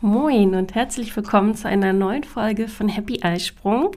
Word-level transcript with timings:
Moin 0.00 0.54
und 0.54 0.74
herzlich 0.74 1.16
willkommen 1.16 1.54
zu 1.54 1.68
einer 1.68 1.92
neuen 1.92 2.24
Folge 2.24 2.68
von 2.68 2.88
Happy 2.88 3.22
Eisprung. 3.22 3.90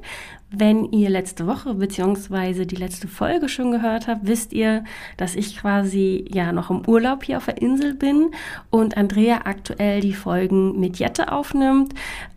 Wenn 0.50 0.92
ihr 0.92 1.10
letzte 1.10 1.48
Woche 1.48 1.74
bzw. 1.74 2.66
die 2.66 2.76
letzte 2.76 3.08
Folge 3.08 3.50
schon 3.50 3.72
gehört 3.72 4.08
habt, 4.08 4.28
wisst 4.28 4.54
ihr, 4.54 4.84
dass 5.18 5.36
ich 5.36 5.58
quasi 5.58 6.26
ja 6.32 6.52
noch 6.52 6.70
im 6.70 6.88
Urlaub 6.88 7.24
hier 7.24 7.38
auf 7.38 7.46
der 7.46 7.62
Insel 7.62 7.94
bin 7.94 8.32
und 8.70 8.98
Andrea 8.98 9.42
aktuell 9.46 10.02
die 10.02 10.14
Folgen 10.14 10.80
mit 10.80 10.98
Jette 10.98 11.32
aufnimmt. 11.32 11.94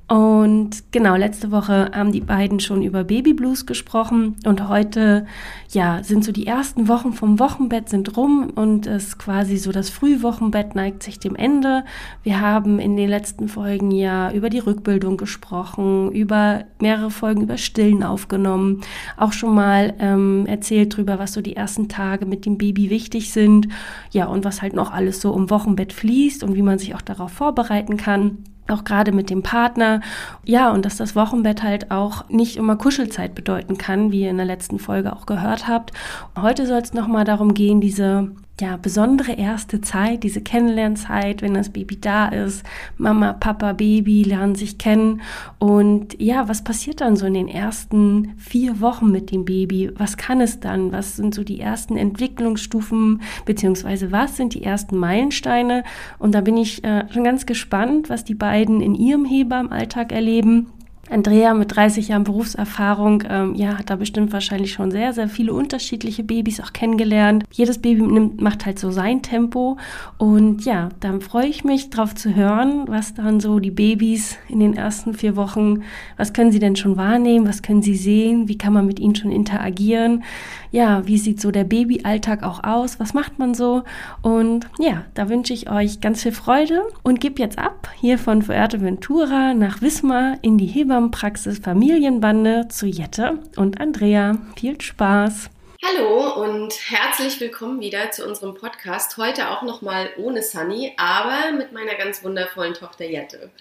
Und 0.08 0.90
genau, 0.90 1.16
letzte 1.16 1.50
Woche 1.50 1.90
haben 1.94 2.12
die 2.12 2.22
beiden 2.22 2.60
schon 2.60 2.82
über 2.82 3.04
Babyblues 3.04 3.66
gesprochen. 3.66 4.36
Und 4.46 4.66
heute, 4.66 5.26
ja, 5.68 6.02
sind 6.02 6.24
so 6.24 6.32
die 6.32 6.46
ersten 6.46 6.88
Wochen 6.88 7.12
vom 7.12 7.38
Wochenbett 7.38 7.90
sind 7.90 8.16
rum 8.16 8.50
und 8.54 8.86
es 8.86 9.18
quasi 9.18 9.58
so 9.58 9.70
das 9.70 9.90
Frühwochenbett 9.90 10.74
neigt 10.74 11.02
sich 11.02 11.18
dem 11.18 11.36
Ende. 11.36 11.84
Wir 12.22 12.40
haben 12.40 12.78
in 12.78 12.96
den 12.96 13.10
letzten 13.10 13.48
Folgen 13.48 13.90
ja 13.90 14.32
über 14.32 14.48
die 14.48 14.60
Rückbildung 14.60 15.18
gesprochen, 15.18 16.10
über 16.12 16.64
mehrere 16.80 17.10
Folgen 17.10 17.42
über 17.42 17.58
Stillen 17.58 18.02
aufgenommen, 18.02 18.80
auch 19.18 19.34
schon 19.34 19.54
mal 19.54 19.92
ähm, 19.98 20.46
erzählt 20.46 20.96
drüber, 20.96 21.18
was 21.18 21.34
so 21.34 21.42
die 21.42 21.56
ersten 21.56 21.90
Tage 21.90 22.24
mit 22.24 22.46
dem 22.46 22.56
Baby 22.56 22.88
wichtig 22.88 23.30
sind, 23.30 23.68
ja, 24.10 24.24
und 24.24 24.46
was 24.46 24.62
halt 24.62 24.72
noch 24.72 24.90
alles 24.90 25.20
so 25.20 25.34
im 25.34 25.50
Wochenbett 25.50 25.92
fließt 25.92 26.44
und 26.44 26.54
wie 26.54 26.62
man 26.62 26.78
sich 26.78 26.94
auch 26.94 27.02
darauf 27.02 27.32
vorbereiten 27.32 27.98
kann 27.98 28.38
auch 28.70 28.84
gerade 28.84 29.12
mit 29.12 29.30
dem 29.30 29.42
Partner. 29.42 30.00
Ja, 30.44 30.70
und 30.70 30.84
dass 30.84 30.96
das 30.96 31.16
Wochenbett 31.16 31.62
halt 31.62 31.90
auch 31.90 32.28
nicht 32.28 32.56
immer 32.56 32.76
Kuschelzeit 32.76 33.34
bedeuten 33.34 33.78
kann, 33.78 34.12
wie 34.12 34.22
ihr 34.22 34.30
in 34.30 34.36
der 34.36 34.46
letzten 34.46 34.78
Folge 34.78 35.14
auch 35.14 35.26
gehört 35.26 35.68
habt. 35.68 35.92
Heute 36.36 36.66
soll 36.66 36.80
es 36.80 36.94
nochmal 36.94 37.24
darum 37.24 37.54
gehen, 37.54 37.80
diese 37.80 38.30
ja, 38.60 38.76
besondere 38.76 39.32
erste 39.32 39.80
Zeit, 39.80 40.24
diese 40.24 40.40
Kennenlernzeit, 40.40 41.42
wenn 41.42 41.54
das 41.54 41.70
Baby 41.70 42.00
da 42.00 42.28
ist, 42.28 42.64
Mama, 42.96 43.32
Papa, 43.32 43.72
Baby 43.72 44.22
lernen 44.24 44.54
sich 44.54 44.78
kennen 44.78 45.20
und 45.58 46.20
ja, 46.20 46.48
was 46.48 46.64
passiert 46.64 47.00
dann 47.00 47.16
so 47.16 47.26
in 47.26 47.34
den 47.34 47.48
ersten 47.48 48.34
vier 48.36 48.80
Wochen 48.80 49.10
mit 49.10 49.30
dem 49.30 49.44
Baby? 49.44 49.90
Was 49.96 50.16
kann 50.16 50.40
es 50.40 50.60
dann? 50.60 50.92
Was 50.92 51.16
sind 51.16 51.34
so 51.34 51.44
die 51.44 51.60
ersten 51.60 51.96
Entwicklungsstufen, 51.96 53.22
beziehungsweise 53.44 54.12
was 54.12 54.36
sind 54.36 54.54
die 54.54 54.64
ersten 54.64 54.96
Meilensteine? 54.96 55.84
Und 56.18 56.34
da 56.34 56.40
bin 56.40 56.56
ich 56.56 56.82
äh, 56.84 57.04
schon 57.12 57.24
ganz 57.24 57.46
gespannt, 57.46 58.08
was 58.10 58.24
die 58.24 58.34
beiden 58.34 58.80
in 58.80 58.94
ihrem 58.94 59.24
Hebammenalltag 59.24 60.12
erleben. 60.12 60.72
Andrea 61.10 61.54
mit 61.54 61.74
30 61.74 62.08
Jahren 62.08 62.24
Berufserfahrung, 62.24 63.24
ähm, 63.28 63.54
ja, 63.54 63.78
hat 63.78 63.90
da 63.90 63.96
bestimmt 63.96 64.32
wahrscheinlich 64.32 64.72
schon 64.72 64.90
sehr, 64.90 65.12
sehr 65.12 65.28
viele 65.28 65.52
unterschiedliche 65.52 66.22
Babys 66.22 66.60
auch 66.60 66.72
kennengelernt. 66.72 67.44
Jedes 67.52 67.78
Baby 67.78 68.02
nimmt, 68.02 68.40
macht 68.40 68.66
halt 68.66 68.78
so 68.78 68.90
sein 68.90 69.22
Tempo. 69.22 69.78
Und 70.18 70.64
ja, 70.64 70.90
dann 71.00 71.20
freue 71.20 71.46
ich 71.46 71.64
mich 71.64 71.90
drauf 71.90 72.14
zu 72.14 72.34
hören, 72.34 72.84
was 72.86 73.14
dann 73.14 73.40
so 73.40 73.58
die 73.58 73.70
Babys 73.70 74.36
in 74.48 74.60
den 74.60 74.74
ersten 74.74 75.14
vier 75.14 75.36
Wochen, 75.36 75.82
was 76.16 76.32
können 76.32 76.52
sie 76.52 76.58
denn 76.58 76.76
schon 76.76 76.96
wahrnehmen, 76.96 77.48
was 77.48 77.62
können 77.62 77.82
sie 77.82 77.96
sehen, 77.96 78.48
wie 78.48 78.58
kann 78.58 78.72
man 78.72 78.86
mit 78.86 79.00
ihnen 79.00 79.14
schon 79.14 79.32
interagieren. 79.32 80.24
Ja, 80.70 81.06
wie 81.06 81.16
sieht 81.16 81.40
so 81.40 81.50
der 81.50 81.64
Babyalltag 81.64 82.42
auch 82.42 82.62
aus, 82.62 83.00
was 83.00 83.14
macht 83.14 83.38
man 83.38 83.54
so? 83.54 83.84
Und 84.20 84.68
ja, 84.78 85.04
da 85.14 85.30
wünsche 85.30 85.54
ich 85.54 85.70
euch 85.70 86.00
ganz 86.00 86.22
viel 86.22 86.32
Freude 86.32 86.82
und 87.02 87.20
gebe 87.20 87.40
jetzt 87.40 87.58
ab 87.58 87.88
hier 88.00 88.18
von 88.18 88.42
Fuerteventura 88.42 89.54
nach 89.54 89.80
Wismar 89.80 90.36
in 90.42 90.58
die 90.58 90.66
Hebammenpraxis 90.98 91.60
Familienbande 91.60 92.66
zu 92.68 92.86
Jette 92.86 93.38
und 93.54 93.80
Andrea. 93.80 94.36
Viel 94.58 94.80
Spaß! 94.80 95.48
Hallo 95.84 96.42
und 96.42 96.74
herzlich 96.90 97.38
willkommen 97.38 97.80
wieder 97.80 98.10
zu 98.10 98.26
unserem 98.26 98.56
Podcast. 98.56 99.16
Heute 99.16 99.50
auch 99.50 99.62
nochmal 99.62 100.10
ohne 100.16 100.42
Sunny, 100.42 100.92
aber 100.96 101.52
mit 101.52 101.70
meiner 101.70 101.94
ganz 101.94 102.24
wundervollen 102.24 102.74
Tochter 102.74 103.04
Jette. 103.04 103.52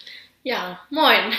Ja, 0.42 0.80
moin. 0.90 1.32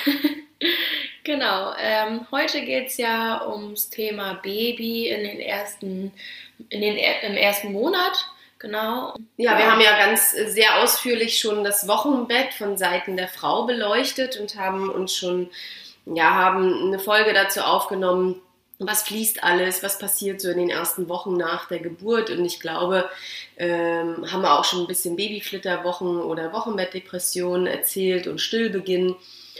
genau. 1.25 1.73
Ähm, 1.77 2.25
heute 2.31 2.61
geht 2.61 2.87
es 2.87 2.95
ja 2.95 3.45
ums 3.45 3.89
Thema 3.89 4.35
Baby 4.35 5.09
in 5.09 5.25
den 5.25 5.41
ersten, 5.41 6.13
in 6.69 6.79
den, 6.79 6.95
im 6.95 7.35
ersten 7.35 7.73
Monat. 7.73 8.25
Genau. 8.59 9.15
Ja, 9.35 9.57
wir 9.57 9.69
haben 9.69 9.81
ja 9.81 9.97
ganz 9.97 10.31
sehr 10.31 10.81
ausführlich 10.81 11.39
schon 11.39 11.65
das 11.65 11.89
Wochenbett 11.89 12.53
von 12.53 12.77
Seiten 12.77 13.17
der 13.17 13.27
Frau 13.27 13.65
beleuchtet 13.65 14.37
und 14.37 14.55
haben 14.55 14.89
uns 14.89 15.13
schon, 15.13 15.49
ja, 16.15 16.33
haben 16.33 16.87
eine 16.87 16.99
Folge 16.99 17.33
dazu 17.33 17.61
aufgenommen, 17.61 18.41
was 18.79 19.03
fließt 19.03 19.43
alles, 19.43 19.83
was 19.83 19.99
passiert 19.99 20.39
so 20.39 20.49
in 20.49 20.57
den 20.57 20.69
ersten 20.69 21.09
Wochen 21.09 21.35
nach 21.35 21.67
der 21.67 21.79
Geburt. 21.79 22.29
Und 22.29 22.45
ich 22.45 22.59
glaube, 22.61 23.09
ähm, 23.57 24.25
haben 24.31 24.41
wir 24.41 24.57
auch 24.57 24.63
schon 24.63 24.81
ein 24.81 24.87
bisschen 24.87 25.17
Babyflitterwochen 25.17 26.21
oder 26.21 26.53
Wochenbettdepressionen 26.53 27.67
erzählt 27.67 28.27
und 28.27 28.39
Stillbeginn. 28.39 29.15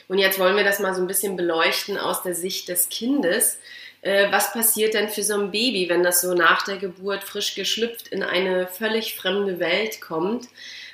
Und 0.08 0.20
jetzt 0.20 0.40
wollen 0.40 0.56
wir 0.56 0.64
das 0.64 0.80
mal 0.80 0.96
so 0.96 1.02
ein 1.02 1.08
bisschen 1.08 1.36
beleuchten 1.36 1.98
aus 1.98 2.24
der 2.24 2.34
Sicht 2.34 2.70
des 2.70 2.88
Kindes. 2.88 3.60
Äh, 4.02 4.31
was 4.31 4.54
passiert 4.54 4.94
denn 4.94 5.10
für 5.10 5.24
so 5.24 5.34
ein 5.34 5.52
Baby, 5.52 5.90
wenn 5.90 6.04
das 6.04 6.22
so 6.22 6.34
nach 6.34 6.64
der 6.64 6.78
Geburt 6.78 7.26
frisch 7.26 7.56
geschlüpft 7.56 8.08
in 8.08 8.24
eine 8.24 8.68
völlig 8.68 9.16
fremde 9.16 9.60
Welt 9.60 10.00
kommt? 10.00 10.48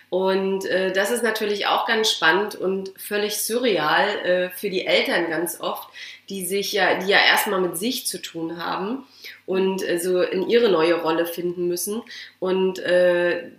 Und 0.09 0.65
äh, 0.65 0.91
das 0.91 1.11
ist 1.11 1.23
natürlich 1.23 1.67
auch 1.67 1.85
ganz 1.85 2.11
spannend 2.11 2.55
und 2.55 2.91
völlig 2.97 3.37
surreal 3.37 4.07
äh, 4.19 4.49
für 4.49 4.69
die 4.69 4.85
Eltern 4.85 5.29
ganz 5.29 5.59
oft, 5.59 5.89
die 6.29 6.45
sich 6.45 6.73
ja, 6.73 6.95
die 6.95 7.07
ja 7.07 7.19
erstmal 7.19 7.61
mit 7.61 7.77
sich 7.77 8.05
zu 8.05 8.21
tun 8.21 8.63
haben 8.63 9.05
und 9.45 9.87
äh, 9.87 9.97
so 9.99 10.21
in 10.21 10.49
ihre 10.49 10.69
neue 10.69 11.01
Rolle 11.01 11.25
finden 11.25 11.67
müssen 11.67 12.01
und 12.39 12.79
äh, 12.79 13.51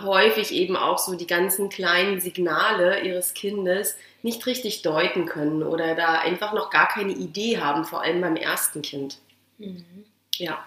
häufig 0.00 0.52
eben 0.52 0.76
auch 0.76 0.98
so 0.98 1.14
die 1.14 1.26
ganzen 1.26 1.68
kleinen 1.68 2.20
Signale 2.20 3.00
ihres 3.00 3.34
Kindes 3.34 3.96
nicht 4.22 4.46
richtig 4.46 4.82
deuten 4.82 5.26
können 5.26 5.62
oder 5.62 5.94
da 5.94 6.18
einfach 6.18 6.52
noch 6.54 6.70
gar 6.70 6.88
keine 6.88 7.12
Idee 7.12 7.58
haben, 7.58 7.84
vor 7.84 8.02
allem 8.02 8.20
beim 8.20 8.36
ersten 8.36 8.82
Kind. 8.82 9.18
Mhm. 9.58 9.84
Ja. 10.36 10.64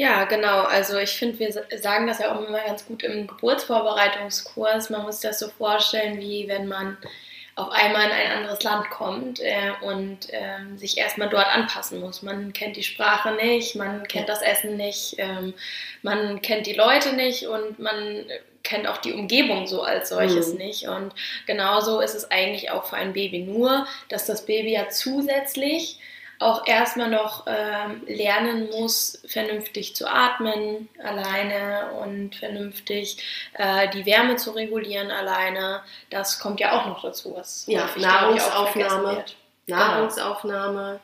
Ja, 0.00 0.26
genau. 0.26 0.62
Also 0.62 0.96
ich 0.98 1.10
finde, 1.10 1.40
wir 1.40 1.52
sagen 1.80 2.06
das 2.06 2.20
ja 2.20 2.32
auch 2.32 2.46
immer 2.46 2.60
ganz 2.60 2.86
gut 2.86 3.02
im 3.02 3.26
Geburtsvorbereitungskurs. 3.26 4.90
Man 4.90 5.02
muss 5.02 5.18
das 5.18 5.40
so 5.40 5.48
vorstellen, 5.48 6.20
wie 6.20 6.46
wenn 6.46 6.68
man 6.68 6.96
auf 7.56 7.70
einmal 7.72 8.04
in 8.06 8.12
ein 8.12 8.30
anderes 8.30 8.62
Land 8.62 8.88
kommt 8.90 9.40
äh, 9.40 9.72
und 9.82 10.32
äh, 10.32 10.76
sich 10.76 10.98
erstmal 10.98 11.28
dort 11.28 11.48
anpassen 11.52 11.98
muss. 11.98 12.22
Man 12.22 12.52
kennt 12.52 12.76
die 12.76 12.84
Sprache 12.84 13.32
nicht, 13.32 13.74
man 13.74 14.06
kennt 14.06 14.28
das 14.28 14.40
Essen 14.40 14.76
nicht, 14.76 15.16
ähm, 15.18 15.52
man 16.02 16.40
kennt 16.42 16.68
die 16.68 16.74
Leute 16.74 17.16
nicht 17.16 17.48
und 17.48 17.80
man 17.80 18.24
kennt 18.62 18.86
auch 18.86 18.98
die 18.98 19.12
Umgebung 19.12 19.66
so 19.66 19.82
als 19.82 20.10
solches 20.10 20.52
Mhm. 20.52 20.58
nicht. 20.58 20.86
Und 20.86 21.12
genauso 21.46 21.98
ist 22.00 22.14
es 22.14 22.30
eigentlich 22.30 22.70
auch 22.70 22.84
für 22.84 22.96
ein 22.96 23.12
Baby. 23.14 23.40
Nur, 23.40 23.88
dass 24.10 24.26
das 24.26 24.46
Baby 24.46 24.74
ja 24.74 24.88
zusätzlich 24.90 25.98
auch 26.40 26.66
erstmal 26.66 27.10
noch 27.10 27.46
ähm, 27.48 28.02
lernen 28.06 28.68
muss, 28.70 29.20
vernünftig 29.26 29.96
zu 29.96 30.06
atmen 30.06 30.88
alleine 31.02 31.90
und 32.00 32.36
vernünftig 32.36 33.18
äh, 33.54 33.88
die 33.90 34.06
Wärme 34.06 34.36
zu 34.36 34.52
regulieren 34.52 35.10
alleine. 35.10 35.82
Das 36.10 36.38
kommt 36.38 36.60
ja 36.60 36.78
auch 36.78 36.86
noch 36.86 37.02
dazu, 37.02 37.34
was 37.36 37.64
Ja, 37.66 37.88
Nahrungsaufnahme. 37.96 39.16
wird. 39.16 39.36
Nahrungsaufnahme, 39.66 41.00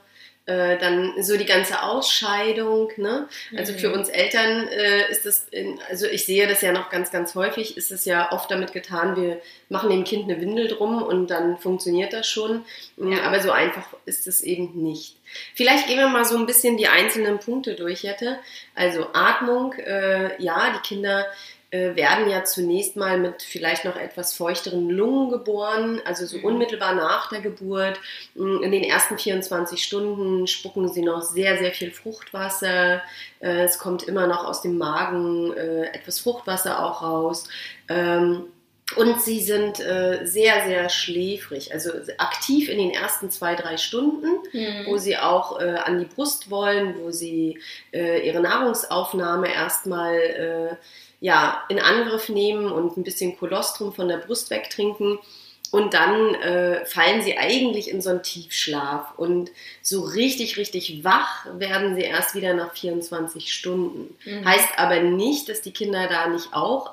äh, 0.47 0.79
dann 0.79 1.15
so 1.23 1.37
die 1.37 1.47
ganze 1.47 1.83
Ausscheidung. 1.83 2.91
Ne? 2.97 3.29
Also 3.57 3.73
Mhm. 3.73 3.79
für 3.79 3.93
uns 3.93 4.09
Eltern 4.09 4.69
äh, 4.69 5.11
ist 5.11 5.25
das, 5.27 5.47
in, 5.51 5.81
also 5.89 6.07
ich 6.07 6.27
sehe 6.27 6.47
das 6.47 6.61
ja 6.63 6.73
noch 6.73 6.91
ganz, 6.91 7.11
ganz 7.11 7.35
häufig, 7.35 7.77
ist 7.77 7.91
es 7.91 8.05
ja 8.05 8.31
oft 8.33 8.51
damit 8.51 8.73
getan, 8.73 9.17
wir 9.17 9.41
machen 9.69 9.91
dem 9.91 10.05
Kind 10.05 10.25
eine 10.31 10.41
Windel 10.41 10.69
drum 10.69 11.03
und 11.03 11.29
dann 11.29 11.57
funktioniert 11.59 12.13
das 12.13 12.27
schon. 12.29 12.65
Ja. 12.97 13.23
Aber 13.25 13.41
so 13.41 13.51
einfach 13.51 13.87
ist 14.05 14.27
es 14.27 14.43
eben 14.43 14.83
nicht. 14.83 15.17
Vielleicht 15.55 15.87
gehen 15.87 15.99
wir 15.99 16.09
mal 16.09 16.25
so 16.25 16.37
ein 16.37 16.47
bisschen 16.47 16.77
die 16.77 16.89
einzelnen 16.89 17.39
Punkte 17.39 17.75
durch, 17.75 18.03
Jette. 18.03 18.39
Also 18.75 19.07
Atmung, 19.13 19.73
äh, 19.75 20.41
ja, 20.43 20.73
die 20.75 20.87
Kinder 20.87 21.27
äh, 21.71 21.97
werden 21.97 22.31
ja 22.31 22.45
zunächst 22.45 22.95
mal 22.97 23.19
mit 23.19 23.43
vielleicht 23.43 23.85
noch 23.85 23.97
etwas 23.97 24.33
feuchteren 24.35 24.89
Lungen 24.91 25.31
geboren, 25.31 26.01
also 26.05 26.25
so 26.25 26.39
Mhm. 26.39 26.45
unmittelbar 26.45 26.95
nach 26.95 27.29
der 27.31 27.41
Geburt. 27.41 27.99
Mm, 28.37 28.63
In 28.63 28.71
den 28.71 28.85
ersten 28.85 29.19
24 29.19 29.83
Stunden 29.83 30.47
spucken 30.47 30.93
sie 30.93 31.03
noch 31.03 31.23
sehr, 31.23 31.59
sehr 31.59 31.73
viel 31.73 31.91
Fruchtwasser. 31.91 33.03
Äh, 33.41 33.65
Es 33.65 33.79
kommt 33.81 34.05
immer 34.05 34.27
noch 34.29 34.45
aus 34.45 34.63
dem 34.63 34.79
Magen 34.79 35.53
äh, 35.57 35.87
etwas 35.87 36.21
Fruchtwasser 36.21 36.85
auch 36.85 37.03
raus. 37.03 37.49
Ähm, 37.89 38.45
Und 38.97 39.21
sie 39.23 39.43
sind 39.43 39.81
äh, 39.81 40.21
sehr, 40.25 40.65
sehr 40.67 40.89
schläfrig, 40.89 41.73
also 41.73 41.91
aktiv 42.19 42.69
in 42.69 42.79
den 42.79 42.91
ersten 42.91 43.31
zwei, 43.31 43.55
drei 43.55 43.77
Stunden, 43.77 44.27
Mhm. 44.53 44.87
wo 44.87 44.99
sie 44.99 45.17
auch 45.17 45.61
äh, 45.61 45.65
an 45.85 45.99
die 45.99 46.05
Brust 46.05 46.51
wollen, 46.51 46.95
wo 47.01 47.11
sie 47.11 47.59
äh, 47.93 48.27
ihre 48.27 48.41
Nahrungsaufnahme 48.41 49.53
erstmal 49.53 50.15
äh, 50.15 50.77
ja, 51.21 51.63
in 51.69 51.79
Angriff 51.81 52.29
nehmen 52.29 52.71
und 52.71 52.97
ein 52.97 53.03
bisschen 53.05 53.37
Kolostrum 53.39 53.93
von 53.93 54.09
der 54.09 54.19
Brust 54.19 54.51
wegtrinken. 54.51 55.19
Und 55.71 55.93
dann 55.93 56.35
äh, 56.37 56.85
fallen 56.87 57.23
sie 57.23 57.37
eigentlich 57.37 57.91
in 57.91 58.01
so 58.01 58.11
einen 58.11 58.23
Tiefschlaf. 58.23 59.15
Und 59.17 59.51
so 59.83 60.03
richtig, 60.03 60.57
richtig 60.57 61.03
wach 61.03 61.47
werden 61.59 61.97
sie 61.97 62.03
erst 62.03 62.37
wieder 62.37 62.55
nach 62.55 62.75
24 62.75 63.53
Stunden. 63.53 64.17
Mhm. 64.25 64.45
Heißt 64.45 64.69
aber 64.79 65.01
nicht, 65.01 65.49
dass 65.49 65.63
die 65.63 65.73
Kinder 65.73 66.07
da 66.07 66.29
nicht 66.29 66.53
auch 66.53 66.93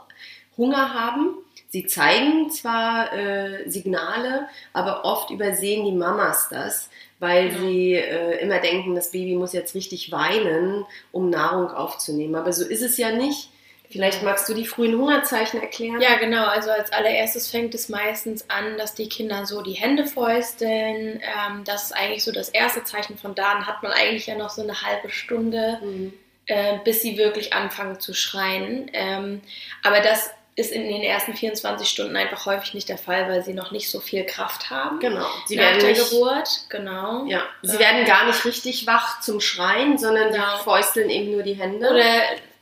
Hunger 0.58 0.94
haben. 0.96 1.36
Sie 1.72 1.86
zeigen 1.88 2.50
zwar 2.52 3.14
äh, 3.14 3.70
Signale, 3.70 4.48
aber 4.74 5.06
oft 5.06 5.30
übersehen 5.32 5.86
die 5.86 5.94
Mamas 5.94 6.50
das, 6.50 6.90
weil 7.20 7.48
Ja. 7.54 7.58
sie 7.60 7.94
äh, 7.96 8.40
immer 8.44 8.60
denken, 8.60 8.94
das 8.94 9.12
Baby 9.12 9.36
muss 9.36 9.54
jetzt 9.54 9.74
richtig 9.74 10.12
weinen, 10.12 10.86
um 11.14 11.30
Nahrung 11.30 11.72
aufzunehmen. 11.72 12.36
Aber 12.36 12.52
so 12.52 12.66
ist 12.66 12.82
es 12.82 12.98
ja 12.98 13.12
nicht. 13.12 13.50
Vielleicht 13.90 14.22
magst 14.24 14.48
du 14.50 14.54
die 14.54 14.66
frühen 14.66 14.98
Hungerzeichen 14.98 15.62
erklären? 15.62 16.00
Ja, 16.02 16.16
genau. 16.18 16.46
Also 16.46 16.72
als 16.72 16.92
allererstes 16.94 17.50
fängt 17.50 17.74
es 17.76 17.88
meistens 17.90 18.50
an, 18.50 18.78
dass 18.78 18.94
die 18.96 19.08
Kinder 19.10 19.46
so 19.46 19.62
die 19.62 19.74
Hände 19.74 20.06
fäusteln. 20.08 21.22
Ähm, 21.22 21.64
das 21.66 21.86
ist 21.86 21.92
eigentlich 21.94 22.24
so 22.24 22.32
das 22.32 22.50
erste 22.50 22.84
Zeichen. 22.84 23.18
Von 23.18 23.34
da 23.36 23.52
an 23.54 23.66
hat 23.68 23.82
man 23.84 23.92
eigentlich 23.94 24.28
ja 24.28 24.36
noch 24.36 24.50
so 24.50 24.62
eine 24.62 24.82
halbe 24.82 25.10
Stunde, 25.10 25.80
Mhm. 25.82 26.14
äh, 26.48 26.80
bis 26.84 27.02
sie 27.02 27.18
wirklich 27.18 27.54
anfangen 27.54 28.00
zu 28.00 28.14
schreien. 28.14 28.90
Ähm, 28.94 29.42
aber 29.84 30.00
das 30.00 30.32
ist 30.56 30.72
in 30.72 30.84
den 30.84 31.02
ersten 31.02 31.34
24 31.34 31.88
Stunden 31.88 32.16
einfach 32.16 32.46
häufig 32.46 32.74
nicht 32.74 32.90
der 32.90 32.98
Fall, 32.98 33.28
weil 33.30 33.44
sie 33.44 33.54
noch 33.54 33.72
nicht 33.72 33.90
so 33.90 34.00
viel 34.00 34.26
Kraft 34.26 34.70
haben. 34.70 35.00
Genau. 35.00 35.26
Sie 35.48 35.56
nach 35.56 35.64
werden 35.64 35.80
der 35.80 35.90
nicht, 35.92 36.10
Geburt, 36.10 36.50
genau. 36.70 37.26
ja, 37.28 37.44
sie 37.62 37.74
Ja. 37.74 37.80
werden 37.80 38.06
gar 38.06 38.26
nicht 38.26 38.44
richtig 38.44 38.86
wach 38.86 39.22
zum 39.22 39.40
Schreien, 39.40 39.98
sondern 39.98 40.34
Ja. 40.34 40.58
sie 40.58 40.64
fäusteln 40.64 41.10
eben 41.10 41.32
nur 41.32 41.44
die 41.44 41.54
Hände. 41.54 41.90
Oder 41.90 42.04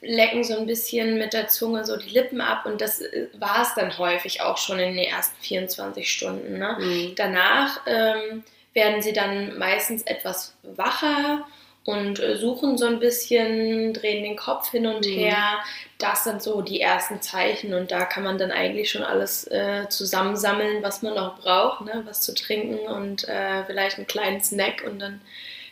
lecken 0.02 0.44
so 0.44 0.56
ein 0.58 0.66
bisschen 0.66 1.18
mit 1.18 1.34
der 1.34 1.48
Zunge 1.50 1.84
so 1.84 1.98
die 1.98 2.10
Lippen 2.10 2.40
ab 2.42 2.66
und 2.66 2.80
das 2.80 3.02
war 3.38 3.64
es 3.64 3.74
dann 3.74 3.98
häufig 3.98 4.42
auch 4.42 4.58
schon 4.58 4.80
in 4.80 4.96
den 4.96 5.06
ersten 5.06 5.36
24 5.42 6.10
Stunden. 6.10 6.58
Ne? 6.58 6.78
Mhm. 6.80 7.16
Danach 7.16 7.82
ähm, 7.86 8.44
werden 8.74 9.02
sie 9.02 9.12
dann 9.14 9.58
meistens 9.58 10.04
etwas 10.04 10.54
wacher 10.64 11.46
und 11.90 12.20
äh, 12.20 12.38
suchen 12.38 12.78
so 12.78 12.86
ein 12.86 13.00
bisschen, 13.00 13.94
drehen 13.94 14.24
den 14.24 14.36
Kopf 14.38 14.72
hin 14.72 14.88
und 14.88 15.06
Mhm. 15.06 15.12
her. 15.12 15.60
Das 15.98 16.24
sind 16.24 16.42
so 16.42 16.62
die 16.62 16.80
ersten 16.82 17.22
Zeichen 17.22 17.74
und 17.74 17.92
da 17.92 18.06
kann 18.06 18.24
man 18.24 18.38
dann 18.38 18.52
eigentlich 18.52 18.90
schon 18.92 19.04
alles 19.04 19.46
äh, 19.52 19.88
zusammensammeln, 19.90 20.82
was 20.84 21.02
man 21.02 21.16
noch 21.16 21.40
braucht, 21.40 21.86
ne? 21.86 22.04
was 22.06 22.22
zu 22.22 22.34
trinken 22.34 22.80
und 22.88 23.28
äh, 23.28 23.66
vielleicht 23.66 23.98
einen 23.98 24.08
kleinen 24.08 24.42
Snack 24.42 24.84
und 24.88 25.00
dann 25.00 25.22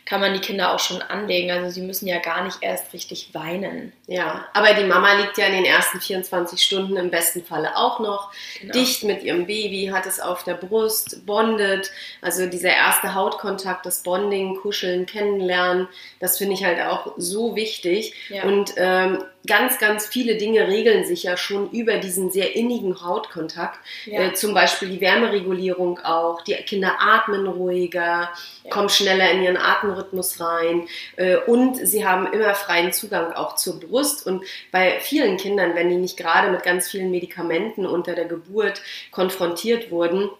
kann 0.08 0.22
man 0.22 0.32
die 0.32 0.40
Kinder 0.40 0.72
auch 0.74 0.78
schon 0.78 1.02
anlegen. 1.02 1.50
Also 1.50 1.68
sie 1.68 1.82
müssen 1.82 2.06
ja 2.08 2.18
gar 2.18 2.42
nicht 2.42 2.56
erst 2.62 2.94
richtig 2.94 3.34
weinen. 3.34 3.92
Ja, 4.06 4.46
aber 4.54 4.72
die 4.72 4.84
Mama 4.84 5.12
liegt 5.20 5.36
ja 5.36 5.44
in 5.46 5.52
den 5.52 5.66
ersten 5.66 6.00
24 6.00 6.62
Stunden 6.62 6.96
im 6.96 7.10
besten 7.10 7.44
Falle 7.44 7.76
auch 7.76 8.00
noch 8.00 8.32
Genau. 8.58 8.72
dicht 8.72 9.04
mit 9.04 9.22
ihrem 9.22 9.46
Baby, 9.46 9.90
hat 9.92 10.06
es 10.06 10.18
auf 10.18 10.44
der 10.44 10.54
Brust, 10.54 11.26
bondet. 11.26 11.90
Also 12.22 12.46
dieser 12.46 12.70
erste 12.70 13.14
Hautkontakt, 13.14 13.84
das 13.84 14.02
Bonding, 14.02 14.56
Kuscheln, 14.56 15.04
Kennenlernen, 15.04 15.88
das 16.20 16.38
finde 16.38 16.54
ich 16.54 16.64
halt 16.64 16.80
auch 16.80 17.12
so 17.18 17.54
wichtig. 17.54 18.14
Ja. 18.30 18.44
Und 18.44 18.72
ähm, 18.78 19.22
ganz, 19.46 19.78
ganz 19.78 20.06
viele 20.06 20.36
Dinge 20.36 20.68
regeln 20.68 21.06
sich 21.06 21.22
ja 21.22 21.36
schon 21.36 21.70
über 21.70 21.98
diesen 21.98 22.30
sehr 22.30 22.56
innigen 22.56 23.02
Hautkontakt. 23.02 23.78
Ja. 24.06 24.20
Äh, 24.22 24.32
zum 24.34 24.54
Beispiel 24.54 24.88
die 24.88 25.00
Wärmeregulierung 25.00 26.00
auch. 26.00 26.42
Die 26.42 26.54
Kinder 26.54 26.96
atmen 27.00 27.46
ruhiger, 27.46 28.30
Ja. 28.64 28.70
kommen 28.70 28.88
schneller 28.88 29.30
in 29.30 29.42
ihren 29.42 29.56
Atemrhythmus 29.98 30.40
rein. 30.40 30.88
Äh, 31.16 31.36
und 31.36 31.76
sie 31.76 32.06
haben 32.06 32.32
immer 32.32 32.54
freien 32.54 32.92
Zugang 32.92 33.32
auch 33.32 33.56
zur 33.56 33.80
Brust. 33.80 34.26
Und 34.26 34.44
bei 34.72 34.98
vielen 35.00 35.36
Kindern, 35.36 35.74
wenn 35.74 35.88
die 35.88 35.96
nicht 35.96 36.16
gerade 36.16 36.50
mit 36.50 36.62
ganz 36.62 36.88
vielen 36.88 37.10
Medikamenten 37.10 37.86
unter 37.86 38.14
der 38.14 38.26
Geburt 38.26 38.80
konfrontiert 39.10 39.90
wurden, 39.90 40.30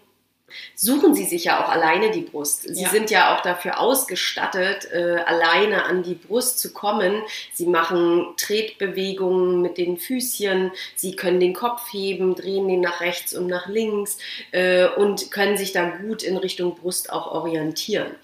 suchen 0.73 1.13
sie 1.13 1.25
sich 1.25 1.43
ja 1.43 1.63
auch 1.63 1.69
alleine 1.69 2.09
die 2.09 2.21
Brust. 2.21 2.63
Sie 2.63 2.81
Ja. 2.81 2.89
sind 2.89 3.11
ja 3.11 3.35
auch 3.37 3.41
dafür 3.41 3.79
ausgestattet, 3.79 4.89
äh, 4.91 5.17
alleine 5.25 5.83
an 5.83 6.01
die 6.01 6.15
Brust 6.15 6.57
zu 6.57 6.73
kommen. 6.73 7.21
Sie 7.53 7.67
machen 7.67 8.33
Tretbewegungen 8.35 9.61
mit 9.61 9.77
den 9.77 9.97
Füßchen, 9.97 10.71
sie 10.95 11.15
können 11.15 11.39
den 11.39 11.53
Kopf 11.53 11.93
heben, 11.93 12.33
drehen 12.33 12.67
den 12.67 12.81
nach 12.81 12.99
rechts 12.99 13.35
und 13.35 13.45
nach 13.45 13.67
links 13.67 14.17
äh, 14.51 14.87
und 14.87 15.29
können 15.29 15.55
sich 15.55 15.71
da 15.71 15.87
gut 15.87 16.23
in 16.23 16.35
Richtung 16.35 16.75
Brust 16.75 17.11
auch 17.11 17.27
orientieren. 17.27 18.15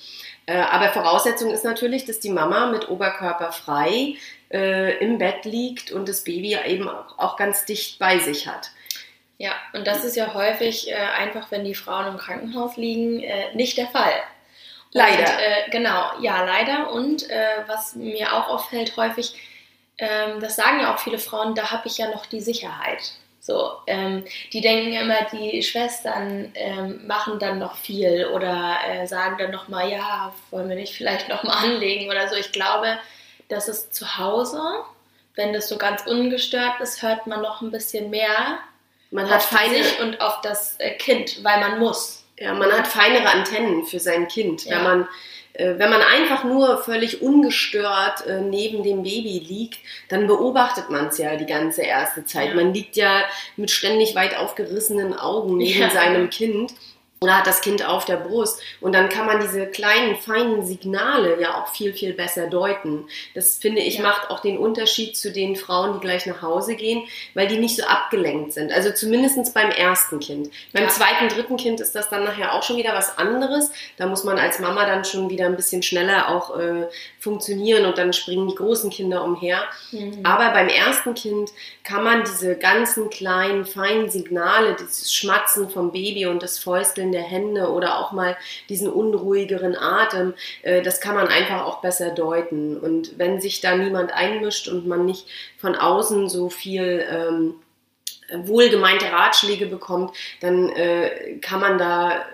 Äh, 0.45 0.57
aber 0.57 0.89
Voraussetzung 0.89 1.51
ist 1.51 1.63
natürlich, 1.63 2.06
dass 2.06 2.19
die 2.19 2.30
Mama 2.30 2.68
mit 2.68 2.89
Oberkörper 2.89 3.51
frei 3.51 4.15
äh, 4.51 4.97
im 5.00 5.18
Bett 5.18 5.45
liegt 5.45 5.92
und 5.92 6.07
das 6.07 6.24
Baby 6.24 6.57
eben 6.65 6.88
auch, 6.88 7.18
auch 7.18 7.36
ganz 7.36 7.65
dicht 7.65 8.00
bei 8.00 8.19
sich 8.19 8.47
hat. 8.47 8.71
Ja, 9.38 9.51
und 9.74 9.86
das 9.86 10.06
ist 10.06 10.15
ja 10.15 10.33
häufig 10.33 10.89
äh, 10.89 10.95
einfach, 10.95 11.51
wenn 11.51 11.65
die 11.65 11.75
Frauen 11.75 12.07
im 12.07 12.18
Krankenhaus 12.18 12.77
liegen, 12.77 13.21
äh, 13.21 13.53
nicht 13.53 13.77
der 13.77 13.88
Fall. 13.88 14.13
Und, 14.94 15.01
Leider. 15.01 15.24
Äh, 15.24 15.69
genau, 15.71 16.12
ja, 16.21 16.45
leider. 16.45 16.91
Und 16.91 17.30
äh, 17.30 17.63
was 17.68 17.95
mir 17.95 18.33
auch 18.33 18.48
auffällt 18.48 18.95
häufig, 18.95 19.36
ähm, 19.98 20.39
das 20.39 20.56
sagen 20.56 20.80
ja 20.80 20.94
auch 20.94 21.00
viele 21.00 21.19
Frauen, 21.19 21.56
da 21.56 21.71
habe 21.71 21.88
ich 21.88 21.98
ja 21.98 22.09
noch 22.09 22.25
die 22.25 22.39
Sicherheit. 22.39 23.13
So, 23.45 23.74
ähm, 23.86 24.25
die 24.53 24.62
denken 24.62 24.92
immer, 24.94 25.27
die 25.31 25.62
Schwestern 25.62 26.51
ähm, 26.56 27.06
machen 27.06 27.38
dann 27.38 27.59
noch 27.59 27.75
viel 27.77 28.25
oder 28.33 28.77
äh, 28.88 29.06
sagen 29.06 29.36
dann 29.38 29.51
noch 29.51 29.68
mal, 29.68 29.88
ja, 29.88 30.33
wollen 30.50 30.68
wir 30.68 30.75
nicht 30.75 30.95
vielleicht 30.95 31.30
noch 31.30 31.44
mal 31.44 31.53
anlegen 31.53 32.09
oder 32.09 32.27
so. 32.27 32.36
Ich 32.36 32.51
glaube, 32.51 32.97
dass 33.47 33.68
es 33.68 33.92
zu 33.92 34.18
Hause, 34.18 34.59
wenn 35.36 35.53
das 35.53 35.69
so 35.69 35.77
ganz 35.77 36.07
ungestört 36.07 36.81
ist, 36.81 37.03
hört 37.03 37.27
man 37.27 37.44
noch 37.44 37.62
ein 37.62 37.69
bisschen 37.69 38.09
mehr 38.09 38.57
Man 39.12 39.30
hat 39.30 39.44
sich 39.44 40.00
und 40.00 40.21
auf 40.21 40.41
das 40.41 40.80
äh, 40.80 40.95
Kind, 40.95 41.44
weil 41.44 41.59
man 41.59 41.77
muss. 41.77 42.25
Ja, 42.37 42.53
man 42.53 42.71
hat 42.71 42.87
feinere 42.87 43.29
Antennen 43.29 43.85
für 43.85 43.99
sein 43.99 44.27
Kind. 44.27 44.65
Ja. 44.65 44.77
Wenn, 44.77 44.83
man, 44.83 45.07
äh, 45.53 45.79
wenn 45.79 45.89
man 45.89 46.01
einfach 46.01 46.43
nur 46.43 46.77
völlig 46.83 47.21
ungestört 47.21 48.25
äh, 48.27 48.41
neben 48.41 48.83
dem 48.83 49.03
Baby 49.03 49.39
liegt, 49.47 49.79
dann 50.09 50.27
beobachtet 50.27 50.89
man 50.89 51.07
es 51.07 51.17
ja 51.17 51.35
die 51.37 51.45
ganze 51.45 51.83
erste 51.83 52.25
Zeit. 52.25 52.49
Ja. 52.49 52.55
Man 52.55 52.73
liegt 52.73 52.97
ja 52.97 53.21
mit 53.55 53.71
ständig 53.71 54.15
weit 54.15 54.35
aufgerissenen 54.37 55.13
Augen 55.13 55.57
neben 55.57 55.79
Ja. 55.79 55.89
seinem 55.91 56.29
Kind 56.29 56.74
oder 57.22 57.38
hat 57.38 57.48
das 57.48 57.62
Kind 57.62 57.84
auf 57.88 58.03
der 58.05 58.17
Brust. 58.17 58.62
Und 58.81 58.93
dann 58.93 59.07
kann 59.10 59.25
man 59.25 59.39
diese 59.39 59.65
kleinen, 59.67 60.15
feinen 60.17 60.65
Signale 60.65 61.41
ja 61.41 61.55
auch 61.60 61.69
viel, 61.74 61.93
viel 61.93 62.13
besser 62.13 62.48
deuten. 62.48 63.07
Das 63.34 63.57
finde 63.57 63.81
ich 63.81 63.95
Ja. 63.98 64.03
macht 64.03 64.29
auch 64.29 64.41
den 64.41 64.57
Unterschied 64.57 65.15
zu 65.17 65.31
den 65.31 65.55
Frauen, 65.55 65.93
die 65.93 66.00
gleich 66.01 66.25
nach 66.25 66.41
Hause 66.41 66.75
gehen, 66.75 67.03
weil 67.34 67.48
die 67.48 67.57
nicht 67.57 67.77
so 67.77 67.84
abgelenkt 67.86 68.51
sind. 68.53 68.72
Also 68.72 68.91
zumindest 68.91 69.53
beim 69.53 69.72
ersten 69.72 70.19
Kind. 70.19 70.50
Beim 70.74 70.84
Ja. 70.84 70.89
zweiten, 70.89 71.29
dritten 71.29 71.55
Kind 71.57 71.79
ist 71.79 71.95
das 71.95 72.10
dann 72.10 72.25
nachher 72.25 72.53
auch 72.53 72.63
schon 72.63 72.75
wieder 72.77 72.93
was 72.93 73.17
anderes. 73.17 73.72
Da 73.98 74.07
muss 74.07 74.24
man 74.25 74.38
als 74.38 74.60
Mama 74.60 74.86
dann 74.86 75.05
schon 75.05 75.29
wieder 75.29 75.45
ein 75.45 75.55
bisschen 75.55 75.81
schneller 75.84 76.29
auch 76.29 76.60
äh, 76.60 76.88
funktionieren 77.19 77.86
und 77.86 77.98
dann 77.98 78.13
springen 78.13 78.50
die 78.50 78.55
großen 78.55 78.89
Kinder 78.91 79.24
umher. 79.24 79.63
Mhm. 79.91 80.19
Aber 80.24 80.51
beim 80.51 80.67
ersten 80.67 81.13
Kind 81.15 81.50
kann 81.84 82.03
man 82.03 82.24
diese 82.24 82.55
ganzen 82.57 83.10
kleinen, 83.10 83.65
feinen 83.65 84.10
Signale, 84.10 84.75
dieses 84.79 85.13
Schmatzen 85.13 85.69
vom 85.69 85.91
Baby 85.91 86.25
und 86.27 86.43
das 86.43 86.60
Fäusteln 86.60 87.05
der 87.15 87.24
Hände 87.24 87.72
oder 87.72 88.00
auch 88.00 88.12
mal 88.12 88.38
diesen 88.69 88.91
unruhigeren 88.91 89.75
Atem, 89.75 90.34
äh, 90.62 90.81
das 90.81 91.01
kann 91.01 91.15
man 91.15 91.27
einfach 91.27 91.63
auch 91.65 91.81
besser 91.81 92.12
deuten. 92.12 92.77
Und 92.77 93.17
wenn 93.17 93.41
sich 93.41 93.62
da 93.62 93.75
niemand 93.75 94.13
einmischt 94.13 94.67
und 94.67 94.86
man 94.86 95.05
nicht 95.05 95.27
von 95.57 95.75
außen 95.75 96.29
so 96.29 96.50
viel 96.50 97.05
ähm, 97.10 97.55
wohlgemeinte 98.34 99.12
Ratschläge 99.12 99.67
bekommt, 99.67 100.15
dann 100.41 100.69
äh, 100.69 101.38
kann 101.41 101.60
man 101.60 101.77
da 101.77 102.25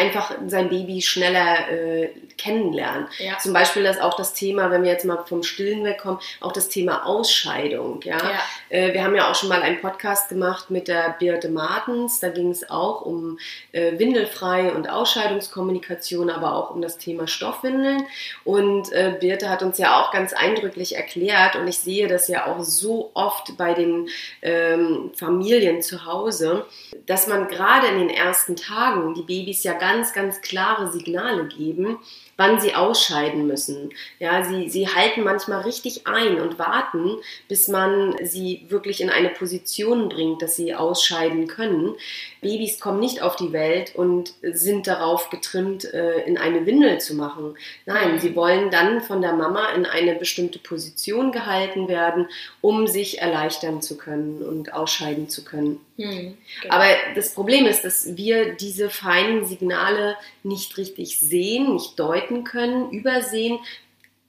einfach 0.00 0.34
sein 0.46 0.68
Baby 0.68 1.02
schneller 1.02 1.68
äh, 1.70 2.08
kennenlernen. 2.38 3.06
Ja. 3.18 3.38
Zum 3.38 3.52
Beispiel 3.52 3.82
das 3.82 4.00
auch 4.00 4.16
das 4.16 4.32
Thema, 4.32 4.70
wenn 4.70 4.82
wir 4.82 4.90
jetzt 4.90 5.04
mal 5.04 5.22
vom 5.26 5.42
Stillen 5.42 5.84
wegkommen, 5.84 6.20
auch 6.40 6.52
das 6.52 6.68
Thema 6.68 7.04
Ausscheidung. 7.04 8.00
Ja? 8.02 8.16
Ja. 8.16 8.40
Äh, 8.70 8.94
wir 8.94 9.04
haben 9.04 9.14
ja 9.14 9.30
auch 9.30 9.34
schon 9.34 9.50
mal 9.50 9.62
einen 9.62 9.80
Podcast 9.80 10.28
gemacht 10.28 10.70
mit 10.70 10.88
der 10.88 11.16
Birte 11.18 11.50
Martens. 11.50 12.20
Da 12.20 12.30
ging 12.30 12.50
es 12.50 12.70
auch 12.70 13.02
um 13.02 13.38
äh, 13.72 13.98
Windelfrei 13.98 14.72
und 14.72 14.88
Ausscheidungskommunikation, 14.88 16.30
aber 16.30 16.54
auch 16.54 16.70
um 16.70 16.80
das 16.80 16.96
Thema 16.96 17.26
Stoffwindeln. 17.26 18.04
Und 18.44 18.90
äh, 18.92 19.16
Birte 19.20 19.50
hat 19.50 19.62
uns 19.62 19.76
ja 19.78 20.00
auch 20.00 20.10
ganz 20.12 20.32
eindrücklich 20.32 20.96
erklärt, 20.96 21.56
und 21.56 21.68
ich 21.68 21.78
sehe 21.78 22.08
das 22.08 22.28
ja 22.28 22.46
auch 22.46 22.62
so 22.62 23.10
oft 23.14 23.56
bei 23.58 23.74
den 23.74 24.08
ähm, 24.40 25.10
Familien 25.14 25.82
zu 25.82 26.06
Hause, 26.06 26.66
dass 27.06 27.26
man 27.26 27.48
gerade 27.48 27.88
in 27.88 27.98
den 27.98 28.10
ersten 28.10 28.56
Tagen 28.56 29.14
die 29.14 29.22
Babys 29.22 29.62
ja 29.64 29.74
ganz, 29.90 30.12
ganz 30.12 30.40
klare 30.40 30.90
Signale 30.92 31.48
geben, 31.48 31.98
wann 32.40 32.58
sie 32.58 32.74
ausscheiden 32.74 33.46
müssen. 33.46 33.90
Ja, 34.18 34.42
sie, 34.42 34.70
sie 34.70 34.88
halten 34.88 35.22
manchmal 35.24 35.60
richtig 35.60 36.06
ein 36.06 36.40
und 36.40 36.58
warten, 36.58 37.18
bis 37.48 37.68
man 37.68 38.16
sie 38.22 38.64
wirklich 38.70 39.02
in 39.02 39.10
eine 39.10 39.28
Position 39.28 40.08
bringt, 40.08 40.40
dass 40.40 40.56
sie 40.56 40.74
ausscheiden 40.74 41.48
können. 41.48 41.94
Babys 42.40 42.80
kommen 42.80 42.98
nicht 42.98 43.20
auf 43.20 43.36
die 43.36 43.52
Welt 43.52 43.94
und 43.94 44.32
sind 44.40 44.86
darauf 44.86 45.28
getrimmt, 45.28 45.84
äh, 45.92 46.22
in 46.22 46.38
eine 46.38 46.64
Windel 46.64 46.98
zu 46.98 47.14
machen. 47.14 47.56
Nein, 47.84 48.14
Mhm. 48.14 48.18
sie 48.20 48.34
wollen 48.34 48.70
dann 48.70 49.02
von 49.02 49.20
der 49.20 49.34
Mama 49.34 49.72
in 49.74 49.84
eine 49.84 50.14
bestimmte 50.14 50.58
Position 50.58 51.32
gehalten 51.32 51.88
werden, 51.88 52.26
um 52.62 52.86
sich 52.86 53.20
erleichtern 53.20 53.82
zu 53.82 53.98
können 53.98 54.40
und 54.42 54.72
ausscheiden 54.72 55.28
zu 55.28 55.44
können. 55.44 55.78
Hm, 55.98 56.38
genau. 56.62 56.74
Aber 56.74 56.86
das 57.14 57.34
Problem 57.34 57.66
ist, 57.66 57.84
dass 57.84 58.16
wir 58.16 58.54
diese 58.54 58.88
feinen 58.88 59.44
Signale 59.44 60.16
nicht 60.42 60.78
richtig 60.78 61.20
sehen, 61.20 61.74
nicht 61.74 61.98
deuten 62.00 62.29
können, 62.44 62.90
übersehen. 62.90 63.58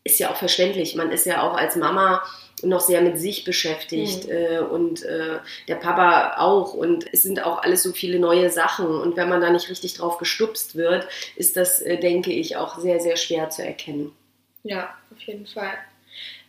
Ist 0.03 0.20
ja 0.20 0.31
auch 0.31 0.36
verständlich. 0.36 0.96
Man 0.96 1.12
ist 1.12 1.25
ja 1.25 1.43
auch 1.43 1.55
als 1.55 1.75
Mama 1.75 2.24
noch 2.63 2.81
sehr 2.81 3.01
mit 3.01 3.20
sich 3.20 3.43
beschäftigt 3.43 4.25
Mhm. 4.25 4.31
äh, 4.31 4.60
und 4.60 5.03
äh, 5.03 5.39
der 5.67 5.75
Papa 5.75 6.36
auch. 6.38 6.74
Und 6.74 7.05
es 7.13 7.24
sind 7.24 7.43
auch 7.43 7.63
alles 7.63 7.84
so 7.84 7.91
viele 7.91 8.20
neue 8.20 8.50
Sachen. 8.50 8.88
Und 8.88 9.15
wenn 9.17 9.29
man 9.29 9.41
da 9.41 9.50
nicht 9.50 9.70
richtig 9.70 9.93
drauf 9.96 10.17
gestupst 10.17 10.75
wird, 10.75 11.08
ist 11.36 11.58
das, 11.58 11.81
äh, 11.81 11.98
denke 12.00 12.31
ich, 12.31 12.58
auch 12.58 12.77
sehr, 12.79 13.00
sehr 13.00 13.17
schwer 13.17 13.50
zu 13.50 13.63
erkennen. 13.63 14.12
Ja, 14.63 14.96
auf 15.12 15.20
jeden 15.22 15.46
Fall. 15.48 15.74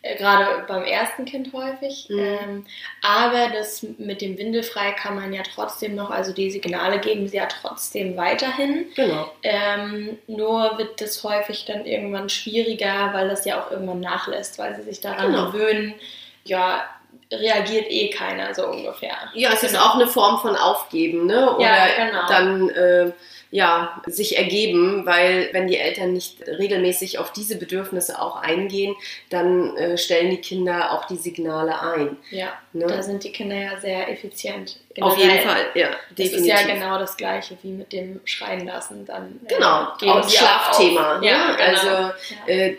Äh, 0.02 0.16
Gerade 0.16 0.64
beim 0.66 0.84
ersten 0.84 1.24
Kind 1.24 1.52
häufig. 1.52 2.06
Mhm. 2.08 2.18
Ähm, 2.18 2.66
aber 3.02 3.50
das 3.52 3.84
mit 3.98 4.20
dem 4.20 4.36
Windelfrei 4.36 4.92
kann 4.92 5.14
man 5.14 5.32
ja 5.32 5.42
trotzdem 5.42 5.94
noch, 5.94 6.10
also 6.10 6.32
die 6.32 6.50
Signale 6.50 6.98
geben 6.98 7.28
sie 7.28 7.36
ja 7.36 7.46
trotzdem 7.46 8.16
weiterhin. 8.16 8.86
Genau. 8.96 9.30
Ähm, 9.42 10.18
nur 10.26 10.76
wird 10.78 11.00
das 11.00 11.22
häufig 11.22 11.64
dann 11.66 11.86
irgendwann 11.86 12.28
schwieriger, 12.28 13.10
weil 13.12 13.28
das 13.28 13.44
ja 13.44 13.62
auch 13.62 13.70
irgendwann 13.70 14.00
nachlässt, 14.00 14.58
weil 14.58 14.74
sie 14.76 14.82
sich 14.82 15.00
daran 15.00 15.32
Genau. 15.32 15.50
gewöhnen. 15.52 15.94
Ja, 16.44 16.82
reagiert 17.32 17.86
eh 17.90 18.10
keiner 18.10 18.54
so 18.54 18.66
ungefähr. 18.66 19.16
Ja, 19.34 19.50
es 19.52 19.62
ist 19.62 19.72
Genau. 19.72 19.84
auch 19.86 19.94
eine 19.94 20.06
Form 20.06 20.38
von 20.40 20.54
Aufgeben, 20.56 21.26
ne? 21.26 21.54
Oder 21.56 21.64
Ja, 21.64 21.86
genau. 22.06 22.28
dann 22.28 22.68
äh, 22.70 23.12
ja, 23.54 24.00
sich 24.06 24.38
ergeben, 24.38 25.04
weil 25.04 25.50
wenn 25.52 25.66
die 25.66 25.76
Eltern 25.76 26.14
nicht 26.14 26.38
regelmäßig 26.46 27.18
auf 27.18 27.32
diese 27.32 27.56
Bedürfnisse 27.58 28.18
auch 28.20 28.36
eingehen, 28.36 28.94
dann 29.28 29.76
äh, 29.76 29.98
stellen 29.98 30.30
die 30.30 30.40
Kinder 30.40 30.92
auch 30.92 31.04
die 31.04 31.16
Signale 31.16 31.78
ein. 31.82 32.16
Ja, 32.30 32.48
Ne? 32.72 32.86
da 32.86 33.02
sind 33.02 33.22
die 33.24 33.30
Kinder 33.32 33.56
ja 33.56 33.78
sehr 33.78 34.10
effizient. 34.10 34.78
Auf 35.02 35.16
Generell. 35.16 35.36
jeden 35.36 35.48
Fall, 35.48 35.66
ja, 35.74 35.88
Das 35.88 35.98
definitiv. 36.30 36.38
ist 36.40 36.46
ja 36.46 36.74
genau 36.74 36.98
das 36.98 37.14
gleiche 37.18 37.58
wie 37.62 37.72
mit 37.72 37.92
dem 37.92 38.20
Schreien 38.24 38.66
lassen. 38.66 39.04
Dann, 39.04 39.38
äh, 39.44 39.54
Genau, 39.54 39.88
geben 39.98 40.12
auch 40.12 40.28
Schlafthema. 40.30 41.16
auf. 41.16 41.20
Ne? 41.20 41.28
Ja, 41.28 41.50
genau. 41.54 41.68
Also 41.68 41.88
ja. 42.46 42.54
Äh, 42.54 42.76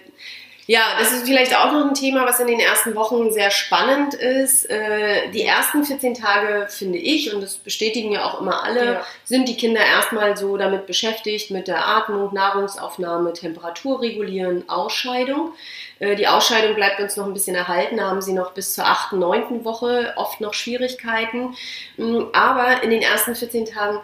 ja, 0.68 0.82
das 0.98 1.12
ist 1.12 1.26
vielleicht 1.26 1.56
auch 1.56 1.72
noch 1.72 1.86
ein 1.88 1.94
Thema, 1.94 2.26
was 2.26 2.40
in 2.40 2.48
den 2.48 2.60
ersten 2.60 2.96
Wochen 2.96 3.32
sehr 3.32 3.52
spannend 3.52 4.14
ist. 4.14 4.70
Äh, 4.70 5.30
die 5.32 5.44
ersten 5.44 5.84
14 5.84 6.14
Tage, 6.14 6.68
finde 6.70 6.98
ich, 6.98 7.34
und 7.34 7.42
das 7.42 7.56
bestätigen 7.56 8.12
ja 8.14 8.26
auch 8.26 8.40
immer 8.40 8.64
alle, 8.64 8.86
Ja. 8.86 9.06
sind 9.26 9.48
die 9.50 9.58
Kinder 9.58 9.82
erstmal 9.84 10.38
so 10.38 10.56
damit 10.58 10.86
beschäftigt 10.88 11.52
mit 11.52 11.68
der 11.68 11.86
Atmung, 11.86 12.34
Nahrungsaufnahme, 12.34 13.34
Temperatur 13.34 14.02
regulieren, 14.02 14.68
Ausscheidung. 14.70 15.54
Äh, 16.00 16.16
die 16.16 16.28
Ausscheidung 16.28 16.76
bleibt 16.76 17.00
uns 17.00 17.18
noch 17.18 17.26
ein 17.26 17.34
bisschen 17.34 17.56
erhalten, 17.56 17.98
da 17.98 18.10
haben 18.10 18.22
sie 18.22 18.34
noch 18.34 18.52
bis 18.52 18.74
zur 18.74 18.86
8., 18.86 19.14
9. 19.14 19.66
Woche 19.66 20.14
oft 20.16 20.40
noch 20.42 20.54
Schwierigkeiten. 20.54 21.56
Mm, 21.98 22.24
Aber 22.34 22.84
in 22.84 22.90
den 22.90 23.02
ersten 23.02 23.36
14 23.36 23.66
Tagen 23.66 24.00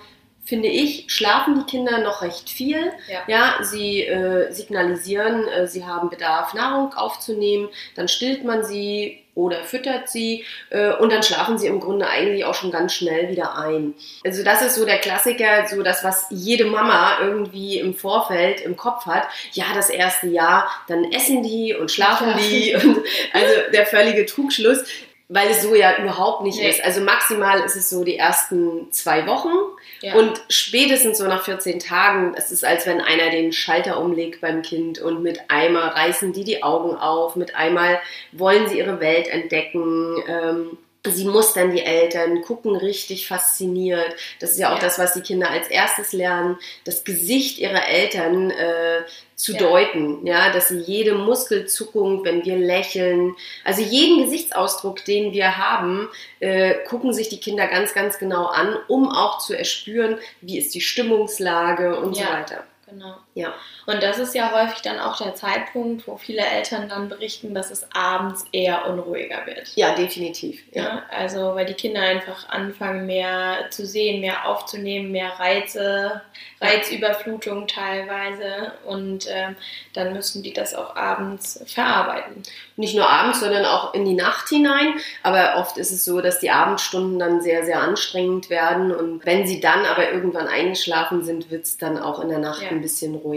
finde 0.46 0.68
ich, 0.68 1.06
schlafen 1.08 1.56
die 1.60 1.70
Kinder 1.70 2.00
noch 2.00 2.22
recht 2.22 2.50
viel. 2.50 2.92
Ja. 3.08 3.20
Ja, 3.28 3.64
sie 3.64 4.02
äh, 4.04 4.52
signalisieren, 4.52 5.48
äh, 5.48 5.68
sie 5.68 5.86
haben 5.86 6.10
Bedarf, 6.10 6.54
Nahrung 6.54 6.94
aufzunehmen, 6.94 7.70
dann 7.96 8.08
stillt 8.08 8.44
man 8.44 8.64
sie 8.64 9.20
oder 9.36 9.64
füttert 9.64 10.10
sie 10.10 10.44
äh, 10.70 10.92
und 10.96 11.12
dann 11.14 11.24
schlafen 11.24 11.58
sie 11.58 11.68
im 11.68 11.80
Grunde 11.80 12.08
eigentlich 12.08 12.44
auch 12.44 12.56
schon 12.56 12.72
ganz 12.72 12.94
schnell 12.94 13.30
wieder 13.30 13.58
ein. 13.58 13.94
Also 14.26 14.44
das 14.44 14.62
ist 14.62 14.76
so 14.76 14.86
der 14.86 14.98
Klassiker, 14.98 15.66
so 15.68 15.82
das, 15.82 16.04
was 16.04 16.26
jede 16.30 16.66
Mama 16.66 17.20
irgendwie 17.22 17.80
im 17.80 17.94
Vorfeld 17.94 18.60
im 18.62 18.76
Kopf 18.76 19.06
hat. 19.06 19.24
Ja, 19.54 19.66
das 19.74 19.90
erste 19.90 20.28
Jahr, 20.28 20.70
dann 20.88 21.10
essen 21.14 21.42
die 21.44 21.74
und 21.74 21.90
schlafen 21.92 22.30
Ja. 22.30 22.38
die. 22.38 22.76
Und, 22.76 22.98
also 23.34 23.54
der 23.72 23.86
völlige 23.86 24.26
Trugschluss. 24.26 24.84
Weil 25.32 25.50
es 25.52 25.62
so 25.62 25.76
ja 25.76 25.96
überhaupt 26.02 26.42
nicht 26.42 26.60
Nee. 26.60 26.70
ist. 26.70 26.84
Also 26.84 27.02
maximal 27.02 27.60
ist 27.62 27.76
es 27.76 27.90
so 27.90 28.04
die 28.04 28.18
ersten 28.18 28.92
zwei 28.92 29.28
Wochen. 29.28 29.54
Ja. 30.02 30.16
Und 30.16 30.42
spätestens 30.50 31.20
so 31.20 31.28
nach 31.28 31.44
14 31.46 31.80
Tagen, 31.80 32.34
es 32.36 32.52
ist, 32.52 32.66
als 32.66 32.88
wenn 32.88 33.00
einer 33.00 33.30
den 33.30 33.52
Schalter 33.52 34.00
umlegt 34.00 34.42
beim 34.42 34.64
Kind 34.64 34.98
und 35.00 35.22
mit 35.22 35.40
einmal 35.50 35.90
reißen 35.90 36.34
die 36.34 36.44
die 36.44 36.64
Augen 36.64 36.96
auf, 36.98 37.36
mit 37.36 37.56
einmal 37.56 38.00
wollen 38.32 38.68
sie 38.70 38.80
ihre 38.80 39.00
Welt 39.00 39.28
entdecken. 39.28 40.16
Ähm, 40.28 40.78
Sie 41.08 41.24
mustern 41.26 41.72
die 41.72 41.82
Eltern, 41.82 42.42
gucken 42.42 42.76
richtig 42.76 43.28
fasziniert. 43.28 44.16
Das 44.42 44.52
ist 44.52 44.60
ja 44.60 44.70
auch 44.72 44.76
Ja. 44.78 44.82
das, 44.82 45.00
was 45.00 45.14
die 45.14 45.22
Kinder 45.22 45.50
als 45.50 45.70
erstes 45.70 46.12
lernen, 46.12 46.58
das 46.84 47.06
Gesicht 47.06 47.58
ihrer 47.58 47.88
Eltern 47.88 48.52
äh, 48.52 49.04
zu 49.36 49.54
Ja. 49.54 49.60
deuten. 49.60 50.28
Ja, 50.28 50.52
dass 50.52 50.68
sie 50.68 50.80
jede 50.80 51.16
Muskelzuckung, 51.16 52.26
wenn 52.26 52.44
wir 52.44 52.58
lächeln, 52.58 53.34
also 53.64 53.82
jeden 53.82 54.24
Gesichtsausdruck, 54.24 55.06
den 55.06 55.32
wir 55.32 55.58
haben, 55.58 56.10
äh, 56.42 56.76
gucken 56.90 57.14
sich 57.14 57.30
die 57.30 57.40
Kinder 57.40 57.68
ganz, 57.68 57.94
ganz 57.94 58.20
genau 58.20 58.48
an, 58.48 58.76
um 58.90 59.08
auch 59.10 59.40
zu 59.40 59.58
erspüren, 59.58 60.18
wie 60.42 60.58
ist 60.58 60.76
die 60.76 60.82
Stimmungslage 60.82 61.98
und 61.98 62.16
so 62.16 62.22
Ja. 62.24 62.34
weiter. 62.34 62.64
Genau. 62.90 63.16
Ja. 63.40 63.54
Und 63.86 64.04
das 64.04 64.20
ist 64.20 64.36
ja 64.36 64.52
häufig 64.52 64.82
dann 64.82 65.00
auch 65.00 65.18
der 65.18 65.34
Zeitpunkt, 65.34 66.08
wo 66.08 66.18
viele 66.18 66.42
Eltern 66.46 66.90
dann 66.90 67.10
berichten, 67.10 67.54
dass 67.56 67.72
es 67.72 67.88
abends 67.94 68.46
eher 68.52 68.86
unruhiger 68.88 69.46
wird. 69.46 69.70
Ja, 69.76 69.96
definitiv. 69.96 70.62
Ja. 70.72 70.84
Ja, 70.84 71.04
also 71.10 71.56
weil 71.56 71.66
die 71.66 71.74
Kinder 71.74 72.02
einfach 72.02 72.50
anfangen, 72.50 73.06
mehr 73.06 73.66
zu 73.72 73.86
sehen, 73.86 74.22
mehr 74.22 74.48
aufzunehmen, 74.48 75.12
mehr 75.12 75.32
Reize, 75.40 76.22
Reizüberflutung 76.62 77.68
teilweise 77.68 78.74
und 78.86 79.28
ähm, 79.30 79.56
dann 79.94 80.14
müssen 80.14 80.44
die 80.44 80.54
das 80.54 80.76
auch 80.76 80.96
abends 80.96 81.64
verarbeiten. 81.66 82.44
Nicht 82.76 82.96
nur 82.96 83.10
abends, 83.10 83.40
sondern 83.40 83.66
auch 83.66 83.94
in 83.94 84.06
die 84.06 84.14
Nacht 84.14 84.50
hinein. 84.50 84.94
Aber 85.24 85.56
oft 85.58 85.78
ist 85.78 85.92
es 85.92 86.06
so, 86.06 86.22
dass 86.22 86.40
die 86.40 86.52
Abendstunden 86.52 87.20
dann 87.20 87.42
sehr, 87.42 87.66
sehr 87.66 87.82
anstrengend 87.82 88.50
werden. 88.50 88.94
Und 88.94 89.26
wenn 89.26 89.46
sie 89.48 89.60
dann 89.60 89.86
aber 89.86 90.12
irgendwann 90.12 90.48
eingeschlafen 90.48 91.24
sind, 91.24 91.52
wird 91.52 91.66
es 91.66 91.78
dann 91.78 91.98
auch 91.98 92.20
in 92.22 92.30
der 92.30 92.40
Nacht 92.40 92.62
Ja. 92.62 92.70
ein 92.70 92.82
bisschen 92.82 93.16
ruhiger. 93.16 93.29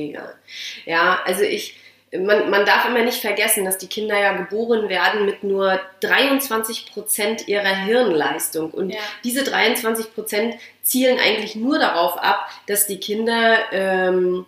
Ja, 0.85 1.21
also 1.25 1.43
ich. 1.43 1.77
Man, 2.15 2.51
man 2.51 2.67
darf 2.67 2.85
immer 2.87 3.03
nicht 3.05 3.23
vergessen, 3.23 3.65
dass 3.65 3.79
die 3.79 3.87
Kinder 3.87 4.21
ja 4.21 4.35
geboren 4.35 4.91
werden 4.91 5.25
mit 5.25 5.43
nur 5.45 5.81
23 6.01 6.93
Prozent 6.93 7.49
ihrer 7.49 7.75
Hirnleistung. 7.75 8.71
Und 8.71 8.91
Ja. 8.91 8.99
diese 9.25 9.45
23 9.45 10.15
Prozent 10.15 10.57
zielen 10.83 11.19
eigentlich 11.19 11.57
nur 11.57 11.79
darauf 11.79 12.19
ab, 12.19 12.51
dass 12.67 12.87
die 12.87 13.01
Kinder 13.01 13.57
ähm, 13.73 14.45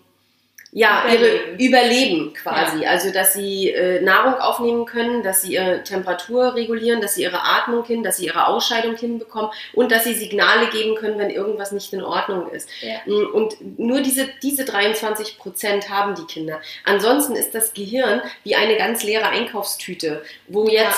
ja, 0.77 1.05
Überleben. 1.07 1.59
ihre 1.59 1.69
überleben 1.69 2.35
quasi. 2.35 2.85
Also, 2.85 3.13
dass 3.13 3.33
sie 3.33 3.71
äh, 3.71 4.01
Nahrung 4.01 4.35
aufnehmen 4.41 4.87
können, 4.87 5.23
dass 5.23 5.43
sie 5.43 5.55
ihre 5.55 5.85
Temperatur 5.85 6.57
regulieren, 6.57 7.01
dass 7.01 7.15
sie 7.15 7.23
ihre 7.23 7.45
Atmung 7.45 7.85
hin, 7.85 8.03
dass 8.03 8.17
sie 8.17 8.27
ihre 8.27 8.49
Ausscheidung 8.49 8.97
hinbekommen 8.97 9.53
und 9.73 9.93
dass 9.93 10.03
sie 10.03 10.15
Signale 10.15 10.67
geben 10.71 10.97
können, 10.97 11.17
wenn 11.17 11.31
irgendwas 11.31 11.71
nicht 11.71 11.93
in 11.93 12.03
Ordnung 12.03 12.51
ist. 12.51 12.69
Ja. 12.81 12.97
Mm, 13.07 13.33
Und 13.33 13.79
nur 13.79 14.01
diese, 14.01 14.29
diese 14.43 14.65
23 14.65 15.39
Prozent 15.39 15.91
haben 15.91 16.17
die 16.17 16.25
Kinder. 16.25 16.61
Ansonsten 16.83 17.37
ist 17.37 17.55
das 17.55 17.73
Gehirn 17.73 18.21
wie 18.43 18.57
eine 18.57 18.77
ganz 18.77 19.05
leere 19.05 19.29
Einkaufstüte, 19.29 20.25
wo 20.49 20.69
Ja. 20.69 20.93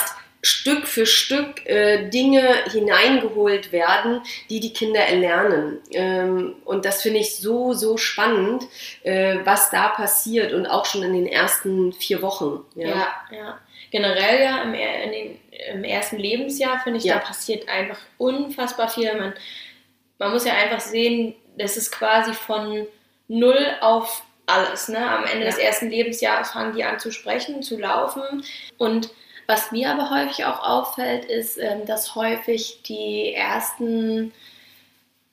Stück 0.46 0.86
für 0.86 1.06
Stück 1.06 1.66
äh, 1.66 2.08
Dinge 2.08 2.46
hineingeholt 2.70 3.72
werden, 3.72 4.22
die 4.48 4.60
die 4.60 4.72
Kinder 4.72 5.00
erlernen. 5.00 5.78
Ähm, 5.90 6.54
und 6.64 6.84
das 6.84 7.02
finde 7.02 7.18
ich 7.20 7.36
so, 7.36 7.72
so 7.72 7.96
spannend, 7.96 8.64
äh, 9.02 9.38
was 9.44 9.70
da 9.70 9.88
passiert 9.88 10.52
und 10.52 10.66
auch 10.66 10.84
schon 10.86 11.02
in 11.02 11.12
den 11.14 11.26
ersten 11.26 11.92
vier 11.92 12.22
Wochen. 12.22 12.64
Ja. 12.76 12.88
Ja, 12.88 13.08
ja. 13.32 13.58
Generell 13.90 14.40
ja 14.42 14.62
im, 14.62 14.72
den, 14.72 15.38
im 15.72 15.84
ersten 15.84 16.16
Lebensjahr 16.16 16.80
finde 16.80 16.98
ich, 16.98 17.04
Ja. 17.04 17.14
da 17.14 17.20
passiert 17.20 17.68
einfach 17.68 17.98
unfassbar 18.18 18.88
viel. 18.88 19.12
Man, 19.14 19.34
man 20.18 20.32
muss 20.32 20.44
ja 20.44 20.52
einfach 20.54 20.80
sehen, 20.80 21.34
das 21.58 21.76
ist 21.76 21.90
quasi 21.90 22.32
von 22.34 22.86
null 23.28 23.66
auf 23.80 24.22
alles. 24.46 24.88
Ne? 24.88 24.98
Am 24.98 25.24
Ende 25.24 25.44
Ja. 25.44 25.50
des 25.50 25.58
ersten 25.58 25.90
Lebensjahres 25.90 26.50
fangen 26.50 26.74
die 26.76 26.84
an 26.84 26.98
zu 27.00 27.10
sprechen, 27.10 27.62
zu 27.62 27.78
laufen. 27.78 28.44
Und 28.78 29.10
was 29.46 29.72
mir 29.72 29.90
aber 29.90 30.10
häufig 30.10 30.44
auch 30.44 30.60
auffällt, 30.60 31.24
ist, 31.24 31.58
ähm, 31.58 31.86
dass 31.86 32.14
häufig 32.14 32.82
die 32.84 33.32
ersten 33.32 34.32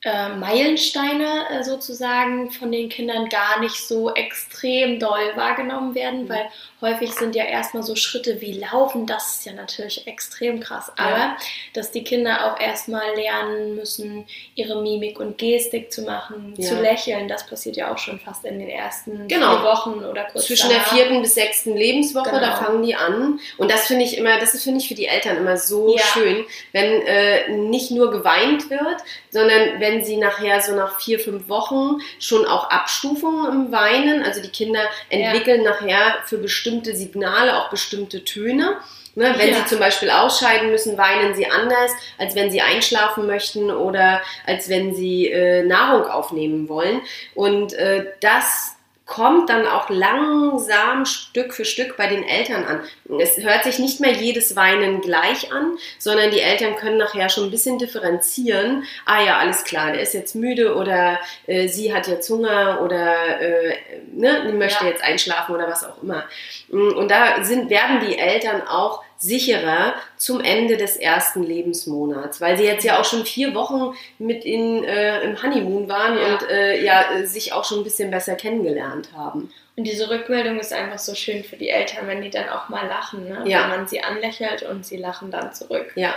äh, 0.04 0.28
Meilensteine 0.36 1.46
äh, 1.50 1.62
sozusagen 1.64 2.50
von 2.50 2.70
den 2.70 2.88
Kindern 2.88 3.28
gar 3.28 3.60
nicht 3.60 3.76
so 3.76 4.12
extrem 4.14 4.98
doll 4.98 5.32
wahrgenommen 5.36 5.94
werden, 5.94 6.24
Mhm. 6.24 6.28
weil 6.28 6.46
häufig 6.80 7.12
sind 7.12 7.34
ja 7.34 7.44
erstmal 7.44 7.82
so 7.82 7.96
Schritte 7.96 8.40
wie 8.42 8.52
Laufen, 8.52 9.06
das 9.06 9.36
ist 9.36 9.46
ja 9.46 9.52
natürlich 9.52 10.06
extrem 10.06 10.60
krass. 10.60 10.92
Aber 10.98 11.36
dass 11.72 11.90
die 11.90 12.04
Kinder 12.04 12.44
auch 12.54 12.60
erstmal 12.60 13.14
lernen 13.16 13.74
müssen, 13.76 14.26
ihre 14.54 14.82
Mimik 14.82 15.18
und 15.18 15.38
Gestik 15.38 15.90
zu 15.90 16.02
machen, 16.02 16.52
Ja. 16.58 16.68
zu 16.68 16.74
lächeln, 16.82 17.26
das 17.26 17.46
passiert 17.46 17.76
ja 17.76 17.90
auch 17.92 17.96
schon 17.98 18.20
fast 18.20 18.44
in 18.44 18.58
den 18.58 18.68
ersten 18.68 19.26
Genau. 19.28 19.56
vier 19.56 19.64
Wochen 19.64 20.04
oder 20.04 20.24
kurz 20.24 20.46
Zwischen 20.46 20.68
der 20.68 20.78
danach. 20.80 20.92
vierten 20.94 21.22
bis 21.22 21.34
sechsten 21.34 21.74
Lebenswoche, 21.76 22.28
Genau. 22.30 22.40
da 22.40 22.56
fangen 22.56 22.82
die 22.82 22.94
an. 22.94 23.40
Und 23.56 23.70
das 23.70 23.86
finde 23.86 24.04
ich 24.04 24.18
immer, 24.18 24.38
das 24.38 24.52
ist 24.54 24.64
finde 24.64 24.80
ich 24.80 24.88
für 24.88 24.94
die 24.94 25.06
Eltern 25.06 25.38
immer 25.38 25.56
so 25.56 25.94
Ja. 25.96 26.02
schön, 26.02 26.44
wenn 26.72 26.84
äh, 27.06 27.48
nicht 27.56 27.90
nur 27.90 28.10
geweint 28.10 28.68
wird, 28.68 29.00
sondern 29.30 29.80
wenn 29.80 29.93
sie 30.02 30.16
nachher 30.16 30.62
so 30.62 30.74
nach 30.74 30.98
vier, 30.98 31.20
fünf 31.20 31.48
Wochen 31.50 31.98
schon 32.18 32.46
auch 32.46 32.70
Abstufungen 32.70 33.52
im 33.66 33.72
Weinen, 33.72 34.22
also 34.24 34.40
die 34.40 34.48
Kinder 34.48 34.80
entwickeln 35.10 35.62
nachher 35.62 36.14
für 36.24 36.38
bestimmte 36.38 36.96
Signale 36.96 37.58
auch 37.58 37.68
bestimmte 37.68 38.24
Töne. 38.24 38.78
Ne, 39.16 39.32
wenn 39.38 39.50
Ja. 39.50 39.56
sie 39.58 39.66
zum 39.66 39.78
Beispiel 39.78 40.10
ausscheiden 40.10 40.70
müssen, 40.72 40.98
weinen 40.98 41.36
sie 41.36 41.46
anders, 41.46 41.92
als 42.18 42.34
wenn 42.34 42.50
sie 42.50 42.62
einschlafen 42.62 43.28
möchten 43.28 43.70
oder 43.70 44.20
als 44.44 44.68
wenn 44.68 44.92
sie 44.92 45.30
äh, 45.30 45.62
Nahrung 45.62 46.06
aufnehmen 46.08 46.68
wollen. 46.68 47.00
Und 47.36 47.74
äh, 47.74 48.06
das 48.20 48.74
kommt 49.06 49.50
dann 49.50 49.66
auch 49.66 49.90
langsam 49.90 51.04
Stück 51.04 51.52
für 51.52 51.66
Stück 51.66 51.96
bei 51.98 52.06
den 52.06 52.24
Eltern 52.24 52.64
an. 52.64 52.80
Es 53.20 53.36
hört 53.36 53.64
sich 53.64 53.78
nicht 53.78 54.00
mehr 54.00 54.12
jedes 54.12 54.56
Weinen 54.56 55.02
gleich 55.02 55.52
an, 55.52 55.76
sondern 55.98 56.30
die 56.30 56.40
Eltern 56.40 56.76
können 56.76 56.96
nachher 56.96 57.28
schon 57.28 57.44
ein 57.44 57.50
bisschen 57.50 57.78
differenzieren. 57.78 58.84
Ah 59.04 59.22
ja, 59.22 59.38
alles 59.38 59.64
klar, 59.64 59.92
der 59.92 60.00
ist 60.00 60.14
jetzt 60.14 60.34
müde 60.34 60.74
oder 60.74 61.20
äh, 61.46 61.68
sie 61.68 61.94
hat 61.94 62.08
jetzt 62.08 62.30
Hunger 62.30 62.80
oder 62.82 63.40
äh, 63.40 63.76
ne, 64.12 64.50
möchte 64.54 64.84
Ja. 64.84 64.90
jetzt 64.90 65.04
einschlafen 65.04 65.54
oder 65.54 65.68
was 65.68 65.84
auch 65.84 66.02
immer. 66.02 66.24
Und 66.70 67.10
da 67.10 67.44
sind, 67.44 67.68
werden 67.68 68.00
die 68.00 68.18
Eltern 68.18 68.62
auch 68.66 69.02
sicherer 69.18 69.94
zum 70.16 70.40
Ende 70.40 70.76
des 70.76 70.96
ersten 70.96 71.42
Lebensmonats, 71.42 72.40
weil 72.40 72.56
sie 72.58 72.64
jetzt 72.64 72.84
ja 72.84 73.00
auch 73.00 73.04
schon 73.04 73.24
vier 73.24 73.54
Wochen 73.54 73.94
mit 74.18 74.44
in, 74.44 74.84
äh, 74.84 75.22
im 75.22 75.40
Honeymoon 75.42 75.88
waren 75.88 76.18
Ja. 76.18 76.26
und 76.34 76.48
äh, 76.50 76.84
ja, 76.84 77.04
sich 77.26 77.52
auch 77.52 77.64
schon 77.64 77.78
ein 77.80 77.84
bisschen 77.84 78.10
besser 78.10 78.34
kennengelernt 78.34 79.08
haben. 79.16 79.50
Und 79.76 79.84
diese 79.84 80.08
Rückmeldung 80.08 80.58
ist 80.60 80.72
einfach 80.72 80.98
so 80.98 81.14
schön 81.14 81.42
für 81.42 81.56
die 81.56 81.68
Eltern, 81.68 82.06
wenn 82.06 82.22
die 82.22 82.30
dann 82.30 82.48
auch 82.48 82.68
mal 82.68 82.86
lachen, 82.86 83.28
ne? 83.28 83.42
Ja. 83.46 83.62
wenn 83.62 83.78
man 83.78 83.88
sie 83.88 84.00
anlächelt 84.02 84.62
und 84.62 84.86
sie 84.86 84.96
lachen 84.96 85.30
dann 85.30 85.52
zurück. 85.52 85.92
Ja, 85.96 86.14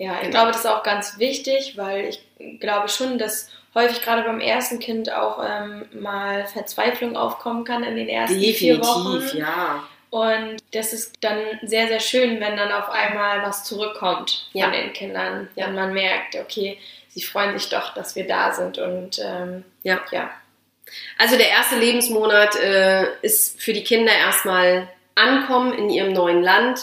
Ja, 0.00 0.12
ich 0.16 0.20
Genau. 0.28 0.30
glaube, 0.32 0.48
das 0.52 0.58
ist 0.60 0.66
auch 0.66 0.82
ganz 0.84 1.18
wichtig, 1.18 1.76
weil 1.76 2.04
ich 2.10 2.22
glaube 2.60 2.88
schon, 2.88 3.18
dass 3.18 3.50
häufig 3.74 4.00
gerade 4.02 4.22
beim 4.22 4.40
ersten 4.40 4.78
Kind 4.78 5.12
auch 5.12 5.42
ähm, 5.44 5.86
mal 5.92 6.46
Verzweiflung 6.46 7.16
aufkommen 7.16 7.64
kann 7.64 7.82
in 7.82 7.96
den 7.96 8.08
ersten 8.08 8.38
vier 8.40 8.78
Wochen. 8.80 9.12
definitiv, 9.14 9.40
ja. 9.40 9.82
Und 10.10 10.56
das 10.72 10.92
ist 10.92 11.16
dann 11.20 11.38
sehr, 11.62 11.88
sehr 11.88 12.00
schön, 12.00 12.40
wenn 12.40 12.56
dann 12.56 12.72
auf 12.72 12.88
einmal 12.88 13.42
was 13.42 13.64
zurückkommt 13.64 14.48
von 14.52 14.60
Ja. 14.60 14.70
den 14.70 14.92
Kindern. 14.92 15.48
Ja. 15.54 15.66
Wenn 15.66 15.74
man 15.74 15.92
merkt, 15.92 16.34
okay, 16.36 16.78
sie 17.08 17.22
freuen 17.22 17.58
sich 17.58 17.68
doch, 17.68 17.94
dass 17.94 18.16
wir 18.16 18.26
da 18.26 18.52
sind. 18.52 18.78
Und 18.78 19.18
ähm, 19.22 19.64
Ja. 19.82 20.00
ja. 20.10 20.30
Also 21.18 21.36
der 21.36 21.50
erste 21.50 21.76
Lebensmonat 21.76 22.56
äh, 22.56 23.06
ist 23.20 23.60
für 23.60 23.74
die 23.74 23.84
Kinder 23.84 24.12
erstmal 24.12 24.88
ankommen 25.14 25.74
in 25.74 25.90
ihrem 25.90 26.12
neuen 26.14 26.42
Land, 26.42 26.80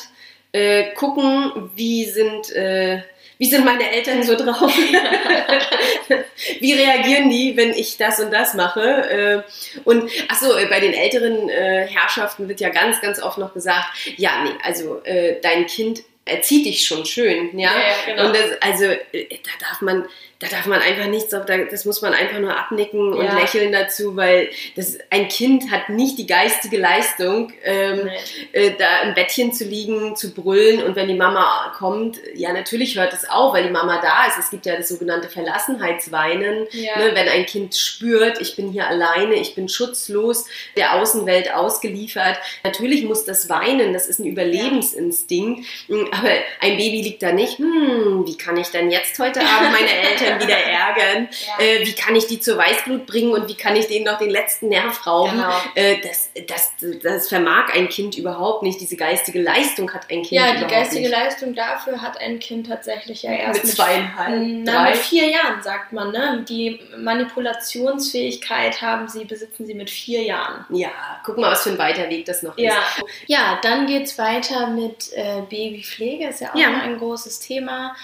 äh, 0.56 0.94
gucken, 0.94 1.70
wie 1.76 2.06
sind, 2.06 2.50
äh, 2.54 3.02
wie 3.38 3.46
sind 3.46 3.66
meine 3.66 3.92
Eltern 3.92 4.24
so 4.24 4.38
drauf, 4.38 4.72
wie 6.62 6.74
reagieren 6.74 7.30
die, 7.30 7.58
wenn 7.58 7.72
ich 7.72 7.98
das 7.98 8.22
und 8.22 8.32
das 8.32 8.54
mache. 8.54 8.82
Äh, 8.82 9.42
und 9.84 10.10
achso, 10.30 10.54
bei 10.70 10.80
den 10.80 10.94
älteren 10.94 11.50
äh, 11.50 11.88
Herrschaften 11.88 12.48
wird 12.48 12.62
ja 12.62 12.70
ganz, 12.70 13.02
ganz 13.02 13.22
oft 13.22 13.38
noch 13.38 13.54
gesagt, 13.54 13.86
ja, 14.16 14.44
nee, 14.46 14.52
also 14.64 15.04
äh, 15.04 15.42
dein 15.42 15.68
Kind 15.68 16.04
erzieht 16.24 16.66
dich 16.66 16.88
schon 16.88 17.06
schön, 17.06 17.60
ja. 17.60 17.72
Ja, 17.72 17.78
ja, 17.78 17.96
genau. 18.06 18.28
Und 18.28 18.36
das, 18.36 18.52
also 18.62 18.86
äh, 18.86 19.28
da 19.30 19.68
darf 19.68 19.82
man, 19.82 20.06
da 20.40 20.48
darf 20.48 20.66
man 20.66 20.82
einfach 20.82 21.06
nichts, 21.08 21.30
da- 21.30 21.40
das 21.46 21.86
muss 21.86 22.02
man 22.02 22.14
einfach 22.14 22.40
nur 22.40 22.56
abnicken 22.58 23.14
und 23.14 23.24
Ja. 23.24 23.40
lächeln 23.40 23.72
dazu, 23.72 24.16
weil 24.18 24.50
das, 24.76 24.98
ein 25.10 25.30
Kind 25.30 25.72
hat 25.72 25.88
nicht 25.90 26.18
die 26.18 26.28
geistige 26.28 26.78
Leistung, 26.78 27.54
ähm, 27.64 28.10
äh, 28.52 28.72
da 28.78 29.04
im 29.04 29.14
Bettchen 29.16 29.54
zu 29.54 29.64
liegen, 29.64 30.16
zu 30.18 30.34
brüllen 30.34 30.84
und 30.84 30.96
wenn 30.98 31.08
die 31.08 31.14
Mama 31.16 31.74
kommt, 31.78 32.20
ja 32.34 32.52
natürlich 32.52 32.98
hört 32.98 33.14
es 33.14 33.28
auf, 33.30 33.54
weil 33.54 33.64
die 33.64 33.70
Mama 33.70 34.02
da 34.02 34.28
ist. 34.28 34.38
Es 34.38 34.50
gibt 34.50 34.66
ja 34.66 34.76
das 34.76 34.90
sogenannte 34.90 35.30
Verlassenheitsweinen, 35.30 36.68
Ja. 36.72 36.98
ne, 37.00 37.12
wenn 37.14 37.30
ein 37.30 37.46
Kind 37.46 37.76
spürt, 37.76 38.42
ich 38.42 38.56
bin 38.58 38.72
hier 38.72 38.88
alleine, 38.88 39.36
ich 39.36 39.56
bin 39.56 39.70
schutzlos, 39.70 40.46
der 40.76 40.96
Außenwelt 40.96 41.54
ausgeliefert. 41.54 42.38
Natürlich 42.64 43.04
muss 43.06 43.24
das 43.26 43.48
weinen, 43.50 43.94
das 43.94 44.08
ist 44.08 44.20
ein 44.20 44.26
Überlebensinstinkt, 44.26 45.66
aber 46.12 46.30
ein 46.62 46.78
Baby 46.78 47.02
liegt 47.02 47.24
da 47.24 47.32
nicht, 47.32 47.58
hm, 47.58 48.24
wie 48.26 48.38
kann 48.38 48.58
ich 48.58 48.68
denn 48.68 48.92
jetzt 48.92 49.18
heute 49.20 49.40
Abend 49.42 49.72
meine 49.72 49.92
Eltern 50.10 50.35
wieder 50.42 50.58
ärgern? 50.58 51.28
Ja. 51.60 51.64
Äh, 51.66 51.86
wie 51.86 51.94
kann 51.94 52.16
ich 52.16 52.28
die 52.28 52.40
zur 52.40 52.58
Weißglut 52.58 53.06
bringen 53.06 53.32
und 53.34 53.48
wie 53.48 53.56
kann 53.56 53.76
ich 53.76 53.88
denen 53.88 54.06
noch 54.06 54.18
den 54.18 54.30
letzten 54.30 54.70
Nerv 54.70 55.06
rauben? 55.08 55.32
Genau. 55.32 55.54
Äh, 55.76 55.98
das, 56.02 56.30
das, 56.48 56.74
das 57.04 57.30
vermag 57.30 57.74
ein 57.74 57.90
Kind 57.90 58.18
überhaupt 58.18 58.64
nicht. 58.64 58.80
Diese 58.80 58.96
geistige 58.96 59.42
Leistung 59.42 59.94
hat 59.94 60.04
ein 60.12 60.22
Kind 60.24 60.32
Ja, 60.32 60.54
die 60.56 60.66
geistige 60.66 61.04
nicht. 61.04 61.12
Leistung 61.12 61.54
dafür 61.56 62.02
hat 62.02 62.20
ein 62.20 62.40
Kind 62.40 62.68
tatsächlich 62.68 63.24
ja 63.24 63.32
erst 63.32 63.64
Mit 63.64 63.74
zweieinhalb, 63.76 64.42
Na, 64.64 64.72
drei. 64.84 64.90
mit 64.92 64.98
vier 65.00 65.30
Jahren, 65.30 65.62
sagt 65.62 65.94
man. 65.94 66.12
Ne? 66.12 66.46
Die 66.48 66.80
Manipulationsfähigkeit 66.98 68.82
haben 68.82 69.08
sie, 69.08 69.26
besitzen 69.26 69.66
sie 69.66 69.74
mit 69.74 69.90
vier 69.90 70.22
Jahren. 70.24 70.66
Ja, 70.70 70.90
guck 71.24 71.38
mal, 71.38 71.52
was 71.52 71.64
für 71.64 71.72
ein 71.72 71.78
weiter 71.78 72.10
Weg 72.10 72.26
das 72.26 72.44
noch 72.44 72.58
Ja, 72.58 72.74
ist. 72.98 73.04
ja 73.28 73.60
dann 73.62 73.88
geht 73.88 74.04
es 74.04 74.18
weiter 74.18 74.68
mit 74.68 75.12
äh, 75.14 75.42
Babypflege, 75.50 76.28
ist 76.28 76.42
ja 76.42 76.52
auch 76.52 76.56
Ja. 76.56 76.70
noch 76.70 76.84
ein 76.84 76.98
großes 76.98 77.40
Thema. 77.40 77.96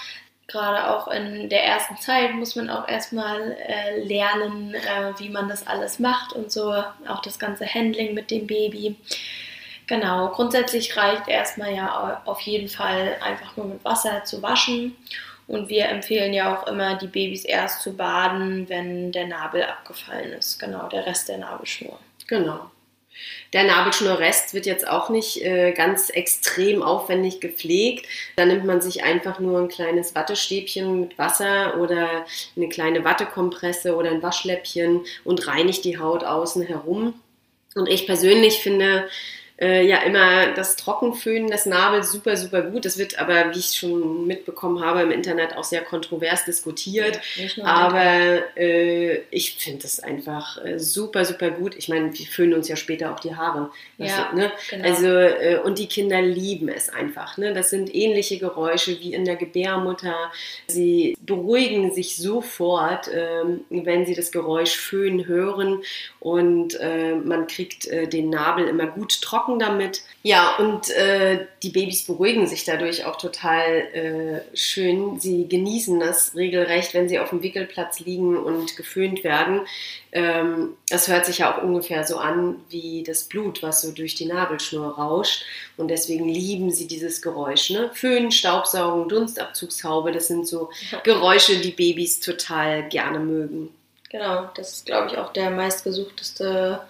Gerade 0.51 0.89
auch 0.89 1.07
in 1.07 1.47
der 1.47 1.63
ersten 1.63 1.97
Zeit 1.97 2.33
muss 2.33 2.55
man 2.55 2.69
auch 2.69 2.87
erstmal 2.87 3.51
äh, 3.51 4.03
lernen, 4.03 4.73
äh, 4.73 5.17
wie 5.17 5.29
man 5.29 5.47
das 5.47 5.65
alles 5.65 5.99
macht 5.99 6.33
und 6.33 6.51
so, 6.51 6.73
auch 7.07 7.21
das 7.23 7.39
ganze 7.39 7.65
Handling 7.65 8.13
mit 8.13 8.31
dem 8.31 8.47
Baby. 8.47 8.97
Genau, 9.87 10.27
grundsätzlich 10.29 10.95
reicht 10.97 11.27
erstmal 11.27 11.73
ja 11.73 12.21
auf 12.25 12.41
jeden 12.41 12.67
Fall 12.67 13.15
einfach 13.21 13.55
nur 13.55 13.67
mit 13.67 13.85
Wasser 13.85 14.23
zu 14.25 14.41
waschen. 14.41 14.95
Und 15.47 15.69
wir 15.69 15.89
empfehlen 15.89 16.33
ja 16.33 16.55
auch 16.55 16.67
immer, 16.67 16.95
die 16.95 17.07
Babys 17.07 17.43
erst 17.43 17.81
zu 17.81 17.95
baden, 17.95 18.69
wenn 18.69 19.11
der 19.11 19.27
Nabel 19.27 19.63
abgefallen 19.63 20.31
ist. 20.33 20.59
Genau, 20.59 20.87
der 20.87 21.05
Rest 21.05 21.29
der 21.29 21.39
Nabelschnur. 21.39 21.99
Genau. 22.27 22.71
Der 23.53 23.65
Nabelschnurrest 23.65 24.53
wird 24.53 24.65
jetzt 24.65 24.87
auch 24.87 25.09
nicht 25.09 25.41
äh, 25.43 25.73
ganz 25.73 26.09
extrem 26.09 26.81
aufwendig 26.81 27.41
gepflegt. 27.41 28.05
Da 28.37 28.45
nimmt 28.45 28.65
man 28.65 28.79
sich 28.81 29.03
einfach 29.03 29.39
nur 29.39 29.59
ein 29.59 29.67
kleines 29.67 30.15
Wattestäbchen 30.15 31.01
mit 31.01 31.17
Wasser 31.17 31.77
oder 31.77 32.25
eine 32.55 32.69
kleine 32.69 33.03
Wattekompresse 33.03 33.95
oder 33.95 34.11
ein 34.11 34.23
Waschläppchen 34.23 35.01
und 35.25 35.47
reinigt 35.47 35.83
die 35.83 35.99
Haut 35.99 36.23
außen 36.23 36.63
herum. 36.63 37.13
Und 37.75 37.87
ich 37.87 38.05
persönlich 38.05 38.59
finde 38.59 39.09
äh, 39.61 39.85
ja 39.85 39.97
immer 39.97 40.53
das 40.53 40.75
Trockenföhnen 40.75 41.49
des 41.49 41.67
Nabels 41.67 42.11
super, 42.11 42.35
super 42.35 42.63
gut. 42.63 42.83
Das 42.83 42.97
wird 42.97 43.19
aber, 43.19 43.53
wie 43.53 43.59
ich 43.59 43.77
schon 43.77 44.25
mitbekommen 44.25 44.83
habe, 44.83 45.01
im 45.01 45.11
Internet 45.11 45.55
auch 45.55 45.63
sehr 45.63 45.81
kontrovers 45.81 46.45
diskutiert. 46.45 47.21
Nur 47.55 47.67
Aber 47.67 48.57
äh, 48.57 49.19
ich 49.29 49.55
finde 49.57 49.83
das 49.83 49.99
einfach 49.99 50.63
äh, 50.65 50.79
super, 50.79 51.25
super 51.25 51.51
gut. 51.51 51.75
Ich 51.75 51.89
meine, 51.89 52.11
wir 52.11 52.25
föhnen 52.25 52.55
uns 52.55 52.67
ja 52.67 52.75
später 52.75 53.13
auch 53.13 53.19
die 53.19 53.35
Haare. 53.35 53.69
Ja, 53.97 54.29
sind, 54.29 54.33
ne? 54.33 54.51
genau. 54.69 54.89
Also, 54.89 55.07
äh, 55.07 55.59
und 55.63 55.77
die 55.77 55.87
Kinder 55.87 56.21
lieben 56.21 56.67
es 56.67 56.89
einfach. 56.89 57.37
Ne? 57.37 57.53
Das 57.53 57.69
sind 57.69 57.93
ähnliche 57.93 58.39
Geräusche 58.39 58.99
wie 58.99 59.13
in 59.13 59.25
der 59.25 59.35
Gebärmutter. 59.35 60.31
Sie 60.67 61.15
beruhigen 61.21 61.93
sich 61.93 62.17
sofort, 62.17 63.09
ähm, 63.13 63.61
wenn 63.69 64.07
sie 64.07 64.15
das 64.15 64.31
Geräusch 64.31 64.75
föhnen 64.75 65.27
hören. 65.27 65.83
Und 66.19 66.79
äh, 66.79 67.13
man 67.13 67.45
kriegt 67.45 67.87
äh, 67.87 68.07
den 68.07 68.29
Nabel 68.29 68.67
immer 68.67 68.87
gut 68.87 69.21
trocken 69.21 69.50
damit. 69.59 70.03
Ja, 70.23 70.55
und 70.57 70.89
äh, 70.91 71.47
die 71.63 71.69
Babys 71.69 72.05
beruhigen 72.05 72.47
sich 72.47 72.63
dadurch 72.63 73.05
auch 73.05 73.17
total 73.17 73.63
äh, 73.93 74.55
schön. 74.55 75.19
Sie 75.19 75.47
genießen 75.47 75.99
das 75.99 76.35
regelrecht, 76.35 76.93
wenn 76.93 77.09
sie 77.09 77.19
auf 77.19 77.29
dem 77.29 77.41
Wickelplatz 77.43 77.99
liegen 77.99 78.37
und 78.37 78.77
geföhnt 78.77 79.23
werden. 79.23 79.61
Ähm, 80.11 80.75
es 80.89 81.07
hört 81.07 81.25
sich 81.25 81.39
ja 81.39 81.53
auch 81.53 81.63
ungefähr 81.63 82.03
so 82.05 82.17
an 82.17 82.57
wie 82.69 83.03
das 83.03 83.23
Blut, 83.23 83.63
was 83.63 83.81
so 83.81 83.91
durch 83.91 84.15
die 84.15 84.25
Nabelschnur 84.25 84.95
rauscht. 84.95 85.43
Und 85.77 85.87
deswegen 85.87 86.27
lieben 86.27 86.71
sie 86.71 86.87
dieses 86.87 87.21
Geräusch. 87.21 87.69
Ne? 87.69 87.89
Föhn, 87.93 88.31
Staubsaugen, 88.31 89.09
Dunstabzugshaube, 89.09 90.11
das 90.11 90.27
sind 90.27 90.47
so 90.47 90.69
Geräusche, 91.03 91.59
die 91.59 91.71
Babys 91.71 92.19
total 92.19 92.87
gerne 92.89 93.19
mögen. 93.19 93.69
Genau, 94.11 94.49
das 94.55 94.73
ist, 94.73 94.85
glaube 94.87 95.07
ich, 95.07 95.17
auch 95.17 95.31
der 95.31 95.49
meistgesuchteste 95.51 96.81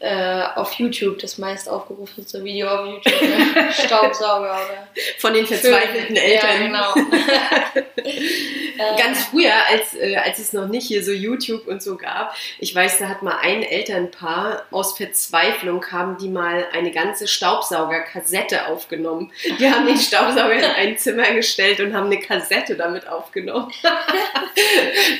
äh, 0.00 0.42
auf 0.54 0.74
YouTube, 0.74 1.18
das 1.18 1.38
meist 1.38 1.66
aufgerufenste 1.66 2.44
Video 2.44 2.68
auf 2.68 2.86
YouTube. 2.86 3.22
Ne? 3.22 3.72
Staubsauger 3.86 4.50
oder 4.50 4.88
Von 5.16 5.32
den 5.32 5.46
verzweifelten 5.46 6.16
Eltern. 6.16 6.50
Ja, 6.50 6.66
genau. 6.66 6.94
Äh, 8.78 8.96
Ganz 8.96 9.24
früher, 9.24 9.52
als, 9.68 9.96
äh, 9.96 10.14
als 10.14 10.38
es 10.38 10.52
noch 10.52 10.68
nicht 10.68 10.86
hier 10.86 11.02
so 11.02 11.10
YouTube 11.10 11.66
und 11.66 11.82
so 11.82 11.96
gab, 11.96 12.36
ich 12.60 12.72
weiß, 12.72 13.00
da 13.00 13.08
hat 13.08 13.24
mal 13.24 13.36
ein 13.40 13.64
Elternpaar 13.64 14.66
aus 14.70 14.96
Verzweiflung 14.96 15.84
haben 15.90 16.16
die 16.16 16.28
mal 16.28 16.64
eine 16.72 16.92
ganze 16.92 17.26
Staubsaugerkassette 17.26 18.68
aufgenommen. 18.68 19.32
Die 19.58 19.68
haben 19.68 19.84
den 19.84 19.96
Staubsauger 19.96 20.52
in 20.52 20.62
ein 20.62 20.96
Zimmer 20.96 21.32
gestellt 21.32 21.80
und 21.80 21.92
haben 21.92 22.06
eine 22.06 22.20
Kassette 22.20 22.76
damit 22.76 23.08
aufgenommen. 23.08 23.72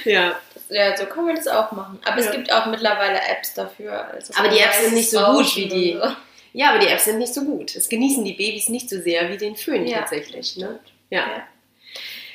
ja. 0.05 0.39
Ja, 0.71 0.97
so 0.97 1.07
können 1.07 1.29
wir 1.29 1.35
das 1.35 1.49
auch 1.49 1.73
machen. 1.73 1.99
Aber 2.05 2.19
Ja. 2.21 2.27
es 2.27 2.31
gibt 2.31 2.53
auch 2.53 2.67
mittlerweile 2.67 3.19
Apps 3.31 3.55
dafür. 3.55 4.09
Also 4.13 4.33
Aber 4.39 4.49
die 4.49 4.59
Apps 4.59 4.83
sind 4.83 4.95
nicht 4.95 5.11
so 5.11 5.19
gut 5.25 5.57
wie 5.57 5.67
die- 5.69 5.93
so. 6.01 6.09
ja, 6.53 6.71
aber 6.71 6.79
die 6.79 6.89
Apps 6.89 7.05
sind 7.07 7.19
nicht 7.19 7.33
so 7.35 7.43
gut. 7.45 7.75
Es 7.77 7.89
genießen 7.89 8.25
die 8.25 8.35
Babys 8.35 8.69
nicht 8.69 8.89
so 8.91 9.01
sehr 9.01 9.29
wie 9.31 9.37
den 9.37 9.57
Föhn 9.57 9.87
Ja. 9.87 10.01
tatsächlich. 10.01 10.57
Ne? 10.57 10.79
Ja. 11.11 11.21
Ja. 11.21 11.43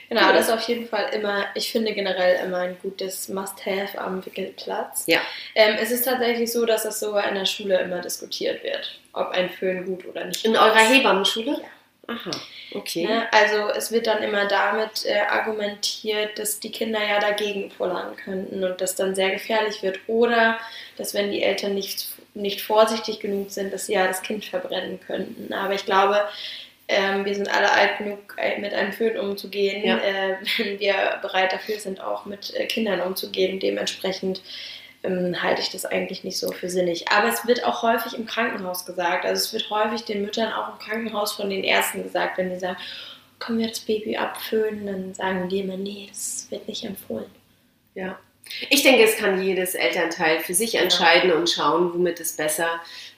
Genau, 0.09 0.31
das 0.33 0.47
ist 0.47 0.53
auf 0.53 0.61
jeden 0.67 0.87
Fall 0.87 1.09
immer, 1.13 1.45
ich 1.55 1.71
finde 1.71 1.93
generell 1.93 2.45
immer 2.45 2.57
ein 2.59 2.77
gutes 2.83 3.29
Must-Have 3.29 3.97
am 3.99 4.23
Wickelplatz. 4.23 5.05
Ja. 5.07 5.19
Ähm, 5.55 5.75
es 5.81 5.89
ist 5.89 6.05
tatsächlich 6.05 6.51
so, 6.51 6.65
dass 6.65 6.85
es 6.85 6.99
sogar 6.99 7.27
in 7.29 7.35
der 7.35 7.45
Schule 7.45 7.79
immer 7.79 7.99
diskutiert 8.01 8.63
wird, 8.63 8.99
ob 9.13 9.29
ein 9.29 9.49
Föhn 9.49 9.85
gut 9.85 10.05
oder 10.05 10.25
nicht 10.25 10.45
In 10.45 10.55
eurer 10.55 10.75
Hebammenschule? 10.77 11.51
Ja. 11.53 11.57
Aha, 12.07 12.31
okay. 12.73 13.05
Ne? 13.05 13.31
Also 13.31 13.69
es 13.69 13.91
wird 13.91 14.07
dann 14.07 14.21
immer 14.23 14.45
damit 14.45 15.05
äh, 15.05 15.21
argumentiert, 15.21 16.37
dass 16.37 16.59
die 16.59 16.71
Kinder 16.71 16.99
ja 17.01 17.19
dagegen 17.19 17.69
pullern 17.69 18.15
könnten 18.17 18.61
und 18.63 18.81
das 18.81 18.95
dann 18.95 19.15
sehr 19.15 19.31
gefährlich 19.31 19.81
wird. 19.83 19.99
Oder 20.07 20.59
dass 20.97 21.13
wenn 21.13 21.31
die 21.31 21.41
Eltern 21.41 21.75
nicht, 21.75 22.09
nicht 22.33 22.61
vorsichtig 22.61 23.19
genug 23.21 23.51
sind, 23.51 23.71
dass 23.73 23.85
sie 23.85 23.93
ja 23.93 24.05
das 24.05 24.21
Kind 24.21 24.43
verbrennen 24.43 24.99
könnten. 24.99 25.53
Aber 25.53 25.73
ich 25.75 25.85
glaube, 25.85 26.27
ähm, 26.89 27.23
wir 27.23 27.35
sind 27.35 27.47
alle 27.49 27.71
alt 27.71 27.97
genug, 27.99 28.35
äh, 28.37 28.59
mit 28.59 28.73
einem 28.73 28.91
Föhn 28.91 29.17
umzugehen, 29.17 29.85
Ja. 29.85 29.97
äh, 29.99 30.35
wenn 30.57 30.79
wir 30.79 31.19
bereit 31.21 31.53
dafür 31.53 31.79
sind, 31.79 32.01
auch 32.01 32.25
mit 32.25 32.53
äh, 32.53 32.65
Kindern 32.65 32.99
umzugehen. 32.99 33.61
Dementsprechend 33.61 34.41
halte 35.03 35.61
ich 35.61 35.69
das 35.69 35.85
eigentlich 35.85 36.23
nicht 36.23 36.37
so 36.37 36.51
für 36.51 36.69
sinnig. 36.69 37.09
Aber 37.11 37.27
es 37.27 37.45
wird 37.45 37.63
auch 37.65 37.83
häufig 37.83 38.13
im 38.17 38.25
Krankenhaus 38.25 38.85
gesagt. 38.85 39.25
Also 39.25 39.41
es 39.43 39.53
wird 39.53 39.69
häufig 39.69 40.03
den 40.05 40.21
Müttern 40.21 40.53
auch 40.53 40.69
im 40.69 40.79
Krankenhaus 40.79 41.33
von 41.33 41.49
den 41.49 41.63
Ärzten 41.63 42.03
gesagt, 42.03 42.37
wenn 42.37 42.49
die 42.49 42.59
sagen, 42.59 42.77
können 43.39 43.59
wir 43.59 43.67
das 43.67 43.81
Baby 43.81 44.15
abföhnen, 44.15 44.85
dann 44.85 45.13
sagen 45.13 45.49
die 45.49 45.59
immer, 45.59 45.75
nee, 45.75 46.07
das 46.09 46.47
wird 46.49 46.67
nicht 46.67 46.85
empfohlen. 46.85 47.29
Ja. 47.95 48.17
Ich 48.69 48.83
denke, 48.83 49.03
es 49.03 49.17
kann 49.17 49.41
jedes 49.41 49.75
Elternteil 49.75 50.39
für 50.39 50.53
sich 50.53 50.75
entscheiden 50.75 51.31
und 51.31 51.49
schauen, 51.49 51.93
womit 51.93 52.19
es 52.19 52.33
besser, 52.35 52.69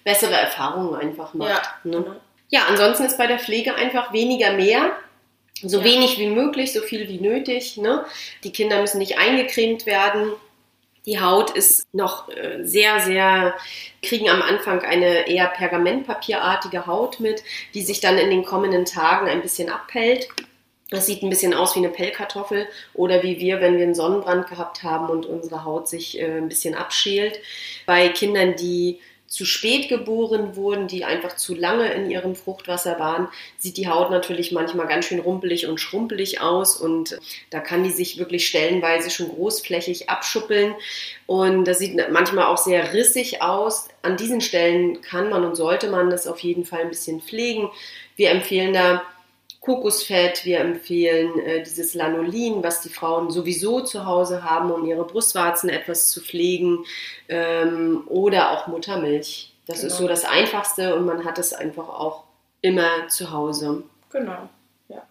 bessere 0.04 0.34
Erfahrungen 0.34 0.96
einfach 0.96 1.34
macht. 1.34 1.70
ne? 1.84 1.98
genau. 1.98 2.16
ja, 2.50 2.62
ansonsten 2.70 3.06
ist 3.06 3.18
bei 3.18 3.28
der 3.28 3.40
Pflege 3.40 3.76
einfach 3.76 4.14
weniger 4.14 4.54
mehr. 4.54 4.96
So 5.62 5.80
Ja. 5.80 5.84
wenig 5.86 6.18
wie 6.20 6.28
möglich, 6.28 6.74
so 6.74 6.82
viel 6.82 7.08
wie 7.08 7.20
nötig. 7.20 7.78
Ne? 7.78 8.06
Die 8.44 8.52
Kinder 8.52 8.82
müssen 8.82 8.98
nicht 8.98 9.18
eingecremt 9.18 9.86
werden. 9.86 10.34
Die 11.06 11.20
Haut 11.20 11.52
ist 11.52 11.88
noch 11.94 12.30
äh, 12.30 12.64
sehr, 12.64 13.00
sehr, 13.00 13.54
kriegen 14.02 14.30
am 14.30 14.42
Anfang 14.42 14.82
eine 14.82 15.28
eher 15.28 15.48
pergamentpapierartige 15.48 16.88
Haut 16.88 17.20
mit, 17.20 17.44
die 17.74 17.84
sich 17.84 18.00
dann 18.02 18.18
in 18.18 18.30
den 18.30 18.44
kommenden 18.44 18.86
Tagen 18.86 19.28
ein 19.28 19.42
bisschen 19.42 19.70
abpellt. 19.70 20.28
Das 20.90 21.06
sieht 21.06 21.24
ein 21.24 21.30
bisschen 21.30 21.54
aus 21.54 21.76
wie 21.76 21.80
eine 21.80 21.90
Pellkartoffel 21.90 22.68
oder 22.94 23.24
wie 23.24 23.40
wir, 23.40 23.60
wenn 23.60 23.78
wir 23.78 23.84
einen 23.84 23.96
Sonnenbrand 23.96 24.48
gehabt 24.48 24.84
haben 24.84 25.10
und 25.10 25.26
unsere 25.26 25.64
Haut 25.64 25.88
sich 25.88 26.20
äh, 26.20 26.38
ein 26.38 26.50
bisschen 26.50 26.76
abschält. 26.76 27.40
Bei 27.86 28.10
Kindern, 28.10 28.56
die 28.56 29.00
zu 29.36 29.44
spät 29.44 29.90
geboren 29.90 30.56
wurden, 30.56 30.88
die 30.88 31.04
einfach 31.04 31.36
zu 31.36 31.54
lange 31.56 31.92
in 31.92 32.10
ihrem 32.10 32.36
Fruchtwasser 32.36 33.00
waren, 33.00 33.28
sieht 33.58 33.76
die 33.76 33.90
Haut 33.90 34.10
natürlich 34.10 34.54
manchmal 34.54 34.88
ganz 34.88 35.08
schön 35.08 35.20
rumpelig 35.20 35.68
und 35.68 35.78
schrumpelig 35.78 36.40
aus 36.40 36.78
und 36.78 37.20
da 37.50 37.60
kann 37.60 37.84
die 37.84 37.92
sich 37.92 38.18
wirklich 38.18 38.48
stellenweise 38.48 39.10
schon 39.10 39.28
großflächig 39.28 40.10
abschuppeln 40.10 40.74
und 41.26 41.66
das 41.66 41.80
sieht 41.80 41.98
manchmal 42.12 42.46
auch 42.46 42.58
sehr 42.58 42.94
rissig 42.94 43.42
aus. 43.42 43.90
An 44.02 44.16
diesen 44.16 44.40
Stellen 44.40 45.02
kann 45.02 45.30
man 45.30 45.44
und 45.44 45.56
sollte 45.56 45.90
man 45.90 46.10
das 46.10 46.28
auf 46.28 46.40
jeden 46.40 46.64
Fall 46.64 46.82
ein 46.82 46.90
bisschen 46.90 47.20
pflegen. 47.20 47.70
Wir 48.16 48.32
empfehlen 48.32 48.72
da 48.72 49.04
Kokosfett, 49.66 50.46
wir 50.46 50.60
empfehlen 50.60 51.40
äh, 51.40 51.64
dieses 51.64 51.96
Lanolin, 51.96 52.64
was 52.64 52.82
die 52.82 52.90
Frauen 52.90 53.32
sowieso 53.32 53.82
zu 53.82 54.06
Hause 54.06 54.44
haben, 54.44 54.70
um 54.72 54.86
ihre 54.86 55.04
Brustwarzen 55.06 55.70
etwas 55.70 56.12
zu 56.12 56.22
pflegen, 56.22 56.86
ähm, 57.30 58.04
oder 58.08 58.52
auch 58.52 58.68
Muttermilch. 58.68 59.54
Das 59.66 59.78
ist 59.84 59.98
Genau. 59.98 60.02
so 60.02 60.08
das 60.08 60.24
Einfachste 60.26 60.96
und 60.96 61.06
man 61.08 61.26
hat 61.26 61.40
es 61.40 61.52
einfach 61.52 61.90
auch 61.90 62.26
immer 62.62 63.08
zu 63.10 63.32
Hause. 63.32 63.82
Genau, 64.12 64.50
ja. 64.88 65.02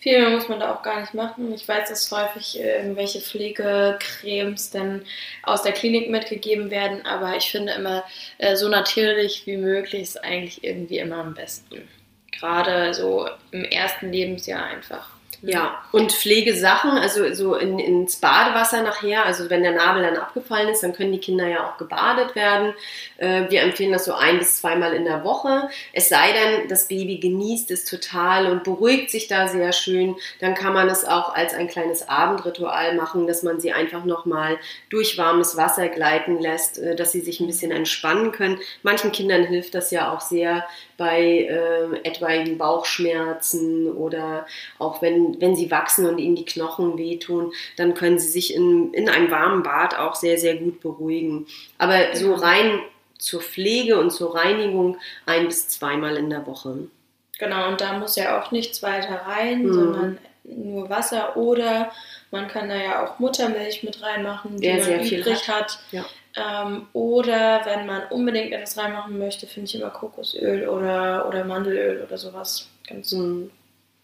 Viel 0.00 0.20
mehr 0.20 0.30
muss 0.30 0.48
man 0.48 0.58
da 0.58 0.74
auch 0.74 0.82
gar 0.82 1.00
nicht 1.00 1.14
machen. 1.14 1.54
Ich 1.54 1.68
weiß, 1.68 1.88
dass 1.88 2.10
häufig 2.10 2.58
äh, 2.58 2.78
irgendwelche 2.78 3.20
Pflegecremes 3.20 4.70
dann 4.70 5.04
aus 5.44 5.62
der 5.62 5.72
Klinik 5.72 6.10
mitgegeben 6.10 6.72
werden, 6.72 7.06
aber 7.06 7.36
ich 7.36 7.52
finde 7.52 7.74
immer, 7.74 8.02
äh, 8.38 8.56
so 8.56 8.68
natürlich 8.68 9.46
wie 9.46 9.58
möglich 9.58 10.02
ist 10.02 10.24
eigentlich 10.24 10.64
irgendwie 10.64 10.98
immer 10.98 11.18
am 11.18 11.34
besten. 11.34 11.88
Gerade 12.32 12.92
so 12.94 13.28
im 13.52 13.64
ersten 13.64 14.10
Lebensjahr 14.10 14.64
einfach. 14.64 15.11
Ja, 15.44 15.82
und 15.90 16.12
Pflegesachen, 16.12 16.92
also 16.92 17.34
so 17.34 17.56
in, 17.56 17.80
ins 17.80 18.16
Badewasser 18.16 18.82
nachher, 18.82 19.26
also 19.26 19.50
wenn 19.50 19.64
der 19.64 19.72
Nabel 19.72 20.02
dann 20.04 20.16
abgefallen 20.16 20.68
ist, 20.68 20.84
dann 20.84 20.92
können 20.92 21.10
die 21.10 21.18
Kinder 21.18 21.48
ja 21.48 21.68
auch 21.68 21.78
gebadet 21.78 22.36
werden. 22.36 22.74
Äh, 23.16 23.50
wir 23.50 23.62
empfehlen 23.62 23.90
das 23.90 24.04
so 24.04 24.14
ein 24.14 24.38
bis 24.38 24.60
zweimal 24.60 24.94
in 24.94 25.04
der 25.04 25.24
Woche. 25.24 25.68
Es 25.92 26.08
sei 26.08 26.32
denn, 26.32 26.68
das 26.68 26.86
Baby 26.86 27.18
genießt 27.18 27.72
es 27.72 27.84
total 27.84 28.46
und 28.52 28.62
beruhigt 28.62 29.10
sich 29.10 29.26
da 29.26 29.48
sehr 29.48 29.72
schön, 29.72 30.14
dann 30.38 30.54
kann 30.54 30.74
man 30.74 30.88
es 30.88 31.04
auch 31.04 31.34
als 31.34 31.54
ein 31.54 31.66
kleines 31.66 32.08
Abendritual 32.08 32.94
machen, 32.94 33.26
dass 33.26 33.42
man 33.42 33.58
sie 33.58 33.72
einfach 33.72 34.04
nochmal 34.04 34.58
durch 34.90 35.18
warmes 35.18 35.56
Wasser 35.56 35.88
gleiten 35.88 36.38
lässt, 36.40 36.78
äh, 36.78 36.94
dass 36.94 37.10
sie 37.10 37.20
sich 37.20 37.40
ein 37.40 37.48
bisschen 37.48 37.72
entspannen 37.72 38.30
können. 38.30 38.60
Manchen 38.84 39.10
Kindern 39.10 39.42
hilft 39.42 39.74
das 39.74 39.90
ja 39.90 40.12
auch 40.12 40.20
sehr 40.20 40.64
bei 41.02 41.20
äh, 41.20 41.96
etwaigen 42.04 42.58
Bauchschmerzen 42.58 43.90
oder 43.90 44.46
auch 44.78 45.02
wenn, 45.02 45.31
wenn 45.40 45.56
sie 45.56 45.70
wachsen 45.70 46.06
und 46.06 46.18
ihnen 46.18 46.36
die 46.36 46.44
Knochen 46.44 46.98
wehtun, 46.98 47.52
dann 47.76 47.94
können 47.94 48.18
sie 48.18 48.28
sich 48.28 48.54
in, 48.54 48.92
in 48.94 49.08
einem 49.08 49.30
warmen 49.30 49.62
Bad 49.62 49.96
auch 49.98 50.14
sehr, 50.14 50.38
sehr 50.38 50.56
gut 50.56 50.80
beruhigen. 50.80 51.46
Aber 51.78 52.14
so 52.14 52.34
rein 52.34 52.80
zur 53.18 53.40
Pflege 53.40 53.98
und 53.98 54.10
zur 54.10 54.34
Reinigung 54.34 54.98
ein 55.26 55.46
bis 55.46 55.68
zweimal 55.68 56.16
in 56.16 56.30
der 56.30 56.46
Woche. 56.46 56.88
Genau, 57.38 57.68
und 57.68 57.80
da 57.80 57.98
muss 57.98 58.16
ja 58.16 58.40
auch 58.40 58.50
nichts 58.52 58.82
weiter 58.82 59.22
rein, 59.26 59.64
Mhm. 59.64 59.72
sondern 59.74 60.18
nur 60.44 60.90
Wasser 60.90 61.36
oder 61.36 61.92
man 62.30 62.48
kann 62.48 62.68
da 62.68 62.76
ja 62.76 63.04
auch 63.04 63.18
Muttermilch 63.20 63.82
mit 63.84 64.02
reinmachen, 64.02 64.56
die 64.56 64.66
Wer 64.66 64.74
man 64.76 64.82
sehr 64.84 65.00
viel 65.02 65.20
übrig 65.20 65.48
hat. 65.48 65.78
Ja. 65.92 66.04
Ähm, 66.34 66.86
oder 66.94 67.60
wenn 67.64 67.86
man 67.86 68.02
unbedingt 68.10 68.52
etwas 68.52 68.78
reinmachen 68.78 69.18
möchte, 69.18 69.46
finde 69.46 69.68
ich 69.68 69.74
immer 69.74 69.90
Kokosöl 69.90 70.66
oder, 70.66 71.28
oder 71.28 71.44
Mandelöl 71.44 72.02
oder 72.04 72.16
sowas. 72.16 72.68
Ganz 72.88 73.12
Mhm. 73.12 73.50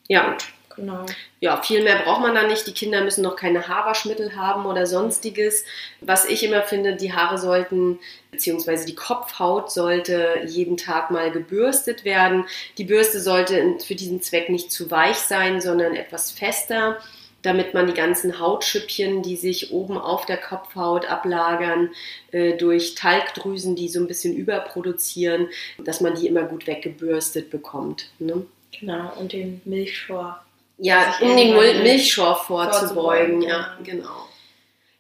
Ja, 0.09 0.31
gut. 0.31 0.45
Genau. 0.79 1.05
ja, 1.41 1.61
viel 1.61 1.83
mehr 1.83 2.03
braucht 2.05 2.23
man 2.23 2.37
da 2.37 2.45
nicht. 2.45 2.67
Die 2.67 2.73
Kinder 2.73 3.03
müssen 3.03 3.23
noch 3.23 3.35
keine 3.35 3.67
Haarwaschmittel 3.67 4.37
haben 4.37 4.65
oder 4.65 4.87
sonstiges. 4.87 5.65
Was 6.01 6.25
ich 6.25 6.45
immer 6.45 6.63
finde, 6.63 6.95
die 6.95 7.13
Haare 7.13 7.37
sollten, 7.37 7.99
beziehungsweise 8.31 8.87
die 8.87 8.95
Kopfhaut 8.95 9.73
sollte 9.73 10.41
jeden 10.47 10.77
Tag 10.77 11.11
mal 11.11 11.33
gebürstet 11.33 12.05
werden. 12.05 12.45
Die 12.79 12.85
Bürste 12.85 13.21
sollte 13.21 13.77
für 13.85 13.97
diesen 13.97 14.23
Zweck 14.23 14.51
nicht 14.51 14.71
zu 14.71 14.89
weich 14.91 15.17
sein, 15.17 15.61
sondern 15.61 15.97
etwas 15.97 16.31
fester, 16.31 16.99
damit 17.43 17.75
man 17.75 17.89
die 17.89 17.95
ganzen 17.95 18.39
Hautschüppchen, 18.39 19.23
die 19.23 19.37
sich 19.37 19.73
oben 19.73 19.99
auf 19.99 20.27
der 20.27 20.37
Kopfhaut 20.37 21.07
ablagern, 21.07 21.91
äh, 22.31 22.57
durch 22.57 22.95
Talgdrüsen, 22.95 23.75
die 23.75 23.89
so 23.89 23.99
ein 24.01 24.07
bisschen 24.07 24.37
überproduzieren, 24.37 25.49
dass 25.85 26.01
man 26.01 26.15
die 26.15 26.29
immer 26.29 26.45
gut 26.45 26.69
weggebürstet 26.69 27.51
bekommt. 27.51 28.11
Ne? 28.21 28.47
Genau. 28.79 29.13
Und 29.19 29.33
den 29.33 29.61
Milchschor. 29.65 30.45
Ja, 30.79 31.15
um 31.21 31.37
den 31.37 31.55
Milchschor 31.57 32.37
vorzubeugen. 32.37 33.43
vorzubeugen, 33.43 33.43
Ja, 33.43 33.49
ja. 33.49 33.77
genau. 33.83 34.11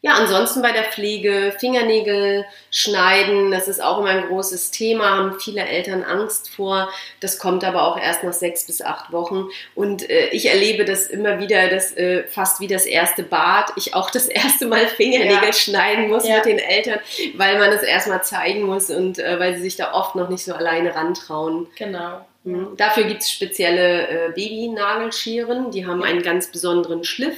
Ja, 0.00 0.12
ansonsten 0.12 0.62
bei 0.62 0.70
der 0.70 0.84
Pflege, 0.84 1.52
Fingernägel 1.58 2.44
schneiden, 2.70 3.50
das 3.50 3.66
ist 3.66 3.82
auch 3.82 3.98
immer 3.98 4.10
ein 4.10 4.28
großes 4.28 4.70
Thema, 4.70 5.16
haben 5.16 5.40
viele 5.40 5.62
Eltern 5.66 6.04
Angst 6.04 6.50
vor. 6.54 6.88
Das 7.18 7.40
kommt 7.40 7.64
aber 7.64 7.82
auch 7.82 7.98
erst 7.98 8.22
nach 8.22 8.32
sechs 8.32 8.64
bis 8.64 8.80
acht 8.80 9.10
Wochen. 9.12 9.48
Und 9.74 10.08
äh, 10.08 10.28
ich 10.28 10.46
erlebe 10.46 10.84
das 10.84 11.08
immer 11.08 11.40
wieder, 11.40 11.68
dass 11.68 11.96
äh, 11.96 12.22
fast 12.28 12.60
wie 12.60 12.68
das 12.68 12.86
erste 12.86 13.24
Bad, 13.24 13.72
ich 13.74 13.94
auch 13.94 14.10
das 14.10 14.26
erste 14.28 14.66
Mal 14.66 14.86
Fingernägel 14.96 15.46
Ja. 15.48 15.52
schneiden 15.52 16.08
muss 16.08 16.28
Ja. 16.28 16.36
mit 16.36 16.44
den 16.44 16.60
Eltern, 16.60 17.00
weil 17.34 17.58
man 17.58 17.72
es 17.72 17.82
erstmal 17.82 18.22
zeigen 18.22 18.62
muss 18.62 18.90
und 18.90 19.18
äh, 19.18 19.40
weil 19.40 19.56
sie 19.56 19.62
sich 19.62 19.74
da 19.76 19.92
oft 19.94 20.14
noch 20.14 20.28
nicht 20.28 20.44
so 20.44 20.54
alleine 20.54 20.94
rantrauen. 20.94 21.66
Genau. 21.76 22.24
Mhm. 22.48 22.76
Dafür 22.76 23.04
gibt 23.04 23.22
es 23.22 23.30
spezielle 23.30 24.08
äh, 24.08 24.32
Babynagelscheren, 24.34 25.70
die 25.70 25.86
haben 25.86 26.02
einen 26.02 26.22
ganz 26.22 26.50
besonderen 26.50 27.04
Schliff 27.04 27.36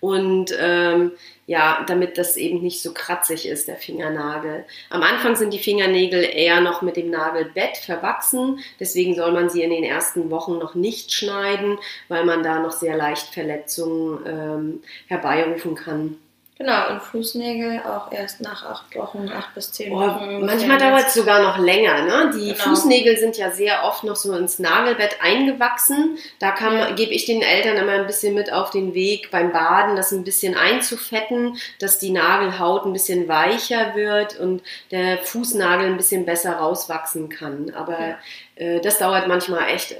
und 0.00 0.52
ähm, 0.58 1.12
ja, 1.46 1.84
damit 1.86 2.16
das 2.16 2.36
eben 2.36 2.62
nicht 2.62 2.80
so 2.82 2.92
kratzig 2.92 3.46
ist, 3.46 3.68
der 3.68 3.76
Fingernagel. 3.76 4.64
Am 4.88 5.02
Anfang 5.02 5.36
sind 5.36 5.52
die 5.52 5.58
Fingernägel 5.58 6.22
eher 6.22 6.60
noch 6.60 6.80
mit 6.82 6.96
dem 6.96 7.10
Nagelbett 7.10 7.76
verwachsen, 7.76 8.60
deswegen 8.78 9.14
soll 9.14 9.32
man 9.32 9.50
sie 9.50 9.62
in 9.62 9.70
den 9.70 9.84
ersten 9.84 10.30
Wochen 10.30 10.58
noch 10.58 10.74
nicht 10.74 11.12
schneiden, 11.12 11.78
weil 12.08 12.24
man 12.24 12.42
da 12.42 12.60
noch 12.60 12.72
sehr 12.72 12.96
leicht 12.96 13.34
Verletzungen 13.34 14.24
ähm, 14.26 14.82
herbeirufen 15.06 15.74
kann. 15.74 16.16
Genau, 16.60 16.90
und 16.90 17.02
Fußnägel 17.02 17.80
auch 17.86 18.12
erst 18.12 18.42
nach 18.42 18.66
acht 18.66 18.94
Wochen, 18.94 19.30
acht 19.34 19.54
bis 19.54 19.72
zehn 19.72 19.94
Oh, 19.94 19.98
Wochen. 19.98 20.44
manchmal 20.44 20.76
dauert 20.76 21.06
es 21.06 21.14
sogar 21.14 21.40
noch 21.42 21.56
länger. 21.56 22.02
Ne? 22.02 22.32
Die 22.34 22.52
Genau. 22.52 22.58
Fußnägel 22.64 23.16
sind 23.16 23.38
ja 23.38 23.50
sehr 23.50 23.82
oft 23.84 24.04
noch 24.04 24.14
so 24.16 24.34
ins 24.34 24.58
Nagelbett 24.58 25.16
eingewachsen. 25.22 26.18
Da 26.38 26.54
Ja. 26.60 26.90
gebe 26.90 27.14
ich 27.14 27.24
den 27.24 27.40
Eltern 27.40 27.78
immer 27.78 27.92
ein 27.92 28.06
bisschen 28.06 28.34
mit 28.34 28.52
auf 28.52 28.68
den 28.70 28.92
Weg 28.92 29.30
beim 29.30 29.52
Baden, 29.52 29.96
das 29.96 30.12
ein 30.12 30.22
bisschen 30.22 30.54
einzufetten, 30.54 31.56
dass 31.78 31.98
die 31.98 32.10
Nagelhaut 32.10 32.84
ein 32.84 32.92
bisschen 32.92 33.26
weicher 33.26 33.94
wird 33.94 34.38
und 34.38 34.62
der 34.90 35.16
Fußnagel 35.16 35.86
ein 35.86 35.96
bisschen 35.96 36.26
besser 36.26 36.56
rauswachsen 36.56 37.30
kann. 37.30 37.72
Aber 37.74 37.98
Ja. 37.98 38.18
äh, 38.56 38.80
das 38.82 38.98
dauert 38.98 39.28
manchmal 39.28 39.66
echt, 39.70 39.92
äh, 39.92 39.96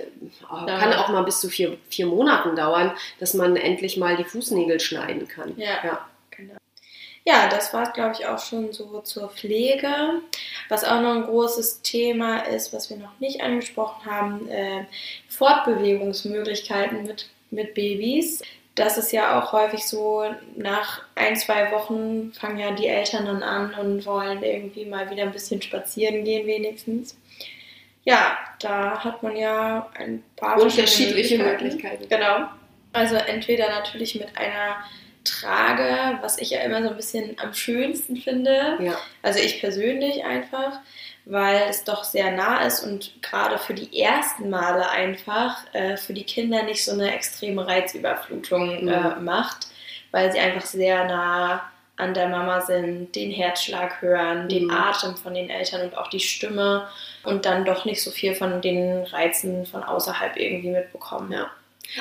kann 0.66 0.92
auch 0.92 1.08
mal 1.08 1.22
bis 1.22 1.40
zu 1.40 1.48
vier, 1.48 1.78
vier 1.88 2.04
Monaten 2.04 2.54
dauern, 2.54 2.92
dass 3.18 3.32
man 3.32 3.56
endlich 3.56 3.96
mal 3.96 4.18
die 4.18 4.24
Fußnägel 4.24 4.78
schneiden 4.78 5.26
kann. 5.26 5.54
Ja. 5.56 5.70
ja. 5.82 6.06
Ja, 7.26 7.48
das 7.48 7.74
war, 7.74 7.92
glaube 7.92 8.14
ich, 8.18 8.26
auch 8.26 8.38
schon 8.38 8.72
so 8.72 9.00
zur 9.02 9.28
Pflege. 9.28 10.22
Was 10.68 10.84
auch 10.84 11.00
noch 11.00 11.14
ein 11.14 11.24
großes 11.24 11.82
Thema 11.82 12.38
ist, 12.40 12.72
was 12.72 12.88
wir 12.88 12.96
noch 12.96 13.18
nicht 13.20 13.42
angesprochen 13.42 14.10
haben, 14.10 14.48
äh, 14.48 14.84
Fortbewegungsmöglichkeiten 15.28 17.02
mit, 17.04 17.28
mit 17.50 17.74
Babys. 17.74 18.42
Das 18.74 18.96
ist 18.96 19.12
ja 19.12 19.38
auch 19.38 19.52
häufig 19.52 19.86
so, 19.86 20.24
nach 20.56 21.02
ein, 21.14 21.36
zwei 21.36 21.70
Wochen 21.72 22.32
fangen 22.32 22.58
ja 22.58 22.70
die 22.70 22.86
Eltern 22.86 23.26
dann 23.26 23.42
an 23.42 23.74
und 23.74 24.06
wollen 24.06 24.42
irgendwie 24.42 24.86
mal 24.86 25.10
wieder 25.10 25.24
ein 25.24 25.32
bisschen 25.32 25.60
spazieren 25.60 26.24
gehen 26.24 26.46
wenigstens. 26.46 27.16
Ja, 28.04 28.38
da 28.60 29.04
hat 29.04 29.22
man 29.22 29.36
ja 29.36 29.90
ein 29.94 30.22
paar 30.36 30.60
Unterschiedliche 30.60 31.36
verschiedene 31.36 31.50
Möglichkeiten. 31.50 32.08
Genau. 32.08 32.48
Also 32.92 33.16
entweder 33.16 33.68
natürlich 33.68 34.14
mit 34.14 34.36
einer 34.36 34.76
Trage, 35.24 36.18
was 36.22 36.38
ich 36.38 36.50
ja 36.50 36.60
immer 36.60 36.82
so 36.82 36.90
ein 36.90 36.96
bisschen 36.96 37.36
am 37.42 37.52
schönsten 37.54 38.16
finde. 38.16 38.76
Ja. 38.80 38.96
Also 39.22 39.38
ich 39.38 39.60
persönlich 39.60 40.24
einfach, 40.24 40.78
weil 41.26 41.62
es 41.68 41.84
doch 41.84 42.04
sehr 42.04 42.30
nah 42.32 42.64
ist 42.64 42.80
und 42.84 43.20
gerade 43.22 43.58
für 43.58 43.74
die 43.74 44.00
ersten 44.00 44.50
Male 44.50 44.88
einfach 44.90 45.58
äh, 45.74 45.96
für 45.96 46.14
die 46.14 46.24
Kinder 46.24 46.62
nicht 46.62 46.84
so 46.84 46.92
eine 46.92 47.14
extreme 47.14 47.66
Reizüberflutung 47.66 48.88
äh, 48.88 49.00
Mhm. 49.16 49.24
macht, 49.24 49.68
weil 50.10 50.32
sie 50.32 50.38
einfach 50.38 50.66
sehr 50.66 51.04
nah 51.04 51.62
an 51.96 52.14
der 52.14 52.28
Mama 52.28 52.62
sind, 52.62 53.14
den 53.14 53.30
Herzschlag 53.30 54.00
hören, 54.00 54.48
den 54.48 54.64
Mhm. 54.64 54.70
Atem 54.70 55.16
von 55.16 55.34
den 55.34 55.50
Eltern 55.50 55.82
und 55.82 55.98
auch 55.98 56.08
die 56.08 56.18
Stimme 56.20 56.88
und 57.24 57.44
dann 57.44 57.66
doch 57.66 57.84
nicht 57.84 58.02
so 58.02 58.10
viel 58.10 58.34
von 58.34 58.62
den 58.62 59.02
Reizen 59.04 59.66
von 59.66 59.82
außerhalb 59.84 60.36
irgendwie 60.38 60.70
mitbekommen. 60.70 61.30
Ja. 61.30 61.50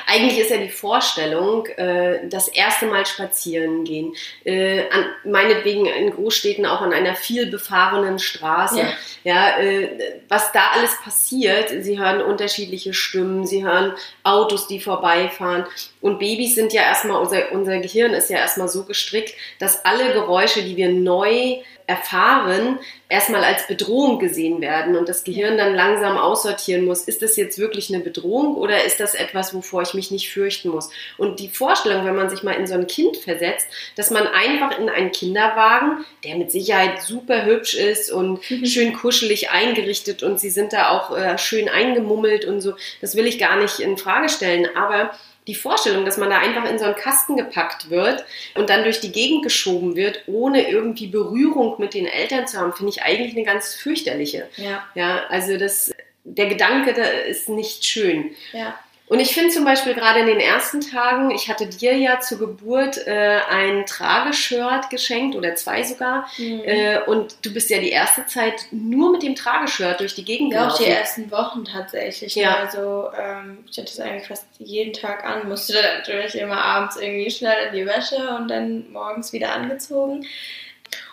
Eigentlich 0.06 0.38
ist 0.38 0.50
ja 0.50 0.58
die 0.58 0.68
Vorstellung, 0.68 1.66
äh, 1.66 2.28
das 2.28 2.48
erste 2.48 2.86
Mal 2.86 3.06
spazieren 3.06 3.84
gehen, 3.84 4.14
äh, 4.44 4.88
an, 4.90 5.06
meinetwegen 5.24 5.86
in 5.86 6.10
Großstädten 6.10 6.66
auch 6.66 6.80
an 6.80 6.92
einer 6.92 7.14
viel 7.14 7.46
befahrenen 7.46 8.18
Straße. 8.18 8.80
Ja. 8.80 8.92
Ja, 9.22 9.58
äh, 9.58 10.20
was 10.28 10.50
da 10.52 10.70
alles 10.74 10.96
passiert, 11.02 11.68
sie 11.82 11.98
hören 11.98 12.22
unterschiedliche 12.22 12.94
Stimmen, 12.94 13.46
sie 13.46 13.64
hören 13.64 13.92
Autos, 14.22 14.66
die 14.66 14.80
vorbeifahren. 14.80 15.66
Und 16.00 16.18
Babys 16.18 16.54
sind 16.54 16.72
ja 16.72 16.82
erstmal, 16.82 17.20
unser, 17.20 17.52
unser 17.52 17.78
Gehirn 17.80 18.12
ist 18.12 18.30
ja 18.30 18.38
erstmal 18.38 18.68
so 18.68 18.84
gestrickt, 18.84 19.34
dass 19.58 19.84
alle 19.84 20.14
Geräusche, 20.14 20.62
die 20.62 20.76
wir 20.76 20.88
neu 20.88 21.58
erfahren, 21.90 22.78
erstmal 23.08 23.42
als 23.42 23.66
Bedrohung 23.66 24.20
gesehen 24.20 24.60
werden 24.60 24.94
und 24.94 25.08
das 25.08 25.24
Gehirn 25.24 25.58
dann 25.58 25.74
langsam 25.74 26.16
aussortieren 26.16 26.84
muss, 26.84 27.02
ist 27.02 27.20
das 27.20 27.36
jetzt 27.36 27.58
wirklich 27.58 27.92
eine 27.92 28.02
Bedrohung 28.02 28.54
oder 28.54 28.84
ist 28.84 29.00
das 29.00 29.14
etwas, 29.16 29.52
wovor 29.52 29.82
ich 29.82 29.92
mich 29.92 30.12
nicht 30.12 30.30
fürchten 30.30 30.68
muss? 30.68 30.90
Und 31.18 31.40
die 31.40 31.48
Vorstellung, 31.48 32.06
wenn 32.06 32.14
man 32.14 32.30
sich 32.30 32.44
mal 32.44 32.52
in 32.52 32.68
so 32.68 32.74
ein 32.74 32.86
Kind 32.86 33.16
versetzt, 33.16 33.66
dass 33.96 34.12
man 34.12 34.28
einfach 34.28 34.78
in 34.78 34.88
einen 34.88 35.10
Kinderwagen, 35.10 36.04
der 36.24 36.36
mit 36.36 36.52
Sicherheit 36.52 37.02
super 37.02 37.44
hübsch 37.44 37.74
ist 37.74 38.12
und 38.12 38.38
schön 38.64 38.92
kuschelig 38.92 39.50
eingerichtet 39.50 40.22
und 40.22 40.38
sie 40.38 40.50
sind 40.50 40.72
da 40.72 40.90
auch 40.90 41.16
äh, 41.16 41.38
schön 41.38 41.68
eingemummelt 41.68 42.44
und 42.44 42.60
so, 42.60 42.74
das 43.00 43.16
will 43.16 43.26
ich 43.26 43.40
gar 43.40 43.56
nicht 43.56 43.80
in 43.80 43.98
Frage 43.98 44.28
stellen, 44.28 44.68
aber 44.76 45.10
die 45.50 45.56
Vorstellung, 45.56 46.04
dass 46.04 46.16
man 46.16 46.30
da 46.30 46.38
einfach 46.38 46.64
in 46.70 46.78
so 46.78 46.84
einen 46.84 46.94
Kasten 46.94 47.36
gepackt 47.36 47.90
wird 47.90 48.24
und 48.54 48.70
dann 48.70 48.84
durch 48.84 49.00
die 49.00 49.10
Gegend 49.10 49.42
geschoben 49.42 49.96
wird, 49.96 50.22
ohne 50.28 50.70
irgendwie 50.70 51.08
Berührung 51.08 51.74
mit 51.78 51.92
den 51.92 52.06
Eltern 52.06 52.46
zu 52.46 52.58
haben, 52.58 52.72
finde 52.72 52.92
ich 52.92 53.02
eigentlich 53.02 53.34
eine 53.34 53.44
ganz 53.44 53.74
fürchterliche. 53.74 54.48
Ja, 54.56 54.84
Ja, 54.94 55.24
also 55.28 55.56
das, 55.56 55.92
der 56.22 56.46
Gedanke 56.46 56.94
da 56.94 57.02
ist 57.02 57.48
nicht 57.48 57.84
schön. 57.84 58.30
ja. 58.52 58.78
Und 59.10 59.18
ich 59.18 59.34
finde 59.34 59.50
zum 59.50 59.64
Beispiel 59.64 59.94
gerade 59.94 60.20
in 60.20 60.28
den 60.28 60.38
ersten 60.38 60.80
Tagen, 60.80 61.32
ich 61.32 61.48
hatte 61.48 61.66
dir 61.66 61.96
ja 61.96 62.20
zur 62.20 62.38
Geburt 62.38 63.08
äh, 63.08 63.40
ein 63.50 63.84
Trageshirt 63.84 64.88
geschenkt 64.88 65.34
oder 65.34 65.56
zwei 65.56 65.82
sogar. 65.82 66.28
Mhm. 66.38 66.62
Äh, 66.64 67.00
und 67.08 67.34
du 67.44 67.52
bist 67.52 67.70
ja 67.70 67.80
die 67.80 67.90
erste 67.90 68.24
Zeit 68.26 68.66
nur 68.70 69.10
mit 69.10 69.24
dem 69.24 69.34
Trageshirt 69.34 69.98
durch 69.98 70.14
die 70.14 70.24
Gegend 70.24 70.52
Ja, 70.52 70.68
auch 70.68 70.78
die 70.78 70.84
gelaufen. 70.84 71.00
ersten 71.00 71.30
Wochen 71.32 71.64
tatsächlich. 71.64 72.36
Ja. 72.36 72.50
Ne? 72.50 72.56
Also 72.58 73.08
ähm, 73.20 73.64
ich 73.68 73.78
hatte 73.78 73.88
es 73.88 73.98
eigentlich 73.98 74.28
fast 74.28 74.46
jeden 74.58 74.92
Tag 74.92 75.24
an, 75.24 75.48
musste 75.48 75.72
dann 75.72 75.98
natürlich 75.98 76.36
immer 76.36 76.62
abends 76.62 76.96
irgendwie 76.96 77.32
schnell 77.32 77.66
in 77.66 77.74
die 77.74 77.86
Wäsche 77.86 78.36
und 78.38 78.46
dann 78.46 78.92
morgens 78.92 79.32
wieder 79.32 79.52
angezogen. 79.52 80.24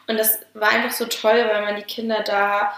Und 0.05 0.19
das 0.19 0.38
war 0.53 0.69
einfach 0.69 0.91
so 0.91 1.05
toll, 1.05 1.43
weil 1.51 1.63
man 1.63 1.75
die 1.75 1.81
Kinder 1.81 2.21
da 2.23 2.73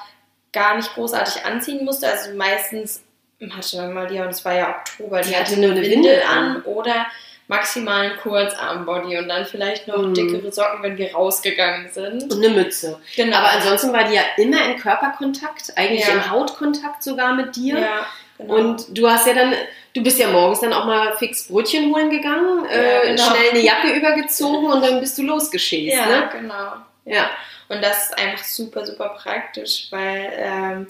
gar 0.54 0.78
nicht 0.78 0.94
großartig 0.94 1.44
anziehen 1.44 1.84
musste. 1.84 2.08
Also 2.10 2.34
meistens 2.36 3.04
hatte 3.52 3.88
Malia, 3.90 4.24
und 4.24 4.30
es 4.32 4.44
war 4.44 4.54
ja 4.54 4.70
Oktober, 4.78 5.22
die, 5.22 5.30
Die 5.30 5.36
hatte 5.36 5.52
hatte 5.52 5.60
nur 5.62 5.72
eine 5.72 5.82
Windel 5.82 5.96
Windel 5.96 6.22
an 6.24 6.38
an. 6.58 6.62
oder 6.64 7.06
maximal 7.48 8.02
einen 8.06 8.18
Kurzarmbody 8.18 9.18
und 9.18 9.28
dann 9.30 9.46
vielleicht 9.46 9.88
noch 9.88 9.98
Mhm. 9.98 10.14
dickere 10.14 10.52
Socken, 10.52 10.84
wenn 10.84 10.98
wir 10.98 11.14
rausgegangen 11.14 11.90
sind. 11.92 12.32
und 12.32 12.46
eine 12.46 12.50
Mütze. 12.54 13.00
Genau. 13.16 13.38
Aber 13.38 13.50
ansonsten 13.54 13.92
war 13.92 14.04
die 14.04 14.14
ja 14.16 14.22
immer 14.38 14.64
in 14.66 14.78
Körperkontakt, 14.78 15.74
eigentlich 15.76 16.06
Ja. 16.08 16.14
im 16.14 16.30
Hautkontakt 16.30 17.02
sogar 17.02 17.34
mit 17.34 17.56
dir. 17.56 17.80
ja, 17.80 18.06
genau. 18.38 18.54
Und 18.56 18.86
du 18.96 19.10
hast 19.10 19.26
ja 19.26 19.34
dann, 19.34 19.54
du 19.96 20.04
bist 20.04 20.20
ja 20.20 20.28
morgens 20.28 20.60
dann 20.60 20.74
auch 20.74 20.86
mal 20.86 21.18
fix 21.18 21.48
Brötchen 21.48 21.92
holen 21.94 22.10
gegangen, 22.12 22.66
Ja, 22.66 22.72
äh, 22.72 23.08
genau. 23.16 23.24
schnell 23.24 23.50
eine 23.52 23.60
Jacke 23.62 23.90
übergezogen 23.94 24.66
und 24.72 24.82
dann 24.84 25.00
bist 25.00 25.18
du 25.18 25.24
losgeschäst. 25.24 25.96
Ja, 25.98 26.06
Ne? 26.06 26.30
genau. 26.32 26.74
Ja. 27.06 27.30
Und 27.68 27.82
das 27.84 28.06
ist 28.10 28.18
einfach 28.20 28.44
super, 28.44 28.86
super 28.86 29.10
praktisch, 29.10 29.88
weil 29.90 30.32
ähm, 30.38 30.88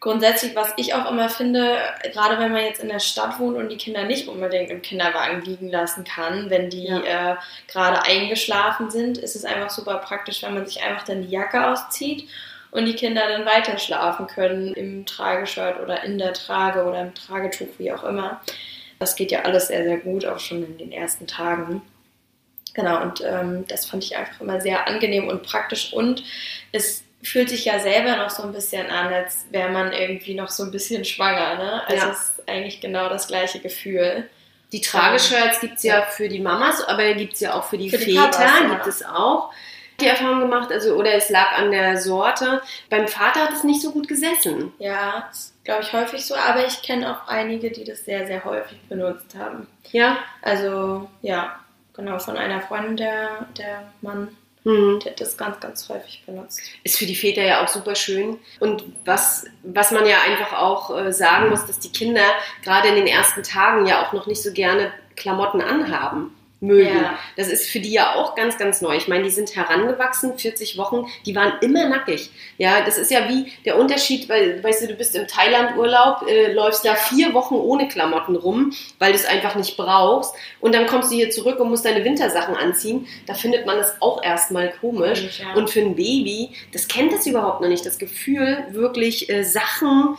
grundsätzlich, 0.00 0.54
was 0.54 0.72
ich 0.76 0.94
auch 0.94 1.10
immer 1.10 1.28
finde, 1.28 1.78
gerade 2.12 2.38
wenn 2.38 2.52
man 2.52 2.64
jetzt 2.64 2.82
in 2.82 2.88
der 2.88 3.00
Stadt 3.00 3.38
wohnt 3.38 3.56
und 3.56 3.68
die 3.68 3.76
Kinder 3.76 4.04
nicht 4.04 4.28
unbedingt 4.28 4.70
im 4.70 4.82
Kinderwagen 4.82 5.42
liegen 5.42 5.68
lassen 5.68 6.04
kann, 6.04 6.50
wenn 6.50 6.70
die 6.70 6.86
äh, 6.86 7.36
gerade 7.66 8.02
eingeschlafen 8.02 8.90
sind, 8.90 9.18
ist 9.18 9.34
es 9.34 9.44
einfach 9.44 9.70
super 9.70 9.98
praktisch, 9.98 10.42
wenn 10.42 10.54
man 10.54 10.66
sich 10.66 10.82
einfach 10.82 11.04
dann 11.04 11.22
die 11.22 11.30
Jacke 11.30 11.66
auszieht 11.66 12.28
und 12.70 12.84
die 12.86 12.94
Kinder 12.94 13.22
dann 13.28 13.46
weiter 13.46 13.78
schlafen 13.78 14.26
können 14.26 14.74
im 14.74 15.06
Trageshirt 15.06 15.80
oder 15.80 16.04
in 16.04 16.18
der 16.18 16.32
Trage 16.32 16.84
oder 16.84 17.00
im 17.00 17.14
Tragetuch, 17.14 17.68
wie 17.78 17.92
auch 17.92 18.04
immer. 18.04 18.40
Das 18.98 19.16
geht 19.16 19.30
ja 19.30 19.42
alles 19.42 19.68
sehr, 19.68 19.84
sehr 19.84 19.98
gut, 19.98 20.24
auch 20.26 20.38
schon 20.38 20.64
in 20.64 20.78
den 20.78 20.92
ersten 20.92 21.26
Tagen. 21.26 21.82
Genau, 22.74 23.02
und 23.02 23.22
ähm, 23.24 23.64
das 23.66 23.86
fand 23.86 24.04
ich 24.04 24.16
einfach 24.16 24.40
immer 24.40 24.60
sehr 24.60 24.86
angenehm 24.86 25.28
und 25.28 25.42
praktisch 25.42 25.92
und 25.92 26.22
es 26.70 27.02
fühlt 27.22 27.48
sich 27.48 27.64
ja 27.64 27.78
selber 27.80 28.16
noch 28.16 28.30
so 28.30 28.42
ein 28.44 28.52
bisschen 28.52 28.88
an, 28.90 29.12
als 29.12 29.46
wäre 29.50 29.70
man 29.70 29.92
irgendwie 29.92 30.34
noch 30.34 30.48
so 30.48 30.62
ein 30.64 30.70
bisschen 30.70 31.04
schwanger, 31.04 31.56
ne? 31.56 31.82
Also 31.86 32.06
Ja. 32.06 32.12
es 32.12 32.18
ist 32.20 32.48
eigentlich 32.48 32.80
genau 32.80 33.08
das 33.08 33.26
gleiche 33.28 33.58
Gefühl. 33.60 34.28
Die 34.72 34.80
Trageshirts 34.80 35.60
gibt 35.60 35.78
es 35.78 35.82
ja 35.82 36.02
für 36.02 36.28
die 36.28 36.40
Mamas, 36.40 36.82
aber 36.84 37.14
gibt 37.14 37.34
es 37.34 37.40
ja 37.40 37.54
auch 37.54 37.64
für 37.64 37.78
die 37.78 37.90
Für 37.90 37.98
die 37.98 38.14
Väter, 38.16 38.28
Papas, 38.28 38.60
ja. 38.62 38.68
gibt 38.68 38.86
es 38.86 39.04
auch. 39.04 39.50
Die 40.00 40.06
Erfahrung 40.06 40.40
gemacht, 40.40 40.70
also 40.70 40.94
oder 40.94 41.12
es 41.14 41.28
lag 41.28 41.52
an 41.58 41.72
der 41.72 42.00
Sorte. 42.00 42.62
Beim 42.88 43.08
Vater 43.08 43.40
hat 43.44 43.52
es 43.52 43.64
nicht 43.64 43.82
so 43.82 43.90
gut 43.90 44.06
gesessen. 44.06 44.72
Ja, 44.78 45.28
ist 45.32 45.54
glaube 45.64 45.82
ich 45.82 45.92
häufig 45.92 46.24
so, 46.24 46.36
aber 46.36 46.64
ich 46.66 46.82
kenne 46.82 47.10
auch 47.10 47.26
einige, 47.28 47.70
die 47.72 47.82
das 47.84 48.04
sehr, 48.04 48.26
sehr 48.26 48.44
häufig 48.44 48.78
benutzt 48.88 49.34
haben. 49.36 49.66
Ja. 49.90 50.18
Also 50.40 51.08
ja, 51.22 51.58
genau, 51.94 52.18
von 52.20 52.36
einer 52.36 52.60
Freundin, 52.60 52.96
der, 52.96 53.46
der 53.58 53.90
Mann, 54.00 54.28
Mhm. 54.64 55.00
der 55.00 55.12
hat 55.12 55.20
das 55.20 55.36
ganz, 55.36 55.60
ganz 55.60 55.88
häufig 55.88 56.22
benutzt. 56.26 56.60
Ist 56.84 56.98
für 56.98 57.06
die 57.06 57.14
Väter 57.14 57.42
ja 57.42 57.62
auch 57.64 57.68
super 57.68 57.94
schön. 57.94 58.38
Und 58.60 58.84
was, 59.04 59.46
was 59.62 59.90
man 59.90 60.06
ja 60.06 60.16
einfach 60.22 60.52
auch 60.52 60.96
äh, 60.96 61.12
sagen 61.12 61.50
muss, 61.50 61.66
dass 61.66 61.78
die 61.78 61.92
Kinder 61.92 62.24
gerade 62.62 62.88
in 62.88 62.96
den 62.96 63.06
ersten 63.06 63.42
Tagen 63.42 63.86
ja 63.86 64.06
auch 64.06 64.12
noch 64.12 64.26
nicht 64.26 64.42
so 64.42 64.52
gerne 64.52 64.92
Klamotten 65.16 65.60
anhaben. 65.60 66.37
Mögen. 66.60 66.96
Ja. 66.96 67.18
Das 67.36 67.48
ist 67.48 67.68
für 67.68 67.80
die 67.80 67.92
ja 67.92 68.14
auch 68.14 68.34
ganz, 68.34 68.58
ganz 68.58 68.80
neu. 68.80 68.96
Ich 68.96 69.08
meine, 69.08 69.24
die 69.24 69.30
sind 69.30 69.54
herangewachsen, 69.54 70.38
40 70.38 70.76
Wochen, 70.76 71.06
die 71.24 71.34
waren 71.34 71.52
immer 71.60 71.88
nackig. 71.88 72.30
Ja, 72.56 72.84
das 72.84 72.98
ist 72.98 73.10
ja 73.10 73.28
wie 73.28 73.52
der 73.64 73.78
Unterschied, 73.78 74.28
weil, 74.28 74.62
weißt 74.62 74.82
du, 74.82 74.88
du 74.88 74.94
bist 74.94 75.14
im 75.14 75.26
Thailand-Urlaub, 75.26 76.26
äh, 76.28 76.52
läufst 76.52 76.84
da 76.84 76.94
vier 76.96 77.32
Wochen 77.34 77.54
ohne 77.54 77.86
Klamotten 77.88 78.34
rum, 78.34 78.72
weil 78.98 79.12
du 79.12 79.18
es 79.18 79.26
einfach 79.26 79.54
nicht 79.54 79.76
brauchst. 79.76 80.34
Und 80.60 80.74
dann 80.74 80.86
kommst 80.86 81.12
du 81.12 81.14
hier 81.14 81.30
zurück 81.30 81.60
und 81.60 81.70
musst 81.70 81.84
deine 81.84 82.04
Wintersachen 82.04 82.56
anziehen. 82.56 83.06
Da 83.26 83.34
findet 83.34 83.66
man 83.66 83.76
das 83.78 84.00
auch 84.02 84.22
erstmal 84.22 84.72
komisch. 84.80 85.40
Ja. 85.40 85.54
Und 85.54 85.70
für 85.70 85.80
ein 85.80 85.94
Baby, 85.94 86.50
das 86.72 86.88
kennt 86.88 87.12
das 87.12 87.26
überhaupt 87.26 87.60
noch 87.60 87.68
nicht. 87.68 87.86
Das 87.86 87.98
Gefühl, 87.98 88.66
wirklich 88.70 89.30
äh, 89.30 89.44
Sachen 89.44 90.16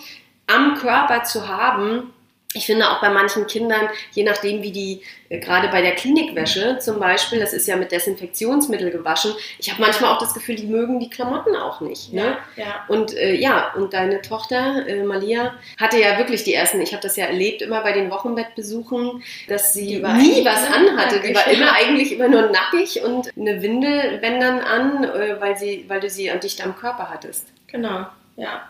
am 0.47 0.75
Körper 0.75 1.23
zu 1.23 1.47
haben, 1.47 2.13
ich 2.55 2.65
finde 2.65 2.89
auch 2.89 2.99
bei 2.99 3.09
manchen 3.09 3.45
Kindern, 3.45 3.89
je 4.11 4.23
nachdem 4.23 4.63
wie 4.63 4.71
die, 4.71 5.01
äh, 5.29 5.37
gerade 5.37 5.67
bei 5.67 5.83
der 5.83 5.93
Klinikwäsche 5.93 6.79
zum 6.79 6.99
Beispiel, 6.99 7.39
das 7.39 7.53
ist 7.53 7.67
ja 7.67 7.75
mit 7.75 7.91
Desinfektionsmittel 7.91 8.89
gewaschen, 8.89 9.33
ich 9.59 9.69
habe 9.69 9.79
manchmal 9.79 10.11
auch 10.11 10.17
das 10.17 10.33
Gefühl, 10.33 10.55
die 10.55 10.65
mögen 10.65 10.99
die 10.99 11.11
Klamotten 11.11 11.55
auch 11.55 11.79
nicht. 11.79 12.11
Ne? 12.11 12.37
Ja, 12.55 12.63
ja. 12.63 12.85
Und 12.87 13.15
äh, 13.15 13.35
ja, 13.35 13.71
und 13.75 13.93
deine 13.93 14.23
Tochter, 14.23 14.87
äh, 14.87 15.03
Malia, 15.03 15.53
hatte 15.79 15.99
ja 15.99 16.17
wirklich 16.17 16.43
die 16.43 16.55
ersten, 16.55 16.81
ich 16.81 16.91
habe 16.91 17.03
das 17.03 17.17
ja 17.17 17.25
erlebt, 17.25 17.61
immer 17.61 17.81
bei 17.81 17.91
den 17.91 18.09
Wochenbettbesuchen, 18.09 19.21
dass 19.47 19.73
sie 19.73 19.97
nie 19.97 20.43
was 20.43 20.65
anhatte. 20.73 21.19
Die 21.19 21.35
war 21.35 21.45
immer 21.47 21.71
eigentlich 21.79 22.13
immer 22.13 22.29
nur 22.29 22.49
nackig 22.49 23.03
und 23.03 23.29
eine 23.37 23.61
Windel, 23.61 24.17
wenn 24.21 24.39
dann 24.39 24.61
an, 24.61 25.03
äh, 25.03 25.39
weil, 25.39 25.55
sie, 25.55 25.85
weil 25.87 25.99
du 25.99 26.09
sie 26.09 26.31
dicht 26.41 26.65
am 26.65 26.75
Körper 26.75 27.11
hattest. 27.11 27.47
Genau, 27.67 28.07
ja. 28.37 28.67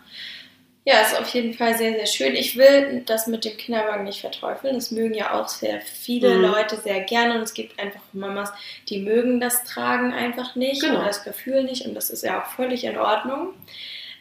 Ja, 0.89 1.02
ist 1.02 1.19
auf 1.19 1.32
jeden 1.36 1.54
Fall 1.54 1.78
sehr, 1.78 1.93
sehr 1.93 2.08
schön. 2.08 2.36
Ich 2.36 2.58
will 2.58 3.04
das 3.06 3.28
mit 3.28 3.45
dem 3.45 3.56
Kinderwagen 3.58 4.06
nicht 4.06 4.21
verteufeln. 4.21 4.73
Das 4.73 4.89
mögen 4.89 5.13
ja 5.13 5.39
auch 5.39 5.47
sehr 5.47 5.82
viele 5.82 6.30
Mhm. 6.36 6.41
Leute 6.45 6.78
sehr 6.78 7.02
gerne 7.02 7.36
und 7.36 7.41
es 7.41 7.54
gibt 7.54 7.80
einfach 7.80 7.99
Mamas, 8.12 8.52
die 8.89 8.97
mögen 8.99 9.39
das 9.39 9.63
Tragen 9.65 10.13
einfach 10.13 10.56
nicht 10.56 10.82
Genau. 10.82 10.95
oder 10.95 11.06
das 11.08 11.23
Gefühl 11.23 11.63
nicht 11.63 11.86
und 11.86 11.93
das 11.93 12.10
ist 12.10 12.23
ja 12.23 12.41
auch 12.41 12.47
völlig 12.47 12.86
in 12.86 12.97
Ordnung. 12.97 13.54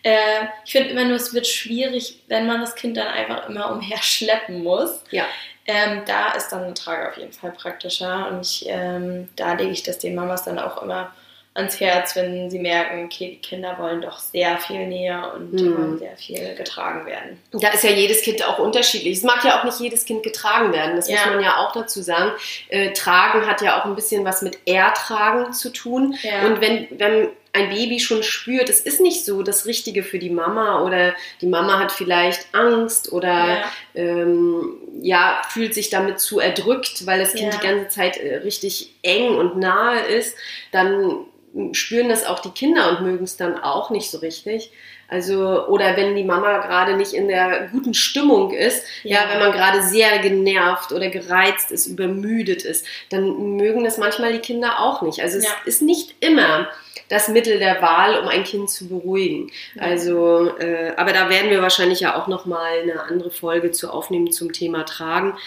Äh, 0.03 0.45
ich 0.67 0.73
finde 0.73 0.91
immer 0.91 1.05
nur, 1.05 1.17
es 1.17 1.33
wird 1.33 1.47
schwierig, 1.47 2.21
wenn 2.29 2.47
man 2.47 2.61
das 2.61 2.75
Kind 2.75 2.99
dann 2.99 3.09
einfach 3.09 3.49
immer 3.49 3.73
umher 3.73 4.03
schleppen 4.03 4.63
muss. 4.63 5.03
Ja. 5.11 5.25
Ähm, 5.67 6.03
da 6.07 6.33
ist 6.33 6.51
dann 6.51 6.65
eine 6.65 6.75
Trage 6.75 7.09
auf 7.09 7.17
jeden 7.17 7.33
Fall 7.33 7.53
praktischer 7.53 8.29
und 8.31 8.41
ich, 8.43 8.67
ähm, 8.69 9.29
da 9.37 9.55
lege 9.55 9.71
ich 9.71 9.83
das 9.85 9.99
den 9.99 10.15
Mamas 10.15 10.45
dann 10.45 10.59
auch 10.59 10.83
immer 10.83 11.15
ans 11.59 11.79
Herz, 11.81 12.17
wenn 12.17 12.49
sie 12.49 12.59
merken, 12.59 13.05
okay, 13.05 13.33
die 13.33 13.47
Kinder 13.47 13.77
wollen 13.79 14.01
doch 14.01 14.19
sehr 14.19 14.57
viel 14.59 14.87
näher 14.87 15.33
und 15.37 15.53
Mhm. 15.53 15.77
wollen 15.77 15.99
sehr 15.99 16.17
viel 16.17 16.55
getragen 16.55 17.05
werden. 17.07 17.39
Da 17.53 17.69
ist 17.69 17.85
ja 17.85 17.91
jedes 17.91 18.23
Kind 18.23 18.47
auch 18.47 18.59
unterschiedlich. 18.59 19.19
Es 19.19 19.23
mag 19.25 19.45
ja 19.45 19.59
auch 19.61 19.65
nicht 19.65 19.79
jedes 19.81 20.05
Kind 20.07 20.23
getragen 20.23 20.73
werden. 20.73 20.97
Das 20.97 21.09
muss 21.09 21.19
Ja. 21.25 21.31
man 21.31 21.43
ja 21.43 21.57
auch 21.59 21.73
dazu 21.73 22.01
sagen. 22.01 22.33
Äh, 22.69 22.93
tragen 22.93 23.47
hat 23.47 23.61
ja 23.63 23.81
auch 23.81 23.85
ein 23.85 23.95
bisschen 23.95 24.25
was 24.25 24.41
mit 24.43 24.59
Ertragen 24.67 25.53
zu 25.53 25.71
tun. 25.73 26.15
Ja. 26.23 26.47
Und 26.47 26.61
wenn, 26.61 26.89
wenn 26.93 27.29
ein 27.59 27.71
Baby 27.71 28.01
schon 28.01 28.23
spürt, 28.23 28.69
es 28.69 28.81
ist 28.81 29.01
nicht 29.01 29.25
so 29.25 29.43
das 29.43 29.67
Richtige 29.67 30.03
für 30.03 30.19
die 30.19 30.31
Mama 30.31 30.83
oder 30.85 31.15
die 31.41 31.47
Mama 31.47 31.79
hat 31.79 31.93
vielleicht 31.93 32.47
Angst 32.55 33.13
oder 33.13 33.29
Ja. 33.49 33.65
ähm, 33.95 34.75
ja, 35.03 35.43
fühlt 35.51 35.75
sich 35.75 35.91
damit 35.91 36.19
zu 36.21 36.41
erdrückt, 36.41 37.07
weil 37.07 37.19
das 37.21 37.35
Kind 37.35 37.53
Ja. 37.53 37.61
die 37.61 37.67
ganze 37.67 37.89
Zeit 37.89 38.17
äh, 38.17 38.37
richtig 38.37 38.95
eng 39.03 39.37
und 39.37 39.57
nahe 39.59 40.01
ist, 40.07 40.37
dann 40.73 41.25
spüren 41.73 42.09
das 42.09 42.25
auch 42.27 42.41
die 42.41 42.51
Kinder 42.51 42.91
und 42.91 43.03
mögen 43.07 43.25
es 43.25 43.37
dann 43.37 43.59
auch 43.59 43.91
nicht 43.91 44.11
so 44.11 44.19
richtig. 44.19 44.71
Also, 45.11 45.67
oder 45.69 45.97
wenn 45.97 46.15
die 46.15 46.25
Mama 46.25 46.59
gerade 46.59 46.95
nicht 46.97 47.15
in 47.15 47.29
der 47.29 47.69
guten 47.73 47.95
Stimmung 47.95 48.51
ist, 48.53 48.85
ja, 49.05 49.23
Ja. 49.23 49.31
wenn 49.31 49.39
man 49.39 49.53
gerade 49.53 49.83
sehr 49.83 50.19
genervt 50.19 50.93
oder 50.93 51.09
gereizt 51.09 51.71
ist, 51.73 51.87
übermüdet 51.87 52.63
ist, 52.63 52.85
dann 53.09 53.57
mögen 53.57 53.85
das 53.85 53.97
manchmal 53.97 54.33
die 54.35 54.39
Kinder 54.41 54.81
auch 54.81 55.01
nicht. 55.01 55.21
Also 55.23 55.39
es 55.39 55.45
Ja. 55.45 55.51
ist 55.65 55.81
nicht 55.81 56.15
immer 56.21 56.69
das 57.09 57.29
Mittel 57.29 57.59
der 57.59 57.81
Wahl, 57.81 58.19
um 58.21 58.29
ein 58.29 58.45
Kind 58.45 58.69
zu 58.69 58.87
beruhigen. 58.87 59.51
Also, 59.79 60.55
äh, 60.59 60.93
aber 60.99 61.15
da 61.15 61.31
werden 61.31 61.49
wir 61.51 61.63
wahrscheinlich 61.63 62.01
ja 62.01 62.21
auch 62.21 62.27
noch 62.27 62.45
mal 62.45 62.81
eine 62.83 63.01
andere 63.03 63.31
Folge 63.31 63.71
zu 63.71 63.91
aufnehmen 63.91 64.31
zum 64.31 64.53
Thema 64.53 64.85
Tragen. 64.85 65.39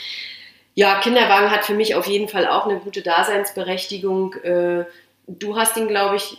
Ja, 0.74 1.00
Kinderwagen 1.02 1.52
hat 1.52 1.66
für 1.66 1.76
mich 1.76 1.94
auf 1.94 2.08
jeden 2.08 2.30
Fall 2.30 2.48
auch 2.48 2.66
eine 2.66 2.80
gute 2.80 3.04
Daseinsberechtigung. 3.04 4.34
Äh, 4.44 4.86
du 5.28 5.56
hast 5.56 5.78
ihn, 5.78 5.88
glaube 5.88 6.16
ich, 6.16 6.38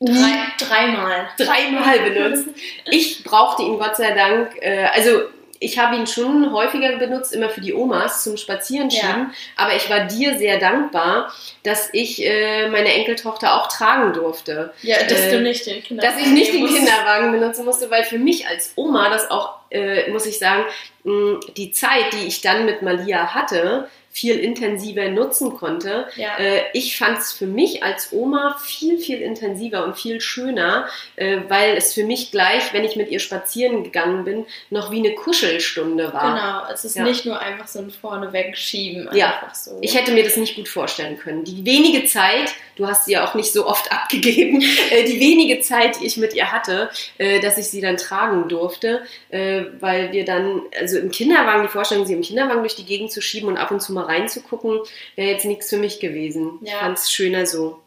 Drei, 0.00 0.34
dreimal. 0.58 1.28
dreimal 1.38 2.00
benutzt. 2.00 2.48
Ich 2.90 3.24
brauchte 3.24 3.62
ihn 3.62 3.78
Gott 3.78 3.96
sei 3.96 4.12
Dank, 4.12 4.50
äh, 4.60 4.86
also 4.94 5.22
ich 5.58 5.78
habe 5.78 5.96
ihn 5.96 6.06
schon 6.06 6.52
häufiger 6.52 6.96
benutzt, 6.98 7.32
immer 7.34 7.48
für 7.48 7.62
die 7.62 7.72
Omas 7.72 8.22
zum 8.22 8.36
Spazierenschieben, 8.36 9.32
aber 9.56 9.74
ich 9.74 9.88
war 9.88 10.00
dir 10.00 10.36
sehr 10.36 10.58
dankbar, 10.58 11.32
dass 11.62 11.88
ich 11.94 12.22
äh, 12.22 12.68
meine 12.68 12.92
Enkeltochter 12.92 13.54
auch 13.54 13.68
tragen 13.68 14.12
durfte. 14.12 14.74
Ja, 14.82 14.98
dass 15.04 15.12
Äh, 15.18 15.30
du 15.30 15.40
nicht 15.40 15.64
den 15.64 15.82
Kinderwagen 15.82 16.14
Dass 16.18 16.26
ich 16.26 16.30
nicht 16.30 16.52
den. 16.52 16.66
Kinderwagen 16.66 17.32
benutzen 17.32 17.64
musste, 17.64 17.90
weil 17.90 18.04
für 18.04 18.18
mich 18.18 18.46
als 18.46 18.74
Oma 18.76 19.08
das 19.08 19.30
auch, 19.30 19.54
äh, 19.70 20.10
muss 20.10 20.26
ich 20.26 20.38
sagen, 20.38 20.64
mh, 21.04 21.40
die 21.56 21.72
Zeit, 21.72 22.12
die 22.12 22.26
ich 22.26 22.42
dann 22.42 22.66
mit 22.66 22.82
Malia 22.82 23.34
hatte, 23.34 23.88
viel 24.16 24.38
intensiver 24.38 25.08
nutzen 25.10 25.54
konnte. 25.56 26.06
Ja. 26.16 26.38
Äh, 26.38 26.62
ich 26.72 26.96
fand 26.96 27.18
es 27.18 27.32
für 27.34 27.46
mich 27.46 27.82
als 27.82 28.12
Oma 28.12 28.56
viel, 28.64 28.96
viel 28.98 29.20
intensiver 29.20 29.84
und 29.84 29.96
viel 29.98 30.22
schöner, 30.22 30.88
äh, 31.16 31.38
weil 31.48 31.76
es 31.76 31.92
für 31.92 32.04
mich 32.04 32.30
gleich, 32.30 32.72
wenn 32.72 32.82
ich 32.84 32.96
mit 32.96 33.10
ihr 33.10 33.20
spazieren 33.20 33.84
gegangen 33.84 34.24
bin, 34.24 34.46
noch 34.70 34.90
wie 34.90 35.00
eine 35.00 35.14
Kuschelstunde 35.14 36.14
war. 36.14 36.34
Genau, 36.66 36.72
es 36.74 36.84
ist 36.86 36.96
Ja. 36.96 37.02
nicht 37.02 37.26
nur 37.26 37.38
einfach 37.38 37.68
so 37.68 37.78
ein 37.80 37.90
vorne 37.90 38.32
wegschieben, 38.32 39.08
Ja. 39.12 39.34
einfach 39.42 39.54
so. 39.54 39.78
Ich 39.82 39.94
hätte 39.94 40.12
mir 40.12 40.24
das 40.24 40.36
nicht 40.38 40.56
gut 40.56 40.68
vorstellen 40.68 41.18
können. 41.18 41.44
Die 41.44 41.64
wenige 41.66 42.06
Zeit, 42.06 42.54
du 42.76 42.86
hast 42.86 43.04
sie 43.04 43.12
ja 43.12 43.24
auch 43.26 43.34
nicht 43.34 43.52
so 43.52 43.66
oft 43.66 43.92
abgegeben, 43.92 44.62
äh, 44.90 45.04
die 45.04 45.20
wenige 45.20 45.60
Zeit, 45.60 46.00
die 46.00 46.06
ich 46.06 46.16
mit 46.16 46.32
ihr 46.32 46.50
hatte, 46.52 46.88
äh, 47.18 47.40
dass 47.40 47.58
ich 47.58 47.66
sie 47.66 47.82
dann 47.82 47.98
tragen 47.98 48.48
durfte, 48.48 49.02
äh, 49.28 49.64
weil 49.80 50.12
wir 50.12 50.24
dann, 50.24 50.62
also 50.80 50.96
im 50.98 51.10
Kinderwagen, 51.10 51.62
die 51.62 51.68
Vorstellung, 51.68 52.06
sie 52.06 52.14
im 52.14 52.22
Kinderwagen 52.22 52.60
durch 52.60 52.76
die 52.76 52.86
Gegend 52.86 53.12
zu 53.12 53.20
schieben 53.20 53.48
und 53.48 53.58
ab 53.58 53.70
und 53.70 53.80
zu 53.82 53.92
mal 53.92 54.05
reinzugucken, 54.06 54.80
wäre 55.14 55.30
jetzt 55.30 55.44
nichts 55.44 55.68
für 55.70 55.78
mich 55.78 56.00
gewesen. 56.00 56.58
Ich 56.62 56.72
Ja. 56.72 56.78
fand 56.78 56.98
es 56.98 57.12
schöner 57.12 57.46
so. 57.46 57.82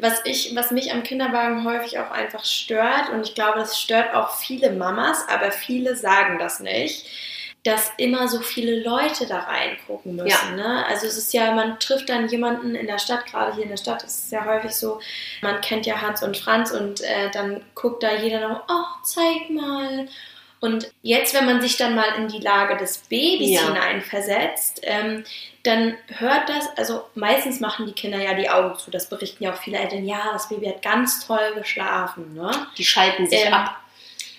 Was, 0.00 0.20
ich, 0.24 0.54
was 0.54 0.70
mich 0.70 0.92
am 0.92 1.02
Kinderwagen 1.02 1.64
häufig 1.64 1.98
auch 1.98 2.10
einfach 2.12 2.44
stört, 2.44 3.10
und 3.10 3.26
ich 3.26 3.34
glaube, 3.34 3.58
das 3.58 3.80
stört 3.80 4.14
auch 4.14 4.36
viele 4.36 4.70
Mamas, 4.70 5.26
aber 5.28 5.50
viele 5.50 5.96
sagen 5.96 6.38
das 6.38 6.60
nicht, 6.60 7.04
dass 7.64 7.90
immer 7.98 8.28
so 8.28 8.40
viele 8.40 8.80
Leute 8.82 9.26
da 9.26 9.40
reingucken 9.40 10.14
müssen. 10.14 10.28
Ja. 10.28 10.54
Ne? 10.54 10.86
Also 10.86 11.06
es 11.06 11.18
ist 11.18 11.34
ja, 11.34 11.52
man 11.52 11.80
trifft 11.80 12.08
dann 12.08 12.28
jemanden 12.28 12.76
in 12.76 12.86
der 12.86 12.98
Stadt, 12.98 13.26
gerade 13.26 13.54
hier 13.54 13.64
in 13.64 13.70
der 13.70 13.76
Stadt 13.76 14.04
ist 14.04 14.26
es 14.26 14.30
ja 14.30 14.44
häufig 14.44 14.70
so, 14.70 15.00
man 15.42 15.60
kennt 15.60 15.84
ja 15.84 16.00
Hans 16.00 16.22
und 16.22 16.36
Franz 16.36 16.70
und 16.70 17.00
äh, 17.00 17.30
dann 17.32 17.64
guckt 17.74 18.04
da 18.04 18.14
jeder 18.14 18.48
noch, 18.48 18.62
oh, 18.68 19.02
zeig 19.02 19.50
mal. 19.50 20.08
Und 20.60 20.90
jetzt, 21.02 21.34
wenn 21.34 21.46
man 21.46 21.60
sich 21.60 21.76
dann 21.76 21.94
mal 21.94 22.14
in 22.16 22.28
die 22.28 22.40
Lage 22.40 22.76
des 22.76 22.98
Babys 22.98 23.50
Ja. 23.60 23.66
hineinversetzt, 23.68 24.80
ähm, 24.82 25.24
dann 25.62 25.96
hört 26.18 26.48
das, 26.48 26.68
also 26.76 27.04
meistens 27.14 27.60
machen 27.60 27.86
die 27.86 27.92
Kinder 27.92 28.18
ja 28.18 28.34
die 28.34 28.48
Augen 28.50 28.76
zu, 28.78 28.90
das 28.90 29.08
berichten 29.08 29.44
ja 29.44 29.52
auch 29.52 29.58
viele 29.58 29.78
Eltern, 29.78 30.04
ja, 30.06 30.30
das 30.32 30.48
Baby 30.48 30.66
hat 30.66 30.82
ganz 30.82 31.26
toll 31.26 31.52
geschlafen. 31.54 32.34
Ne? 32.34 32.50
Die 32.76 32.84
schalten 32.84 33.26
sich 33.28 33.44
Ähm, 33.44 33.54
ab. 33.54 33.76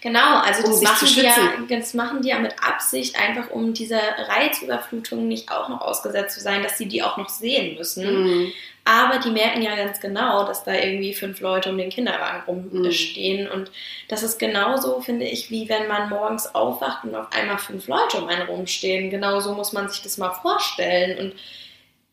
Genau, 0.01 0.37
also 0.39 0.63
Um 0.63 0.71
das, 0.71 0.81
machen 0.81 1.07
die 1.07 1.21
ja, 1.21 1.35
das 1.69 1.93
machen 1.93 2.21
die 2.21 2.29
ja 2.29 2.39
mit 2.39 2.55
Absicht, 2.63 3.19
einfach 3.19 3.49
um 3.49 3.73
dieser 3.73 3.99
Reizüberflutung 4.27 5.27
nicht 5.27 5.51
auch 5.51 5.67
noch 5.69 5.81
ausgesetzt 5.81 6.35
zu 6.35 6.41
sein, 6.41 6.63
dass 6.63 6.77
sie 6.77 6.87
die 6.87 7.03
auch 7.03 7.17
noch 7.17 7.29
sehen 7.29 7.75
müssen. 7.77 8.23
Mhm. 8.23 8.51
Aber 8.85 9.19
die 9.19 9.29
merken 9.29 9.61
ja 9.61 9.75
ganz 9.75 9.99
genau, 9.99 10.45
dass 10.47 10.63
da 10.63 10.73
irgendwie 10.73 11.13
fünf 11.13 11.41
Leute 11.41 11.69
um 11.69 11.77
den 11.77 11.89
Kinderwagen 11.89 12.43
Mhm. 12.71 12.77
rumstehen. 12.83 13.49
Und 13.49 13.71
das 14.07 14.23
ist 14.23 14.39
genauso, 14.39 15.01
finde 15.01 15.25
ich, 15.25 15.51
wie 15.51 15.69
wenn 15.69 15.87
man 15.87 16.09
morgens 16.09 16.55
aufwacht 16.55 17.03
und 17.03 17.13
auf 17.13 17.27
einmal 17.31 17.59
fünf 17.59 17.87
Leute 17.87 18.17
um 18.17 18.27
einen 18.27 18.47
rumstehen. 18.47 19.09
Genauso 19.09 19.53
muss 19.53 19.73
man 19.73 19.89
sich 19.89 20.01
das 20.01 20.17
mal 20.17 20.31
vorstellen. 20.31 21.19
Und 21.19 21.33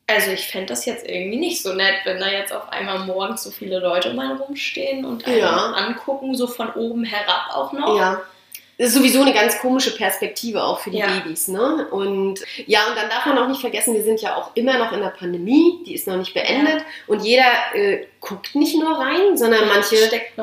also 0.08 0.30
ich 0.30 0.46
fände 0.48 0.66
das 0.66 0.84
jetzt 0.86 1.06
irgendwie 1.08 1.38
nicht 1.38 1.62
so 1.62 1.72
nett, 1.72 1.96
wenn 2.04 2.20
da 2.20 2.28
jetzt 2.28 2.52
auf 2.52 2.68
einmal 2.70 3.00
morgens 3.00 3.42
so 3.42 3.50
viele 3.50 3.80
Leute 3.80 4.10
um 4.10 4.18
einen 4.18 4.38
rumstehen 4.38 5.04
und 5.04 5.26
einen 5.26 5.38
Ja. 5.38 5.72
angucken, 5.72 6.34
so 6.34 6.46
von 6.46 6.72
oben 6.74 7.04
herab 7.04 7.50
auch 7.54 7.72
noch. 7.72 7.98
Ja. 7.98 8.20
Das 8.78 8.88
ist 8.88 8.94
sowieso 8.94 9.22
eine 9.22 9.32
ganz 9.32 9.58
komische 9.58 9.90
Perspektive 9.96 10.62
auch 10.62 10.80
für 10.80 10.90
die 10.90 10.98
Ja. 10.98 11.06
Babys, 11.06 11.48
ne? 11.48 11.86
Und 11.90 12.40
ja, 12.66 12.80
und 12.88 12.96
dann 12.96 13.08
darf 13.08 13.24
man 13.24 13.38
auch 13.38 13.48
nicht 13.48 13.62
vergessen, 13.62 13.94
wir 13.94 14.02
sind 14.02 14.20
ja 14.20 14.36
auch 14.36 14.50
immer 14.54 14.76
noch 14.76 14.92
in 14.92 15.00
der 15.00 15.08
Pandemie, 15.08 15.78
die 15.86 15.94
ist 15.94 16.06
noch 16.06 16.16
nicht 16.16 16.34
beendet 16.34 16.84
und 17.06 17.24
jeder 17.24 17.46
äh, 17.74 18.04
guckt 18.20 18.54
nicht 18.54 18.78
nur 18.78 18.98
rein, 18.98 19.38
sondern 19.38 19.66
manche 19.68 19.96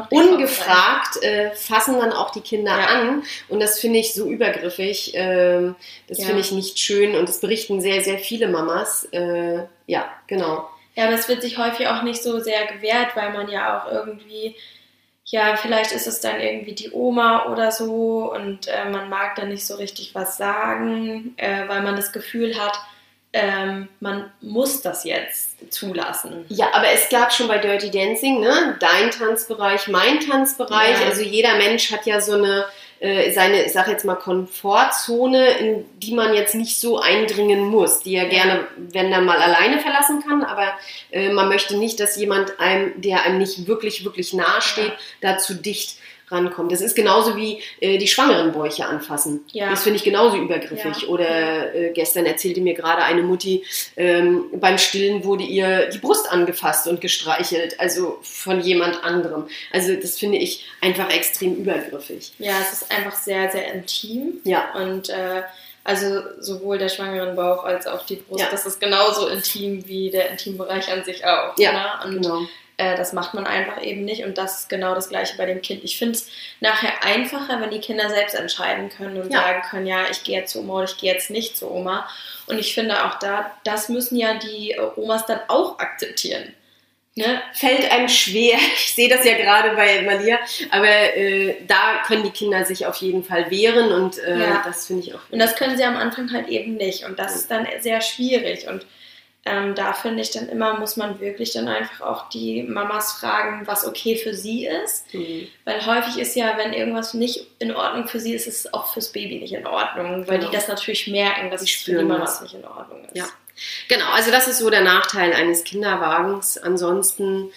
ungefragt 0.09 1.21
äh, 1.21 1.51
fassen 1.51 1.99
dann 1.99 2.11
auch 2.11 2.31
die 2.31 2.41
Kinder 2.41 2.71
Ja. 2.71 2.85
an 2.87 3.23
und 3.49 3.59
das 3.59 3.79
finde 3.79 3.99
ich 3.99 4.13
so 4.13 4.25
übergriffig, 4.27 5.11
ähm, 5.15 5.75
das 6.07 6.19
Ja. 6.19 6.25
finde 6.25 6.41
ich 6.41 6.51
nicht 6.51 6.79
schön 6.79 7.15
und 7.15 7.29
das 7.29 7.39
berichten 7.39 7.81
sehr, 7.81 8.01
sehr 8.03 8.17
viele 8.17 8.47
Mamas. 8.47 9.05
Äh, 9.11 9.59
ja, 9.87 10.05
genau. 10.27 10.67
Ja, 10.95 11.05
aber 11.05 11.13
es 11.13 11.27
wird 11.27 11.41
sich 11.41 11.57
häufig 11.57 11.87
auch 11.87 12.03
nicht 12.03 12.21
so 12.21 12.39
sehr 12.39 12.65
gewährt, 12.67 13.15
weil 13.15 13.31
man 13.33 13.49
ja 13.49 13.79
auch 13.83 13.91
irgendwie, 13.91 14.55
ja, 15.25 15.55
vielleicht 15.55 15.93
ist 15.93 16.07
es 16.07 16.19
dann 16.19 16.39
irgendwie 16.39 16.75
die 16.75 16.91
Oma 16.91 17.45
oder 17.51 17.71
so 17.71 18.33
und 18.33 18.67
äh, 18.67 18.89
man 18.89 19.09
mag 19.09 19.35
dann 19.35 19.49
nicht 19.49 19.65
so 19.65 19.75
richtig 19.75 20.13
was 20.15 20.37
sagen, 20.37 21.33
äh, 21.37 21.67
weil 21.67 21.81
man 21.81 21.95
das 21.95 22.11
Gefühl 22.11 22.59
hat, 22.59 22.77
ähm, 23.33 23.89
man 23.99 24.31
muss 24.41 24.81
das 24.81 25.03
jetzt 25.03 25.73
zulassen. 25.73 26.45
Ja, 26.49 26.67
aber 26.73 26.89
es 26.89 27.09
gab 27.09 27.33
schon 27.33 27.47
bei 27.47 27.57
Dirty 27.57 27.89
Dancing, 27.89 28.39
ne, 28.39 28.77
dein 28.79 29.09
Tanzbereich, 29.11 29.87
mein 29.87 30.19
Tanzbereich. 30.19 31.01
Ja. 31.01 31.07
Also 31.07 31.21
jeder 31.23 31.55
Mensch 31.55 31.91
hat 31.91 32.05
ja 32.05 32.21
so 32.21 32.33
eine 32.33 32.65
äh, 32.99 33.33
seine, 33.33 33.65
ich 33.65 33.73
sag 33.73 33.89
jetzt 33.89 34.05
mal 34.05 34.15
Komfortzone, 34.15 35.49
in 35.57 35.85
die 35.97 36.13
man 36.13 36.33
jetzt 36.33 36.55
nicht 36.55 36.79
so 36.79 36.99
eindringen 36.99 37.59
muss, 37.59 37.99
die 37.99 38.15
er 38.15 38.23
Ja. 38.23 38.29
gerne, 38.29 38.67
wenn 38.77 39.11
dann 39.11 39.25
mal 39.25 39.39
alleine 39.39 39.79
verlassen 39.79 40.23
kann. 40.25 40.41
Aber 40.41 40.71
äh, 41.11 41.29
man 41.33 41.49
möchte 41.49 41.75
nicht, 41.75 41.99
dass 41.99 42.15
jemand 42.15 42.59
einem, 42.61 43.01
der 43.01 43.23
einem 43.23 43.39
nicht 43.39 43.67
wirklich 43.67 44.05
wirklich 44.05 44.31
nahe 44.33 44.61
steht, 44.61 44.93
da 45.19 45.37
zu 45.37 45.55
dicht 45.55 45.97
rankommt. 46.29 46.71
Das 46.71 46.81
ist 46.81 46.95
genauso 46.95 47.35
wie 47.35 47.61
äh, 47.79 47.97
die 47.97 48.07
schwangeren 48.07 48.51
Bäuche 48.51 48.85
anfassen. 48.85 49.41
Ja. 49.51 49.69
Das 49.69 49.83
finde 49.83 49.97
ich 49.97 50.03
genauso 50.03 50.37
übergriffig. 50.37 51.03
Ja. 51.03 51.07
Oder 51.07 51.73
äh, 51.75 51.91
gestern 51.93 52.25
erzählte 52.25 52.61
mir 52.61 52.73
gerade 52.73 53.03
eine 53.03 53.21
Mutti, 53.21 53.63
ähm, 53.95 54.45
beim 54.53 54.77
Stillen 54.77 55.23
wurde 55.23 55.43
ihr 55.43 55.89
die 55.89 55.97
Brust 55.99 56.31
angefasst 56.31 56.87
und 56.87 57.01
gestreichelt, 57.01 57.79
also 57.79 58.19
von 58.21 58.61
jemand 58.61 59.03
anderem. 59.03 59.47
Also 59.71 59.93
das 59.95 60.17
finde 60.17 60.37
ich 60.37 60.65
einfach 60.81 61.09
extrem 61.13 61.55
übergriffig. 61.55 62.31
Ja, 62.39 62.53
es 62.61 62.81
ist 62.81 62.91
einfach 62.91 63.15
sehr, 63.15 63.51
sehr 63.51 63.73
intim. 63.73 64.39
Ja. 64.43 64.73
Und 64.75 65.09
äh, 65.09 65.43
also 65.83 66.21
sowohl 66.39 66.77
der 66.77 66.87
schwangeren 66.87 67.35
Bauch 67.35 67.65
als 67.65 67.87
auch 67.87 68.05
die 68.05 68.15
Brust, 68.15 68.39
Ja. 68.41 68.47
das 68.49 68.65
ist 68.65 68.79
genauso 68.79 69.27
intim 69.27 69.85
wie 69.85 70.09
der 70.09 70.29
Intimbereich 70.31 70.89
an 70.89 71.03
sich 71.03 71.25
auch. 71.25 71.57
Ja, 71.57 71.73
ne? 71.73 71.85
Und 72.05 72.21
genau. 72.21 72.41
Äh, 72.77 72.95
das 72.97 73.13
macht 73.13 73.33
man 73.33 73.45
einfach 73.45 73.81
eben 73.83 74.03
nicht. 74.05 74.23
Und 74.25 74.37
das 74.37 74.61
ist 74.61 74.69
genau 74.69 74.95
das 74.95 75.09
Gleiche 75.09 75.37
bei 75.37 75.45
dem 75.45 75.61
Kind. 75.61 75.83
Ich 75.83 75.97
finde 75.97 76.13
es 76.13 76.29
nachher 76.59 77.03
einfacher, 77.03 77.61
wenn 77.61 77.69
die 77.71 77.79
Kinder 77.81 78.09
selbst 78.09 78.35
entscheiden 78.35 78.89
können 78.89 79.21
und 79.21 79.31
Ja. 79.31 79.41
sagen 79.41 79.61
können, 79.69 79.85
ja, 79.87 80.05
ich 80.09 80.23
gehe 80.23 80.39
jetzt 80.39 80.51
zu 80.53 80.59
Oma 80.61 80.75
oder 80.75 80.85
ich 80.85 80.97
gehe 80.97 81.13
jetzt 81.13 81.29
nicht 81.29 81.57
zu 81.57 81.69
Oma. 81.71 82.07
Und 82.47 82.59
ich 82.59 82.73
finde 82.73 83.05
auch 83.05 83.19
da, 83.19 83.51
das 83.63 83.89
müssen 83.89 84.17
ja 84.17 84.33
die 84.35 84.75
Omas 84.95 85.25
dann 85.25 85.39
auch 85.47 85.79
akzeptieren. 85.79 86.53
Ne? 87.15 87.41
Fällt 87.53 87.91
einem 87.91 88.09
schwer. 88.09 88.57
Ich 88.75 88.95
sehe 88.95 89.07
das 89.07 89.23
ja 89.23 89.37
gerade 89.37 89.75
bei 89.75 90.01
Malia, 90.01 90.39
aber 90.71 90.87
äh, 91.15 91.55
da 91.67 92.01
können 92.07 92.23
die 92.23 92.31
Kinder 92.31 92.65
sich 92.65 92.85
auf 92.87 92.95
jeden 92.97 93.23
Fall 93.23 93.51
wehren 93.51 93.91
und 93.91 94.17
äh, 94.17 94.39
Ja. 94.39 94.61
das 94.65 94.87
finde 94.87 95.03
ich 95.03 95.13
auch. 95.13 95.19
Und 95.29 95.37
das 95.39 95.55
können 95.55 95.77
sie 95.77 95.83
am 95.83 95.95
Anfang 95.95 96.31
halt 96.33 96.47
eben 96.47 96.73
nicht. 96.75 97.05
Und 97.05 97.19
das 97.19 97.35
ist 97.35 97.51
dann 97.51 97.67
sehr 97.81 98.01
schwierig. 98.01 98.67
Und 98.67 98.85
ähm, 99.45 99.75
da 99.75 99.91
finde 99.91 100.21
ich 100.21 100.31
dann 100.31 100.47
immer, 100.47 100.79
muss 100.79 100.95
man 100.95 101.19
wirklich 101.19 101.51
dann 101.51 101.67
einfach 101.67 102.01
auch 102.05 102.29
die 102.29 102.63
Mamas 102.63 103.13
fragen, 103.13 103.67
was 103.67 103.85
okay 103.85 104.15
für 104.15 104.33
sie 104.33 104.65
ist. 104.65 105.13
Mhm. 105.13 105.47
Weil 105.65 105.85
häufig 105.85 106.17
ist 106.17 106.35
ja, 106.35 106.57
wenn 106.57 106.71
irgendwas 106.71 107.13
nicht 107.13 107.45
in 107.59 107.75
Ordnung 107.75 108.07
für 108.07 108.21
sie 108.21 108.33
ist, 108.33 108.47
ist 108.47 108.65
es 108.65 108.73
auch 108.73 108.93
fürs 108.93 109.11
Baby 109.11 109.39
nicht 109.39 109.53
in 109.53 109.67
Ordnung. 109.67 110.25
Weil 110.27 110.37
Genau. 110.39 110.49
die 110.49 110.55
das 110.55 110.69
natürlich 110.69 111.07
merken, 111.07 111.51
dass 111.51 111.61
es 111.61 111.71
für 111.71 111.97
die 111.97 112.05
Mamas 112.05 112.41
nicht 112.41 112.53
in 112.53 112.63
Ordnung 112.63 113.03
ist. 113.05 113.17
Ja. 113.17 113.25
Genau, 113.89 114.09
also 114.13 114.31
das 114.31 114.47
ist 114.47 114.59
so 114.59 114.69
der 114.69 114.81
Nachteil 114.81 115.33
eines 115.33 115.63
Kinderwagens. 115.65 116.57
Ansonsten, 116.57 117.51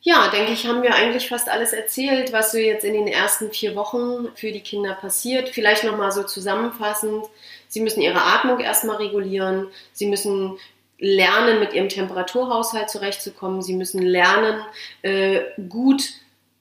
ja, 0.00 0.28
denke 0.28 0.52
ich, 0.52 0.66
haben 0.66 0.82
wir 0.82 0.94
eigentlich 0.94 1.28
fast 1.28 1.48
alles 1.48 1.72
erzählt, 1.72 2.32
was 2.32 2.52
so 2.52 2.58
jetzt 2.58 2.84
in 2.84 2.94
den 2.94 3.08
ersten 3.08 3.50
vier 3.50 3.74
Wochen 3.74 4.28
für 4.36 4.52
die 4.52 4.62
Kinder 4.62 4.94
passiert. 4.94 5.48
Vielleicht 5.48 5.82
nochmal 5.82 6.12
so 6.12 6.22
zusammenfassend. 6.22 7.26
Sie 7.66 7.80
müssen 7.80 8.00
ihre 8.00 8.22
Atmung 8.22 8.60
erstmal 8.60 8.96
regulieren. 8.96 9.66
Sie 9.92 10.06
müssen 10.06 10.58
lernen, 10.98 11.60
mit 11.60 11.72
ihrem 11.72 11.88
Temperaturhaushalt 11.88 12.90
zurechtzukommen. 12.90 13.62
Sie 13.62 13.74
müssen 13.74 14.02
lernen, 14.02 14.60
äh, 15.02 15.40
gut 15.68 16.14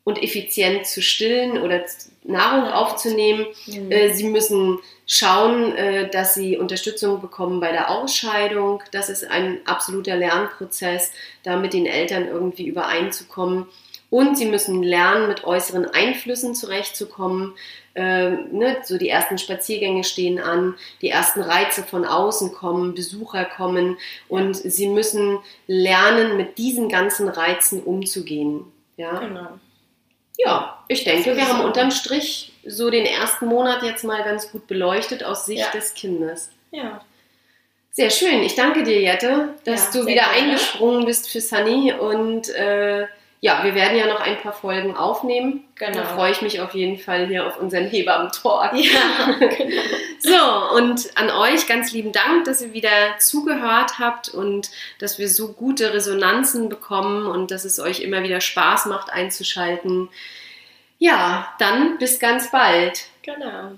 und 0.04 0.24
effizient 0.24 0.86
zu 0.86 1.02
stillen 1.02 1.62
oder 1.62 1.84
Nahrung 2.24 2.72
aufzunehmen. 2.72 3.48
Mhm. 3.66 3.92
Äh, 3.92 4.14
Sie 4.14 4.26
müssen 4.26 4.80
schauen, 5.06 5.76
äh, 5.76 6.10
dass 6.10 6.34
sie 6.34 6.58
Unterstützung 6.58 7.22
bekommen 7.22 7.60
bei 7.60 7.72
der 7.72 7.90
Ausscheidung. 7.90 8.84
Das 8.92 9.10
ist 9.10 9.30
ein 9.30 9.60
absoluter 9.66 10.16
Lernprozess, 10.16 11.12
da 11.44 11.58
mit 11.58 11.74
den 11.74 11.86
Eltern 11.86 12.28
irgendwie 12.28 12.68
übereinzukommen. 12.68 13.68
Und 14.10 14.38
sie 14.38 14.46
müssen 14.46 14.84
lernen, 14.84 15.28
mit 15.28 15.44
äußeren 15.44 15.86
Einflüssen 15.86 16.56
zurechtzukommen. 16.56 17.56
Ähm, 18.00 18.50
ne, 18.52 18.78
so 18.84 18.98
die 19.00 19.10
ersten 19.10 19.40
Spaziergänge 19.40 20.04
stehen 20.04 20.40
an, 20.40 20.76
die 21.02 21.10
ersten 21.10 21.42
Reize 21.42 21.82
von 21.84 22.06
außen 22.06 22.54
kommen, 22.54 22.94
Besucher 22.94 23.44
kommen 23.46 23.98
und 24.30 24.54
sie 24.56 24.88
müssen 24.88 25.40
lernen, 25.66 26.38
mit 26.38 26.60
diesen 26.60 26.90
ganzen 26.90 27.28
Reizen 27.28 27.82
umzugehen. 27.82 28.66
Ja, 28.98 29.18
Genau. 29.20 29.48
ja, 30.38 30.84
ich 30.88 31.04
denke, 31.06 31.36
wir 31.36 31.48
haben 31.48 31.62
unterm 31.66 31.90
Strich 31.92 32.54
so 32.66 32.90
den 32.92 33.06
ersten 33.08 33.48
Monat 33.48 33.82
jetzt 33.82 34.04
mal 34.04 34.24
ganz 34.24 34.52
gut 34.52 34.68
beleuchtet 34.68 35.24
aus 35.24 35.46
Sicht 35.48 35.62
Ja. 35.62 35.72
des 35.72 35.94
Kindes. 35.96 36.52
Ja. 36.72 37.02
Sehr 37.92 38.12
schön. 38.12 38.44
Ich 38.44 38.54
danke 38.54 38.84
dir, 38.84 39.02
Jette, 39.02 39.56
dass 39.66 39.86
Ja, 39.94 40.02
du 40.02 40.06
wieder 40.08 40.22
gerne. 40.22 40.34
eingesprungen 40.38 41.06
bist 41.06 41.32
für 41.32 41.42
Sunny. 41.42 41.94
Und 41.94 42.48
äh, 42.50 43.08
ja, 43.40 43.64
wir 43.64 43.76
werden 43.76 43.98
ja 43.98 44.08
noch 44.08 44.20
ein 44.20 44.42
paar 44.42 44.54
Folgen 44.54 44.98
aufnehmen. 44.98 45.64
Genau. 45.76 45.94
Da 45.94 46.06
freue 46.06 46.32
ich 46.32 46.42
mich 46.42 46.60
auf 46.60 46.74
jeden 46.74 46.98
Fall 46.98 47.28
hier 47.28 47.46
auf 47.46 47.60
unseren 47.60 47.86
Hebammen-Talk. 47.86 48.74
Ja, 48.74 49.36
genau. 49.40 49.82
So, 50.20 50.76
und 50.76 51.16
an 51.16 51.30
euch 51.30 51.68
ganz 51.68 51.92
lieben 51.92 52.12
Dank, 52.12 52.46
dass 52.46 52.62
ihr 52.62 52.74
wieder 52.74 53.20
zugehört 53.20 54.00
habt 54.00 54.30
und 54.30 54.72
dass 55.00 55.20
wir 55.20 55.30
so 55.30 55.54
gute 55.54 55.94
Resonanzen 55.94 56.68
bekommen 56.68 57.28
und 57.28 57.52
dass 57.52 57.64
es 57.64 57.80
euch 57.80 58.00
immer 58.02 58.24
wieder 58.24 58.42
Spaß 58.42 58.88
macht 58.88 59.12
einzuschalten. 59.12 60.10
Ja, 60.98 61.54
dann 61.60 62.00
bis 62.00 62.20
ganz 62.20 62.50
bald. 62.50 63.06
genau. 63.22 63.78